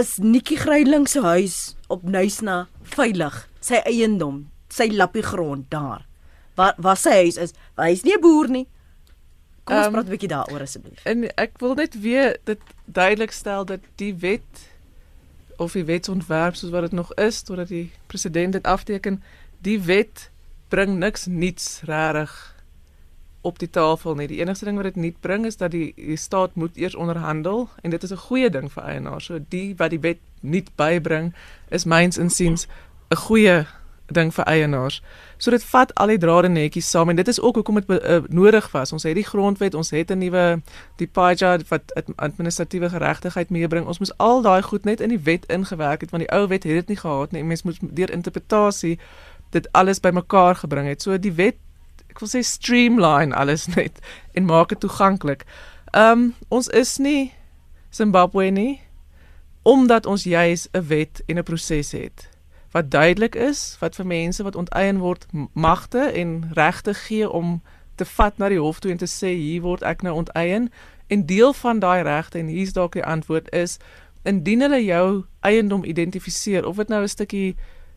is 0.00 0.16
Nikki 0.18 0.56
Greiling 0.56 1.06
se 1.08 1.20
huis 1.22 1.76
op 1.88 2.02
Nuisna 2.02 2.66
veilig, 2.96 3.36
sy 3.60 3.80
eiendom, 3.86 4.48
sy 4.68 4.90
lappie 4.90 5.22
grond 5.22 5.70
daar. 5.70 6.04
waar 6.54 6.74
waar 6.78 6.98
sy 6.98 7.14
huis 7.24 7.38
is. 7.40 7.54
Hy 7.78 7.90
is 7.92 8.04
nie 8.04 8.14
'n 8.14 8.20
boer 8.20 8.48
nie. 8.48 8.66
Kom 9.64 9.76
ons 9.76 9.84
Ehm, 9.84 9.92
praat 9.92 10.06
'n 10.06 10.10
bietjie 10.10 10.28
daaroor 10.28 10.60
asseblief. 10.60 11.04
En 11.04 11.34
ek 11.36 11.58
wil 11.58 11.74
net 11.74 12.00
weer 12.00 12.36
dit 12.44 12.60
duidelik 12.84 13.30
stel 13.30 13.64
dat 13.64 13.80
die 13.94 14.14
wet 14.14 14.72
of 15.56 15.72
die 15.72 15.84
wetsontwerp 15.84 16.54
soos 16.54 16.70
wat 16.70 16.82
dit 16.82 16.92
nog 16.92 17.14
is 17.14 17.42
totdat 17.42 17.68
die 17.68 17.92
president 18.06 18.52
dit 18.52 18.62
afteken, 18.62 19.22
die 19.58 19.80
wet 19.80 20.30
bring 20.68 20.98
niks 20.98 21.26
nuuts 21.26 21.80
regtig 21.84 22.54
op 23.40 23.58
die 23.58 23.70
tafel 23.70 24.14
nie. 24.14 24.26
Die 24.26 24.40
enigste 24.40 24.64
ding 24.64 24.76
wat 24.76 24.84
dit 24.84 24.96
nuut 24.96 25.20
bring 25.20 25.44
is 25.46 25.56
dat 25.56 25.70
die, 25.70 25.92
die 25.96 26.16
staat 26.16 26.54
moet 26.54 26.76
eers 26.76 26.94
onderhandel 26.94 27.68
en 27.82 27.90
dit 27.90 28.02
is 28.02 28.10
'n 28.10 28.16
goeie 28.16 28.50
ding 28.50 28.72
vir 28.72 28.82
eienaars. 28.82 29.24
So 29.24 29.38
die 29.48 29.74
wat 29.76 29.90
die 29.90 30.00
wet 30.00 30.18
nuut 30.40 30.70
bybring 30.76 31.34
is 31.68 31.84
myns 31.84 32.18
insiens 32.18 32.66
'n 33.10 33.16
goeie 33.16 33.66
ding 34.12 34.34
vir 34.34 34.44
eienaars. 34.44 35.02
So 35.38 35.50
dit 35.50 35.64
vat 35.64 35.94
al 35.94 36.12
die 36.12 36.18
drade 36.18 36.48
netjies 36.48 36.90
saam 36.90 37.08
en 37.08 37.16
dit 37.16 37.28
is 37.28 37.40
ook 37.40 37.54
hoekom 37.54 37.80
dit 37.80 37.90
uh, 37.90 38.20
nodig 38.28 38.70
was. 38.72 38.92
Ons 38.92 39.02
het 39.02 39.14
die 39.14 39.24
grondwet, 39.24 39.74
ons 39.74 39.90
het 39.90 40.10
'n 40.10 40.18
nuwe 40.18 40.62
die 40.96 41.06
PAJA 41.06 41.58
wat 41.68 41.94
ad- 41.94 42.16
administratiewe 42.16 42.88
geregtigheid 42.88 43.50
meebring. 43.50 43.86
Ons 43.86 43.98
moes 43.98 44.16
al 44.18 44.42
daai 44.42 44.62
goed 44.62 44.84
net 44.84 45.00
in 45.00 45.08
die 45.08 45.18
wet 45.18 45.46
ingewerk 45.46 46.00
het 46.00 46.10
want 46.10 46.22
die 46.22 46.32
ou 46.32 46.46
wet 46.48 46.64
het 46.64 46.72
dit 46.72 46.88
nie 46.88 46.96
gehad 46.96 47.32
nie. 47.32 47.44
Mens 47.44 47.62
moet 47.62 47.78
deur 47.80 48.10
interpretasie 48.10 48.98
dit 49.50 49.72
alles 49.72 50.00
bymekaar 50.00 50.54
gebring 50.54 50.88
het. 50.88 51.02
So 51.02 51.18
die 51.18 51.32
wet 51.32 51.56
ek 52.10 52.20
wil 52.20 52.28
sê 52.28 52.42
streamline 52.42 53.34
alles 53.34 53.66
net 53.76 53.98
en 54.32 54.44
maak 54.44 54.68
dit 54.68 54.80
toeganklik. 54.80 55.44
Ehm 55.92 56.10
um, 56.10 56.34
ons 56.48 56.68
is 56.68 56.98
nie 56.98 57.32
Zimbabwe 57.90 58.50
nie 58.50 58.80
omdat 59.62 60.06
ons 60.06 60.24
juis 60.24 60.68
'n 60.72 60.86
wet 60.86 61.22
en 61.26 61.38
'n 61.38 61.42
proses 61.42 61.92
het 61.92 62.33
wat 62.74 62.90
duidelik 62.90 63.34
is, 63.34 63.76
wat 63.80 63.94
vir 63.94 64.06
mense 64.06 64.42
wat 64.42 64.56
onteien 64.56 64.98
word 64.98 65.26
magte 65.52 65.98
en 65.98 66.50
regte 66.58 66.94
gee 66.94 67.30
om 67.30 67.60
te 67.94 68.04
vat 68.04 68.38
na 68.38 68.48
die 68.50 68.58
hof 68.58 68.80
toe 68.82 68.90
en 68.90 68.98
te 68.98 69.06
sê 69.06 69.30
hier 69.30 69.62
word 69.62 69.84
ek 69.86 70.02
nou 70.02 70.14
onteien. 70.14 70.66
En 71.06 71.22
deel 71.26 71.52
van 71.54 71.78
daai 71.78 72.02
regte 72.02 72.38
en 72.38 72.50
hier's 72.50 72.74
dalk 72.74 72.98
die 72.98 73.04
antwoord 73.04 73.52
is 73.54 73.78
indien 74.26 74.66
hulle 74.66 74.80
jou 74.82 75.22
eiendom 75.46 75.84
identifiseer 75.84 76.66
of 76.66 76.82
dit 76.82 76.88
nou 76.88 77.02
'n 77.02 77.08
stukkie 77.08 77.54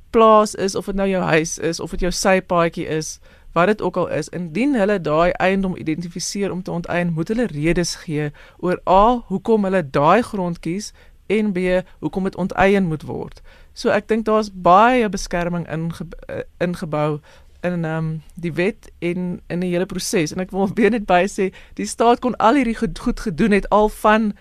plaas 0.10 0.56
is 0.56 0.76
of 0.76 0.86
dit 0.86 0.96
nou 0.96 1.10
jou 1.10 1.24
huis 1.24 1.58
is 1.58 1.80
of 1.80 1.90
dit 1.92 2.00
jou 2.00 2.12
sypaadjie 2.12 2.88
is 2.88 3.20
wat 3.52 3.68
dit 3.68 3.82
ook 3.82 3.98
al 3.98 4.08
is 4.08 4.30
indien 4.30 4.76
hulle 4.76 5.02
daai 5.02 5.32
eiendom 5.32 5.76
identifiseer 5.76 6.52
om 6.52 6.64
te 6.64 6.72
onteien 6.72 7.14
moet 7.14 7.28
hulle 7.28 7.48
redes 7.48 7.96
gee 7.96 8.32
oor 8.58 8.82
a 8.90 9.24
hoekom 9.28 9.64
hulle 9.64 9.90
daai 9.90 10.22
grond 10.22 10.60
kies 10.60 10.94
en 11.28 11.52
b 11.52 11.82
hoekom 12.00 12.24
dit 12.24 12.36
onteien 12.36 12.86
moet 12.86 13.04
word 13.04 13.42
so 13.78 13.94
ek 13.94 14.08
dink 14.10 14.26
daar's 14.26 14.50
baie 14.52 15.06
beskerming 15.14 15.68
inge, 15.70 16.08
uh, 16.30 16.42
ingebou 16.64 17.20
in 17.62 17.86
ehm 17.86 17.98
um, 17.98 18.12
die 18.36 18.54
wet 18.54 18.92
en 19.00 19.42
in 19.48 19.60
die 19.60 19.70
hele 19.74 19.86
proses 19.86 20.34
en 20.34 20.42
ek 20.42 20.54
wil 20.56 20.70
weer 20.78 20.94
net 20.94 21.06
by 21.10 21.26
sê 21.30 21.52
die 21.78 21.90
staat 21.90 22.22
kon 22.26 22.38
al 22.38 22.58
hierdie 22.58 22.78
goed, 22.78 23.00
goed 23.00 23.20
gedoen 23.20 23.58
het 23.58 23.70
al 23.70 23.90
van 24.02 24.32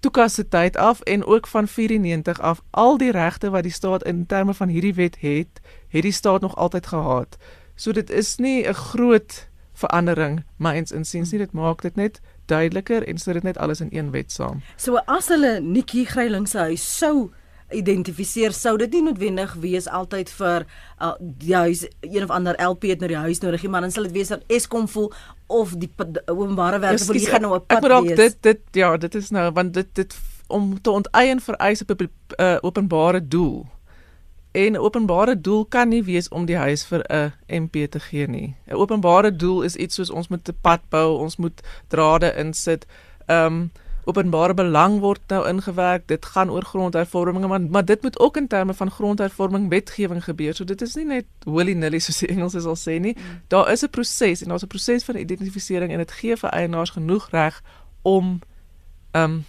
Tuka 0.00 0.28
se 0.32 0.46
tyd 0.48 0.76
af 0.80 1.00
en 1.00 1.24
ook 1.28 1.46
van 1.46 1.68
94 1.68 2.40
af 2.40 2.62
al 2.70 2.96
die 2.96 3.10
regte 3.12 3.50
wat 3.52 3.66
die 3.68 3.72
staat 3.72 4.04
in 4.08 4.26
terme 4.26 4.54
van 4.56 4.68
hierdie 4.72 4.94
wet 4.96 5.18
het, 5.20 5.60
het 5.92 6.02
die 6.02 6.12
staat 6.12 6.40
nog 6.40 6.56
altyd 6.56 6.86
gehad. 6.86 7.36
So 7.76 7.92
dit 7.92 8.10
is 8.10 8.36
nie 8.36 8.64
'n 8.68 8.74
groot 8.74 9.48
verandering 9.72 10.44
myns 10.56 10.92
insiens 10.92 11.30
nie, 11.30 11.38
dit 11.38 11.52
maak 11.52 11.82
dit 11.82 11.96
net 11.96 12.20
duideliker 12.46 13.06
en 13.08 13.18
sit 13.18 13.34
dit 13.34 13.42
net 13.42 13.58
alles 13.58 13.80
in 13.80 13.88
een 13.90 14.10
wet 14.10 14.32
saam. 14.32 14.62
So 14.76 14.96
as 14.96 15.28
hulle 15.28 15.60
Nikki 15.60 16.04
Greiling 16.04 16.48
se 16.48 16.58
huis 16.58 16.96
sou 16.98 17.30
identifiseer 17.72 18.52
sou 18.52 18.76
dit 18.76 18.92
nie 18.92 19.02
noodwendig 19.02 19.54
wees 19.54 19.88
altyd 19.88 20.30
vir 20.30 20.66
uh, 21.00 21.12
die 21.20 21.54
huis 21.54 21.86
een 22.00 22.22
of 22.22 22.30
ander 22.30 22.54
LP 22.62 22.82
het 22.82 22.98
nou 23.00 23.08
die 23.08 23.16
huis 23.16 23.40
nodig 23.40 23.62
nie 23.62 23.70
maar 23.70 23.80
dan 23.80 23.90
sal 23.90 24.02
dit 24.02 24.12
wees 24.12 24.28
dat 24.28 24.42
Eskom 24.48 24.88
voel 24.88 25.12
of 25.46 25.74
die 25.74 25.90
openbare 26.26 26.78
werke 26.78 27.04
vir 27.04 27.14
die 27.14 27.26
gaan 27.26 27.42
nou 27.42 27.54
'n 27.54 27.60
ek 27.60 27.66
pad 27.66 27.82
moet 27.82 27.90
ook 27.90 28.06
wees. 28.08 28.16
dit 28.16 28.42
dit 28.42 28.60
ja, 28.72 28.96
dit 28.96 29.14
is 29.14 29.30
nou 29.30 29.50
want 29.52 29.74
dit 29.74 29.94
dit 29.94 30.18
om 30.50 30.80
te 30.80 30.90
onteien 30.90 31.40
vereis 31.40 31.80
'n 31.82 31.84
publi- 31.84 32.10
uh, 32.36 32.56
openbare 32.60 33.28
doel. 33.28 33.66
En 34.52 34.72
'n 34.72 34.76
openbare 34.76 35.40
doel 35.40 35.64
kan 35.64 35.88
nie 35.88 36.04
wees 36.04 36.28
om 36.28 36.44
die 36.46 36.56
huis 36.56 36.84
vir 36.84 37.04
'n 37.08 37.32
MP 37.46 37.86
te 37.90 38.00
gee 38.00 38.26
nie. 38.26 38.56
'n 38.66 38.74
Openbare 38.74 39.36
doel 39.36 39.62
is 39.62 39.76
iets 39.76 39.94
soos 39.94 40.10
ons 40.10 40.28
moet 40.28 40.48
'n 40.48 40.56
pad 40.60 40.80
bou, 40.88 41.18
ons 41.18 41.36
moet 41.36 41.60
drade 41.88 42.34
insit. 42.36 42.86
Ehm 43.26 43.46
um, 43.46 43.70
openbare 44.04 44.54
belang 44.54 44.98
word 45.00 45.20
nou 45.28 45.48
ingewerk. 45.48 46.06
Dit 46.08 46.26
gaan 46.26 46.50
oor 46.50 46.64
grondhervorming, 46.64 47.46
maar 47.46 47.60
maar 47.60 47.84
dit 47.84 48.02
moet 48.02 48.18
ook 48.18 48.36
in 48.36 48.46
terme 48.46 48.74
van 48.74 48.90
grondhervorming 48.90 49.68
wetgewing 49.68 50.24
gebeur. 50.24 50.54
So 50.54 50.64
dit 50.64 50.82
is 50.82 50.94
nie 50.94 51.04
net 51.04 51.26
willy-nilly 51.44 51.98
soos 51.98 52.18
die 52.18 52.28
Engelsers 52.28 52.64
al 52.64 52.78
sê 52.78 53.00
nie. 53.00 53.16
Daar 53.48 53.70
is 53.72 53.82
'n 53.82 53.90
proses 53.90 54.42
en 54.42 54.48
daar's 54.48 54.62
'n 54.62 54.66
proses 54.66 55.04
van 55.04 55.16
identifisering 55.16 55.92
en 55.92 55.98
dit 55.98 56.12
gee 56.12 56.36
vir 56.36 56.50
eienaars 56.50 56.90
genoeg 56.90 57.30
reg 57.30 57.62
om 58.02 58.40
ehm 59.10 59.24
um, 59.24 59.44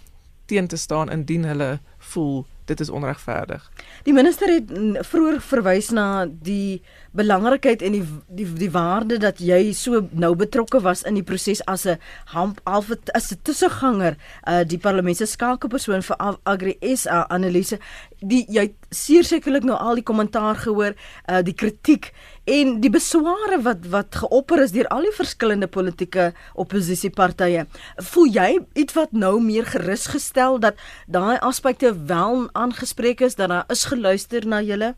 teen 0.46 0.68
te 0.68 0.78
staan 0.78 1.12
indien 1.12 1.44
hulle 1.44 1.80
voel 1.98 2.46
dit 2.72 2.80
is 2.86 2.90
onregverdig. 2.90 3.66
Die 4.08 4.14
minister 4.16 4.50
het 4.54 4.72
vroeër 5.10 5.42
verwys 5.44 5.90
na 5.96 6.06
die 6.30 6.82
belangrikheid 7.12 7.82
en 7.84 7.92
die 7.98 8.04
die 8.32 8.48
die 8.62 8.72
waarde 8.72 9.18
dat 9.20 9.42
jy 9.44 9.74
so 9.76 10.06
nou 10.12 10.32
betrokke 10.40 10.80
was 10.86 11.04
in 11.04 11.18
die 11.20 11.26
proses 11.28 11.60
as 11.68 11.86
'n 11.86 11.98
half 12.32 12.92
as 13.14 13.32
'n 13.32 13.40
tussenganger 13.44 14.16
uh 14.48 14.64
die 14.64 14.78
parlement 14.80 15.18
se 15.18 15.26
skakelpersoon 15.26 16.02
vir 16.02 16.18
Ag- 16.18 16.40
Agri 16.44 16.78
SA 16.96 17.26
analise 17.30 17.80
die 18.22 18.46
jy 18.54 18.68
het 18.70 19.26
sekerlik 19.26 19.66
nou 19.66 19.78
al 19.78 19.98
die 19.98 20.06
kommentaar 20.06 20.56
gehoor 20.62 20.94
uh 20.94 21.42
die 21.46 21.56
kritiek 21.58 22.12
en 22.46 22.80
die 22.82 22.94
besware 22.94 23.62
wat 23.66 23.88
wat 23.94 24.16
geopper 24.24 24.62
is 24.64 24.74
deur 24.76 24.90
al 24.94 25.08
die 25.08 25.16
verskillende 25.18 25.68
politieke 25.68 26.32
oppositiepartye 26.54 27.66
voel 28.14 28.34
jy 28.40 28.50
ietwat 28.76 29.14
nou 29.14 29.40
meer 29.42 29.66
gerus 29.66 30.08
gestel 30.14 30.60
dat 30.60 30.78
daai 31.08 31.38
aspekte 31.40 31.94
wel 32.08 32.50
aangespreek 32.54 33.22
is 33.22 33.36
dat 33.36 33.50
daar 33.50 33.66
is 33.70 33.86
geluister 33.86 34.46
na 34.46 34.62
julle 34.62 34.96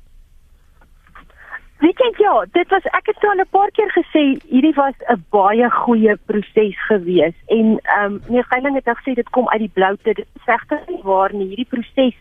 Weet 1.83 1.99
jy 1.99 2.11
ja, 2.23 2.33
dit 2.55 2.69
was 2.71 2.85
ek 2.95 3.09
het 3.11 3.23
al 3.27 3.41
'n 3.43 3.49
paar 3.51 3.71
keer 3.75 3.91
gesê 3.91 4.39
hierdie 4.47 4.75
was 4.75 4.95
'n 5.11 5.19
baie 5.35 5.69
goeie 5.69 6.15
proses 6.25 6.77
gewees 6.87 7.35
en 7.47 7.79
ehm 7.83 8.13
um, 8.13 8.21
nee 8.29 8.43
Geiling 8.43 8.75
het 8.75 8.87
gesê 8.87 9.13
dit 9.15 9.29
kom 9.29 9.49
uit 9.49 9.59
die 9.59 9.73
bloute. 9.73 10.03
Dit 10.03 10.19
is 10.19 10.45
regtig 10.45 10.87
nie 10.87 11.01
waar 11.03 11.33
nie. 11.33 11.47
Hierdie 11.47 11.71
proses 11.75 12.15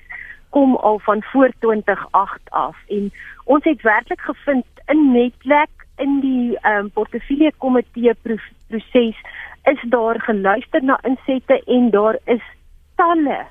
kom 0.52 0.76
al 0.76 0.98
van 0.98 1.22
voor 1.22 1.50
2008 1.58 2.40
af 2.50 2.76
en 2.88 3.10
ons 3.44 3.64
het 3.64 3.82
werklik 3.82 4.20
gevind 4.20 4.66
in 4.86 5.12
netwerk 5.12 5.86
in 5.96 6.20
die 6.20 6.58
ehm 6.58 6.84
um, 6.84 6.90
portefeulje 6.90 7.52
komitee 7.58 8.14
pro- 8.22 8.50
proses 8.68 9.16
is 9.64 9.82
daar 9.88 10.20
geluister 10.20 10.84
na 10.84 10.98
insette 11.02 11.62
en 11.64 11.90
daar 11.90 12.18
is 12.24 12.44
talle 12.94 13.46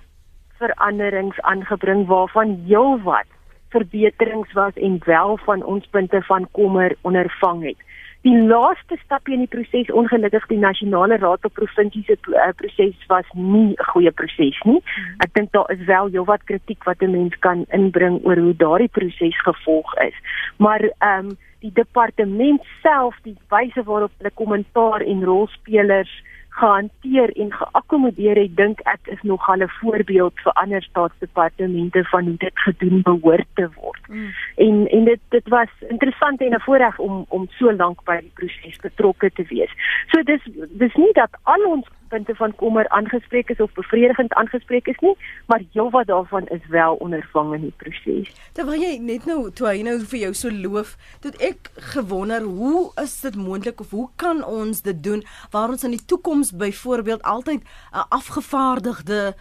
veranderings 0.57 1.41
aangebring 1.41 2.07
waarvan 2.07 2.63
heelwat 2.67 3.29
verbeterings 3.69 4.53
was 4.53 4.73
en 4.73 4.99
wel 5.05 5.37
van 5.37 5.63
ons 5.63 5.87
punte 5.87 6.21
van 6.21 6.47
kommer 6.51 6.95
ondervang 7.01 7.63
het. 7.63 7.77
Die 8.21 8.37
laaste 8.37 8.97
stapie 9.01 9.33
in 9.33 9.41
die 9.41 9.49
proses 9.49 9.87
ongelukkig 9.97 10.43
die 10.51 10.59
nasionale 10.61 11.17
raad 11.17 11.45
op 11.47 11.55
provinsie 11.57 12.03
se 12.05 12.17
uh, 12.29 12.51
proses 12.59 13.07
was 13.09 13.25
nie 13.33 13.73
'n 13.73 13.87
goeie 13.93 14.11
proses 14.11 14.59
nie. 14.63 14.81
Ek 15.25 15.33
dink 15.33 15.51
daar 15.51 15.71
is 15.73 15.81
wel 15.85 16.11
heelwat 16.13 16.43
kritiek 16.43 16.83
wat 16.83 17.01
'n 17.01 17.11
mens 17.11 17.35
kan 17.39 17.65
inbring 17.69 18.21
oor 18.23 18.37
hoe 18.37 18.53
daardie 18.55 18.93
proses 18.93 19.41
gevolg 19.41 19.97
is. 20.05 20.17
Maar 20.57 20.81
ehm 20.81 21.25
um, 21.25 21.37
die 21.61 21.71
departement 21.73 22.61
self, 22.81 23.15
die 23.23 23.37
wyse 23.49 23.83
waarop 23.83 24.11
hulle 24.17 24.31
kommentaar 24.33 25.01
en 25.01 25.23
rolspelers 25.23 26.13
gehanteer 26.51 27.31
en 27.39 27.53
geakkommodeer 27.53 28.35
het, 28.35 28.55
dink 28.55 28.81
ek 28.91 29.07
is 29.15 29.21
nogal 29.21 29.63
'n 29.63 29.71
voorbeeld 29.79 30.39
vir 30.43 30.53
ander 30.53 30.83
staatsdepartemente 30.83 32.03
van 32.03 32.25
hoe 32.25 32.37
dit 32.37 32.59
gedoen 32.59 33.01
behoort 33.01 33.47
te 33.53 33.69
word. 33.75 34.03
Mm. 34.07 34.33
En 34.55 34.87
en 34.87 35.03
dit 35.03 35.19
dit 35.29 35.47
was 35.47 35.71
interessant 35.87 36.41
en 36.41 36.53
'n 36.55 36.65
voorreg 36.67 36.99
om 36.99 37.25
om 37.29 37.47
so 37.49 37.73
lank 37.73 38.03
by 38.03 38.17
die 38.19 38.31
proses 38.33 38.77
betrokke 38.77 39.31
te 39.31 39.43
wees. 39.47 39.71
So 40.07 40.23
dis 40.23 40.43
dis 40.69 40.95
nie 40.95 41.13
dat 41.13 41.29
al 41.43 41.63
ons 41.65 41.87
punte 42.11 42.35
van 42.35 42.55
kommer 42.59 42.89
aangespreek 42.89 43.49
is 43.53 43.59
of 43.63 43.73
bevredigend 43.79 44.33
aangespreek 44.33 44.87
is 44.91 44.99
nie, 45.05 45.15
maar 45.47 45.63
heelwat 45.71 46.07
daarvan 46.11 46.47
is 46.47 46.65
wel 46.69 46.99
ondervang 47.03 47.53
in 47.57 47.67
die 47.67 47.73
proses. 47.83 48.31
Terwyl 48.57 48.83
jy 48.83 48.97
net 48.99 49.27
nou 49.29 49.39
toe 49.55 49.69
hy 49.69 49.81
nou 49.87 49.97
vir 50.11 50.19
jou 50.25 50.33
so 50.37 50.51
loof, 50.51 50.95
het 51.23 51.39
ek 51.51 51.71
gewonder 51.93 52.45
hoe 52.47 52.89
is 53.03 53.15
dit 53.23 53.39
moontlik 53.39 53.79
of 53.83 53.95
hoe 53.95 54.09
kan 54.21 54.43
ons 54.43 54.83
dit 54.85 55.03
doen 55.03 55.23
waar 55.55 55.71
ons 55.71 55.87
in 55.87 55.95
die 55.95 56.05
toekoms 56.05 56.51
byvoorbeeld 56.51 57.23
altyd 57.23 57.61
'n 57.63 58.07
afgevaardigde 58.09 59.33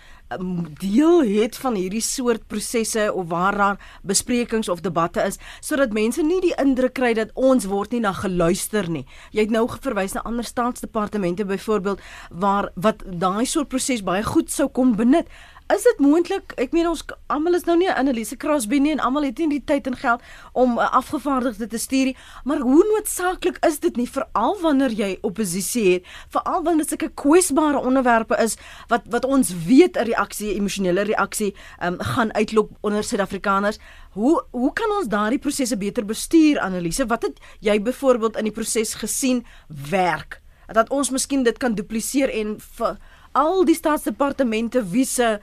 deel 0.81 1.23
het 1.27 1.57
van 1.57 1.75
hierdie 1.75 2.03
soort 2.05 2.47
prosesse 2.47 3.13
of 3.13 3.29
waar 3.29 3.57
daar 3.57 3.79
besprekings 4.03 4.69
of 4.69 4.81
debatte 4.81 5.23
is 5.27 5.39
sodat 5.61 5.93
mense 5.93 6.23
nie 6.23 6.41
die 6.41 6.55
indruk 6.63 6.95
kry 6.95 7.13
dat 7.15 7.33
ons 7.35 7.67
word 7.71 7.91
nie 7.91 8.03
na 8.05 8.13
geluister 8.13 8.89
nie. 8.91 9.07
Jy 9.35 9.49
het 9.49 9.55
nou 9.55 9.67
verwys 9.81 10.15
na 10.15 10.23
ander 10.29 10.45
staatsdepartemente 10.45 11.45
byvoorbeeld 11.45 12.01
waar 12.31 12.71
wat 12.75 13.03
daai 13.07 13.47
soort 13.47 13.69
proses 13.69 14.05
baie 14.07 14.23
goed 14.23 14.51
sou 14.51 14.69
kon 14.69 14.95
benut. 14.97 15.27
Is 15.75 15.85
dit 15.87 15.99
moontlik? 16.03 16.55
Ek 16.61 16.73
meen 16.75 16.89
ons 16.91 17.03
almal 17.31 17.55
is 17.59 17.67
nou 17.69 17.77
nie 17.79 17.89
Annelise 17.91 18.37
Crosby 18.41 18.81
nie 18.83 18.95
en 18.95 19.03
almal 19.05 19.29
het 19.29 19.39
nie 19.39 19.49
die 19.53 19.63
tyd 19.67 19.87
en 19.91 19.97
geld 19.97 20.23
om 20.53 20.75
'n 20.75 20.83
uh, 20.83 20.89
afgevaardigde 20.99 21.67
te 21.67 21.79
stuur 21.79 22.05
nie. 22.11 22.17
Maar 22.45 22.59
hoe 22.59 22.85
noodsaaklik 22.93 23.59
is 23.67 23.79
dit 23.79 23.97
nie 23.97 24.09
veral 24.09 24.59
wanneer 24.61 24.91
jy 24.91 25.19
oppositie 25.23 25.93
het, 25.93 26.07
veral 26.29 26.63
wanneer 26.63 26.87
dit 26.87 26.89
sulke 26.89 27.15
kwesbare 27.15 27.79
onderwerpe 27.79 28.37
is 28.43 28.57
wat 28.89 29.03
wat 29.11 29.25
ons 29.25 29.53
weet 29.67 29.97
'n 29.97 30.05
reaksie, 30.05 30.55
emosionele 30.55 31.03
reaksie, 31.03 31.55
um, 31.83 31.99
gaan 31.99 32.35
uitlok 32.35 32.71
onder 32.81 33.05
Suid-Afrikaners. 33.05 33.79
Hoe 34.11 34.45
hoe 34.51 34.73
kan 34.73 34.91
ons 34.91 35.09
daardie 35.09 35.39
prosesse 35.39 35.77
beter 35.77 36.05
bestuur, 36.05 36.59
Annelise? 36.59 37.07
Wat 37.07 37.23
het 37.23 37.39
jy 37.61 37.83
byvoorbeeld 37.83 38.37
in 38.37 38.45
die 38.45 38.53
proses 38.53 38.95
gesien 38.95 39.47
werk? 39.91 40.41
Dat 40.67 40.91
ons 40.91 41.11
miskien 41.11 41.43
dit 41.43 41.59
kan 41.59 41.75
dupliseer 41.75 42.31
en 42.31 42.61
vir 42.61 42.99
al 43.33 43.65
die 43.65 43.75
staatsdepartemente 43.75 44.83
wie 44.93 45.05
se 45.05 45.39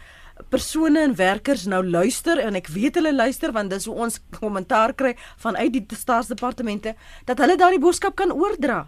persone 0.50 1.02
en 1.02 1.16
werkers 1.16 1.66
nou 1.66 1.82
luister 1.84 2.40
en 2.40 2.56
ek 2.60 2.70
weet 2.74 3.00
hulle 3.00 3.14
luister 3.16 3.54
want 3.56 3.72
dis 3.74 3.88
hoe 3.90 3.96
ons 4.06 4.20
kommentaar 4.40 4.94
kry 4.94 5.16
vanuit 5.44 5.74
die 5.74 5.86
staatsdepartemente 5.96 6.94
dat 7.26 7.40
hulle 7.42 7.58
daardie 7.58 7.82
boodskap 7.82 8.16
kan 8.16 8.32
oordra. 8.32 8.86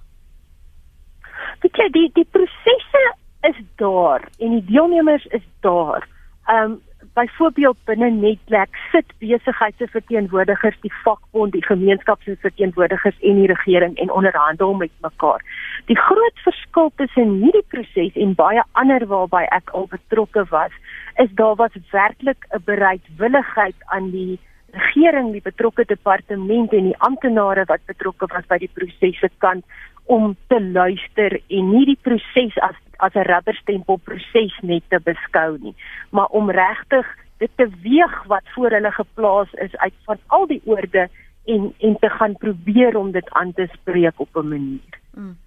Weet 1.63 1.81
jy 1.81 1.87
die 1.95 2.05
die 2.19 2.27
prosesse 2.35 3.03
is 3.49 3.57
daar 3.81 4.27
en 4.39 4.59
die 4.59 4.65
deelnemers 4.69 5.25
is 5.35 5.45
daar. 5.65 6.05
Ehm 6.47 6.77
um, 6.77 6.77
byvoorbeeld 7.19 7.77
binne 7.85 8.09
Netwerk 8.09 8.75
sit 8.91 9.07
besigheidsverteenwoordigers, 9.19 10.77
die 10.85 10.93
vakbond, 11.03 11.51
die 11.51 11.65
gemeenskapsverteenwoordigers 11.65 13.17
en 13.19 13.41
die 13.41 13.49
regering 13.51 13.97
en 13.99 14.11
onderhandel 14.11 14.73
met 14.79 14.91
mekaar. 15.03 15.43
Die 15.91 15.97
groot 15.99 16.43
verskil 16.45 16.91
tussen 17.01 17.33
hierdie 17.43 17.65
proses 17.73 18.19
en 18.23 18.35
baie 18.39 18.63
ander 18.81 19.07
waarby 19.11 19.43
ek 19.57 19.73
al 19.75 19.89
betrokke 19.91 20.45
was, 20.53 20.75
is 21.23 21.31
daar 21.41 21.57
was 21.59 21.75
werklik 21.91 22.47
'n 22.55 22.63
bereidwilligheid 22.71 23.75
aan 23.95 24.11
die 24.15 24.39
regering, 24.71 25.31
die 25.31 25.43
betrokke 25.43 25.83
departement 25.85 26.73
en 26.73 26.83
die 26.91 26.99
amptenare 27.09 27.65
wat 27.67 27.85
betrokke 27.85 28.27
was 28.33 28.45
by 28.47 28.57
die 28.57 28.73
prosesse 28.73 29.29
kant 29.37 29.65
om 30.09 30.35
te 30.47 30.59
luister 30.61 31.35
en 31.47 31.67
nie 31.69 31.85
die 31.93 31.99
proses 32.01 32.57
as 32.65 32.77
as 32.99 33.15
'n 33.15 33.27
rubberstempel 33.29 33.97
proses 34.03 34.55
net 34.61 34.83
te 34.89 34.99
beskou 34.99 35.57
nie, 35.61 35.75
maar 36.11 36.27
om 36.35 36.51
regtig 36.51 37.07
dit 37.37 37.51
te 37.55 37.67
weeg 37.81 38.23
wat 38.27 38.43
voor 38.55 38.71
hulle 38.71 38.91
geplaas 38.91 39.53
is 39.53 39.75
uit 39.77 39.93
van 40.05 40.17
al 40.27 40.47
die 40.47 40.61
oorde 40.65 41.09
en 41.45 41.73
en 41.79 41.97
te 41.99 42.09
gaan 42.09 42.35
probeer 42.37 42.97
om 42.97 43.11
dit 43.11 43.29
aan 43.29 43.53
te 43.53 43.67
spreek 43.71 44.19
op 44.19 44.35
'n 44.35 44.47
manier. 44.47 44.99
Mm. 45.13 45.37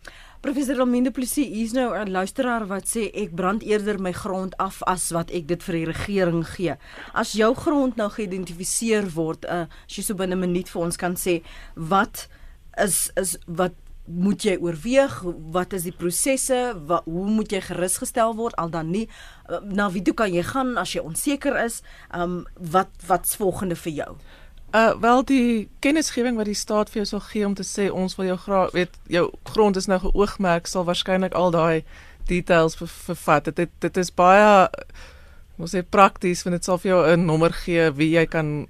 Professor 0.41 0.77
Rominde 0.77 1.11
Plessis, 1.11 1.47
hier's 1.47 1.73
nou 1.73 1.95
'n 1.99 2.11
luisteraar 2.11 2.67
wat 2.67 2.85
sê 2.97 3.11
ek 3.15 3.35
brand 3.35 3.63
eerder 3.63 4.01
my 4.01 4.13
grond 4.13 4.57
af 4.57 4.83
as 4.83 5.11
wat 5.11 5.31
ek 5.31 5.47
dit 5.47 5.63
vir 5.63 5.75
die 5.75 5.85
regering 5.85 6.47
gee. 6.47 6.75
As 7.13 7.33
jou 7.33 7.55
grond 7.55 7.97
nou 7.97 8.11
geïdentifiseer 8.11 9.11
word, 9.15 9.45
uh, 9.45 9.67
as 9.87 9.97
jy 9.97 10.03
so 10.03 10.15
binne 10.15 10.35
'n 10.35 10.41
minuut 10.41 10.69
vir 10.69 10.83
ons 10.83 10.97
kan 10.97 11.15
sê, 11.15 11.43
wat 11.75 12.29
is 12.77 13.11
is 13.15 13.39
wat 13.47 13.73
moet 14.05 14.43
jy 14.43 14.57
oorweeg? 14.61 15.23
Wat 15.55 15.73
is 15.73 15.87
die 15.87 15.95
prosesse? 15.95 16.75
Wat 16.87 17.05
hoe 17.05 17.27
moet 17.31 17.53
jy 17.53 17.61
gerusgestel 17.61 18.35
word 18.37 18.57
al 18.57 18.71
dan 18.71 18.91
nie? 18.91 19.07
Uh, 19.49 19.63
na 19.63 19.91
wie 19.91 20.03
toe 20.03 20.15
kan 20.15 20.33
jy 20.35 20.43
gaan 20.47 20.77
as 20.81 20.95
jy 20.97 21.05
onseker 21.07 21.57
is? 21.65 21.83
Um 22.15 22.43
wat 22.59 22.91
wat's 23.07 23.37
volgende 23.37 23.79
vir 23.79 23.93
jou? 23.93 24.11
Uh 24.73 24.95
wel 25.01 25.25
die 25.29 25.69
kennisgewing 25.85 26.37
wat 26.37 26.49
die 26.51 26.59
staat 26.59 26.91
vir 26.91 27.03
jou 27.03 27.09
sal 27.15 27.25
gee 27.29 27.47
om 27.47 27.55
te 27.55 27.67
sê 27.67 27.91
ons 27.93 28.17
wil 28.17 28.33
jou 28.33 28.39
graag 28.47 28.73
weet 28.73 28.95
jou 29.13 29.27
grond 29.53 29.77
is 29.77 29.87
nou 29.87 30.01
geoogmerk 30.01 30.67
sal 30.67 30.87
waarskynlik 30.89 31.35
al 31.37 31.51
daai 31.51 31.85
details. 32.27 32.79
Dit 32.79 33.57
dit, 33.57 33.71
dit 33.79 33.97
is 33.97 34.15
baie 34.15 34.69
moet 35.63 35.71
sê 35.71 35.83
prakties 35.87 36.43
want 36.43 36.57
dit 36.59 36.67
sal 36.67 36.79
vir 36.83 36.91
jou 36.91 37.01
'n 37.13 37.27
nommer 37.27 37.53
gee 37.53 37.91
wie 37.95 38.11
jy 38.17 38.27
kan 38.27 38.67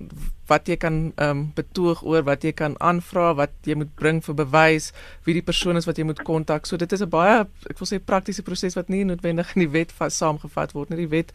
wat 0.48 0.68
jy 0.68 0.76
kan 0.76 1.12
ehm 1.16 1.30
um, 1.30 1.52
betoog 1.56 2.02
oor 2.02 2.22
wat 2.22 2.44
jy 2.44 2.52
kan 2.52 2.76
aanvra, 2.78 3.34
wat 3.34 3.52
jy 3.64 3.74
moet 3.74 3.94
bring 3.94 4.20
vir 4.24 4.34
bewys, 4.34 4.92
wie 5.24 5.34
die 5.34 5.48
persoon 5.50 5.76
is 5.76 5.86
wat 5.86 5.96
jy 5.96 6.04
moet 6.04 6.22
kontak. 6.22 6.66
So 6.66 6.76
dit 6.76 6.92
is 6.92 7.00
'n 7.00 7.08
baie 7.08 7.46
ek 7.70 7.78
wil 7.78 7.88
sê 7.88 7.98
praktiese 7.98 8.42
proses 8.42 8.76
wat 8.76 8.88
nie 8.88 9.04
noodwendig 9.04 9.56
in 9.56 9.60
die 9.60 9.72
wet 9.72 9.92
saamgevat 10.08 10.72
word 10.74 10.90
nie. 10.90 10.96
Die 10.96 11.16
wet 11.16 11.32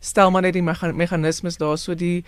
stel 0.00 0.30
maar 0.30 0.42
net 0.42 0.54
die 0.54 0.62
meganismes 0.62 1.56
daar 1.56 1.78
so 1.78 1.94
die 1.94 2.24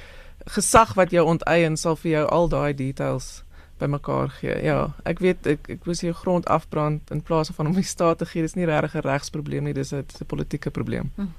gesag 0.47 0.95
wat 0.95 1.11
jou 1.11 1.25
onteien 1.25 1.77
sal 1.77 1.97
vir 1.97 2.11
jou 2.13 2.27
al 2.29 2.49
daai 2.49 2.75
details 2.75 3.45
bymekaar 3.83 4.35
gee. 4.39 4.57
Ja, 4.65 4.79
ek 5.09 5.23
weet 5.25 5.49
ek 5.55 5.71
ek 5.77 5.89
moes 5.89 6.03
jou 6.05 6.15
grond 6.23 6.47
afbrand 6.47 7.11
in 7.15 7.23
plaas 7.23 7.53
van 7.57 7.71
om 7.71 7.79
die 7.79 7.87
staat 7.87 8.23
te 8.23 8.29
gee. 8.31 8.47
Dis 8.47 8.59
nie 8.59 8.69
regtig 8.69 8.95
'n 8.95 9.09
regsprobleem 9.09 9.65
nie, 9.65 9.75
dis 9.75 9.93
'n 9.93 10.05
dis 10.07 10.23
'n 10.23 10.31
politieke 10.35 10.71
probleem. 10.71 11.11
Hm. 11.17 11.33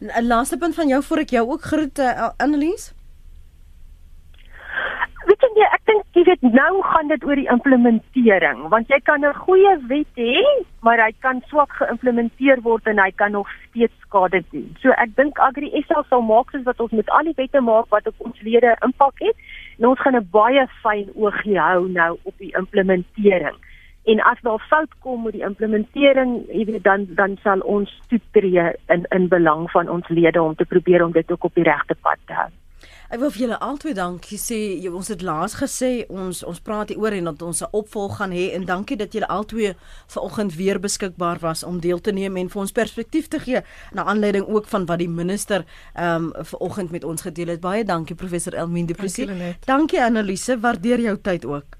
'n 0.00 0.26
Laaste 0.26 0.56
punt 0.56 0.74
van 0.74 0.88
jou 0.88 1.02
voor 1.02 1.18
ek 1.26 1.36
jou 1.36 1.44
ook 1.50 1.62
groet 1.62 1.98
uh, 1.98 2.30
Annelies 2.38 2.92
weet 5.30 5.56
jy 5.56 5.66
ek 5.76 5.82
dink 5.88 6.16
jy 6.16 6.22
weet 6.26 6.44
nou 6.54 6.82
gaan 6.84 7.10
dit 7.10 7.24
oor 7.28 7.38
die 7.38 7.48
implementering 7.52 8.62
want 8.72 8.90
jy 8.92 8.98
kan 9.08 9.24
'n 9.24 9.40
goeie 9.44 9.74
wet 9.92 10.16
hê 10.16 10.42
maar 10.82 10.98
hy 10.98 11.12
kan 11.20 11.42
swak 11.48 11.72
geïmplementeer 11.80 12.62
word 12.66 12.86
en 12.86 12.98
hy 12.98 13.10
kan 13.10 13.32
nog 13.32 13.48
steeds 13.68 13.94
skade 14.06 14.42
doen. 14.52 14.68
So 14.82 14.90
ek 14.90 15.14
dink 15.16 15.38
Agri 15.38 15.70
SA 15.86 16.02
sal 16.08 16.22
maak 16.22 16.50
soos 16.50 16.64
wat 16.64 16.80
ons 16.80 16.92
met 16.92 17.10
al 17.10 17.24
die 17.24 17.36
wette 17.36 17.60
maak 17.60 17.86
wat 17.90 18.06
op 18.06 18.14
ons 18.18 18.40
lede 18.42 18.74
impak 18.86 19.16
het 19.20 19.36
en 19.80 19.88
ons 19.88 20.00
gaan 20.00 20.16
'n 20.16 20.28
baie 20.30 20.66
fyn 20.82 21.08
oogie 21.14 21.58
hou 21.58 21.88
nou 21.88 22.18
op 22.22 22.34
die 22.38 22.54
implementering. 22.56 23.56
En 24.04 24.20
as 24.20 24.40
daar 24.40 24.66
fout 24.68 24.92
kom 24.98 25.22
met 25.22 25.32
die 25.32 25.44
implementering, 25.44 26.44
jy 26.48 26.64
weet 26.64 26.84
dan 26.84 27.06
dan 27.08 27.36
sal 27.42 27.60
ons 27.60 28.00
toetree 28.08 28.72
in 28.86 29.04
in 29.08 29.28
belang 29.28 29.70
van 29.70 29.88
ons 29.88 30.08
lede 30.08 30.42
om 30.42 30.54
te 30.54 30.64
probeer 30.64 31.04
om 31.04 31.12
dit 31.12 31.32
ook 31.32 31.44
op 31.44 31.54
die 31.54 31.64
regte 31.64 31.94
pad 31.94 32.18
te 32.26 32.32
hou. 32.32 32.50
Ek 33.10 33.18
wil 33.18 33.32
vir 33.34 33.42
julle 33.42 33.56
albei 33.58 33.90
dankie 33.98 34.36
sê. 34.38 34.56
Ons 34.86 35.08
het 35.10 35.22
laas 35.26 35.56
gesê 35.58 36.04
ons 36.14 36.44
ons 36.46 36.60
praat 36.62 36.92
hier 36.92 37.00
oor 37.02 37.16
en 37.16 37.26
dat 37.26 37.42
ons 37.42 37.62
'n 37.62 37.68
opvolg 37.74 38.20
gaan 38.20 38.30
hê 38.30 38.54
en 38.54 38.64
dankie 38.64 38.96
dat 38.96 39.12
julle 39.12 39.26
albei 39.26 39.74
vanoggend 40.06 40.54
weer 40.54 40.78
beskikbaar 40.78 41.38
was 41.40 41.64
om 41.64 41.80
deel 41.80 42.00
te 42.00 42.12
neem 42.12 42.36
en 42.36 42.48
vir 42.48 42.60
ons 42.60 42.72
perspektief 42.72 43.26
te 43.28 43.40
gee 43.40 43.62
na 43.92 44.04
aanleiding 44.04 44.46
ook 44.46 44.66
van 44.66 44.86
wat 44.86 44.98
die 44.98 45.08
minister 45.08 45.64
ehm 45.94 46.30
um, 46.38 46.44
vanoggend 46.44 46.90
met 46.90 47.04
ons 47.04 47.22
gedeel 47.22 47.48
het. 47.48 47.60
Baie 47.60 47.84
dankie 47.84 48.14
professor 48.14 48.54
Elmien 48.54 48.86
Du 48.86 48.94
Plessis. 48.94 49.26
Dankie, 49.26 49.56
dankie 49.66 50.02
Annelise, 50.02 50.60
waardeer 50.60 51.00
jou 51.00 51.18
tyd 51.18 51.44
ook. 51.44 51.79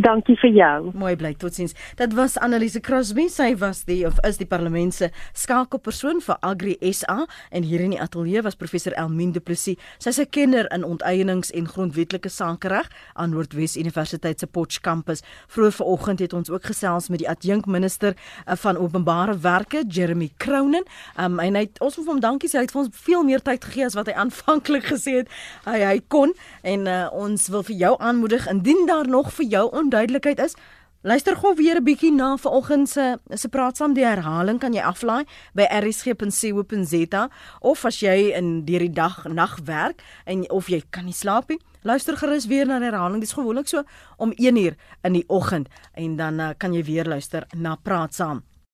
Dankie 0.00 0.36
vir 0.40 0.52
jou. 0.54 0.90
Mooi 0.96 1.12
bly. 1.18 1.34
Totsiens. 1.36 1.74
Dit 1.98 2.14
was 2.16 2.38
Annelise 2.40 2.80
Crosby. 2.80 3.26
Sy 3.28 3.50
was 3.60 3.82
die 3.84 4.06
of 4.08 4.16
is 4.24 4.38
die 4.40 4.46
parlement 4.48 4.94
se 4.96 5.10
skakelpersoon 5.36 6.22
vir 6.24 6.38
Agri 6.46 6.76
SA 6.94 7.26
en 7.50 7.66
hier 7.68 7.82
in 7.84 7.92
die 7.92 8.00
ateljee 8.00 8.40
was 8.46 8.56
professor 8.56 8.94
Elmien 8.96 9.34
Du 9.34 9.42
Plessis. 9.44 9.76
Sy's 9.98 10.18
'n 10.18 10.30
kenner 10.30 10.72
in 10.72 10.84
onteieninge 10.84 11.52
en 11.52 11.68
grondwetlike 11.68 12.28
sakereg 12.28 12.88
aan 13.14 13.30
Noordwes 13.30 13.76
Universiteit 13.76 14.38
se 14.40 14.46
Potch 14.46 14.80
kampus. 14.80 15.20
Vroeër 15.48 15.72
vanoggend 15.72 16.18
het 16.18 16.32
ons 16.32 16.50
ook 16.50 16.64
gesels 16.64 17.08
met 17.08 17.18
die 17.18 17.28
adjunkminister 17.28 18.14
eh, 18.46 18.56
van 18.56 18.76
openbare 18.76 19.38
werke, 19.38 19.84
Jeremy 19.88 20.30
Cronin. 20.36 20.84
Um, 21.18 21.38
en 21.38 21.54
hy 21.54 21.60
het 21.60 21.80
ons 21.80 21.96
moet 21.96 22.06
hom 22.06 22.20
dankie 22.20 22.48
sê 22.48 22.56
hy 22.56 22.62
het 22.62 22.72
vir 22.72 22.80
ons 22.80 22.90
veel 22.92 23.22
meer 23.22 23.42
tyd 23.42 23.64
gegee 23.64 23.84
as 23.84 23.94
wat 23.94 24.06
hy 24.06 24.12
aanvanklik 24.12 24.84
gesê 24.94 25.16
het. 25.16 25.28
Hy 25.64 25.80
hy 25.84 26.00
kon 26.08 26.32
en 26.62 26.86
uh, 26.86 27.08
ons 27.12 27.48
wil 27.48 27.62
vir 27.62 27.76
jou 27.76 27.96
aanmoedig 27.98 28.48
indien 28.48 28.86
daar 28.86 29.08
nog 29.08 29.32
vir 29.32 29.46
jou 29.46 29.68
onduidelikheid 29.90 30.38
is, 30.38 30.54
luister 31.02 31.36
gou 31.36 31.54
weer 31.56 31.80
'n 31.80 31.84
bietjie 31.84 32.12
na 32.12 32.36
vanoggend 32.36 32.88
se 32.88 33.18
se 33.34 33.48
praat 33.48 33.76
saam 33.76 33.94
die 33.94 34.04
herhaling 34.04 34.58
kan 34.60 34.72
jy 34.72 34.82
aflaai 34.82 35.24
by 35.54 35.64
rsg.co.za 35.64 37.28
of 37.60 37.84
as 37.84 38.00
jy 38.00 38.32
in 38.36 38.64
deur 38.64 38.78
die 38.78 38.92
dag 38.92 39.24
nag 39.24 39.58
werk 39.64 40.02
en 40.26 40.50
of 40.50 40.68
jy 40.68 40.82
kan 40.90 41.04
nie 41.04 41.12
slaap 41.12 41.48
nie. 41.48 41.58
Luister 41.82 42.16
gerus 42.16 42.46
weer 42.46 42.66
na 42.66 42.78
die 42.78 42.90
herhaling. 42.90 43.20
Dit 43.20 43.28
is 43.28 43.34
gewoonlik 43.34 43.68
so 43.68 43.82
om 44.18 44.32
1 44.36 44.56
uur 44.56 44.76
in 45.02 45.12
die 45.12 45.24
oggend 45.28 45.68
en 45.94 46.16
dan 46.16 46.40
uh, 46.40 46.50
kan 46.58 46.72
jy 46.72 46.84
weer 46.84 47.04
luister 47.04 47.46
na 47.56 47.76
praat 47.76 48.14
saam. 48.14 48.42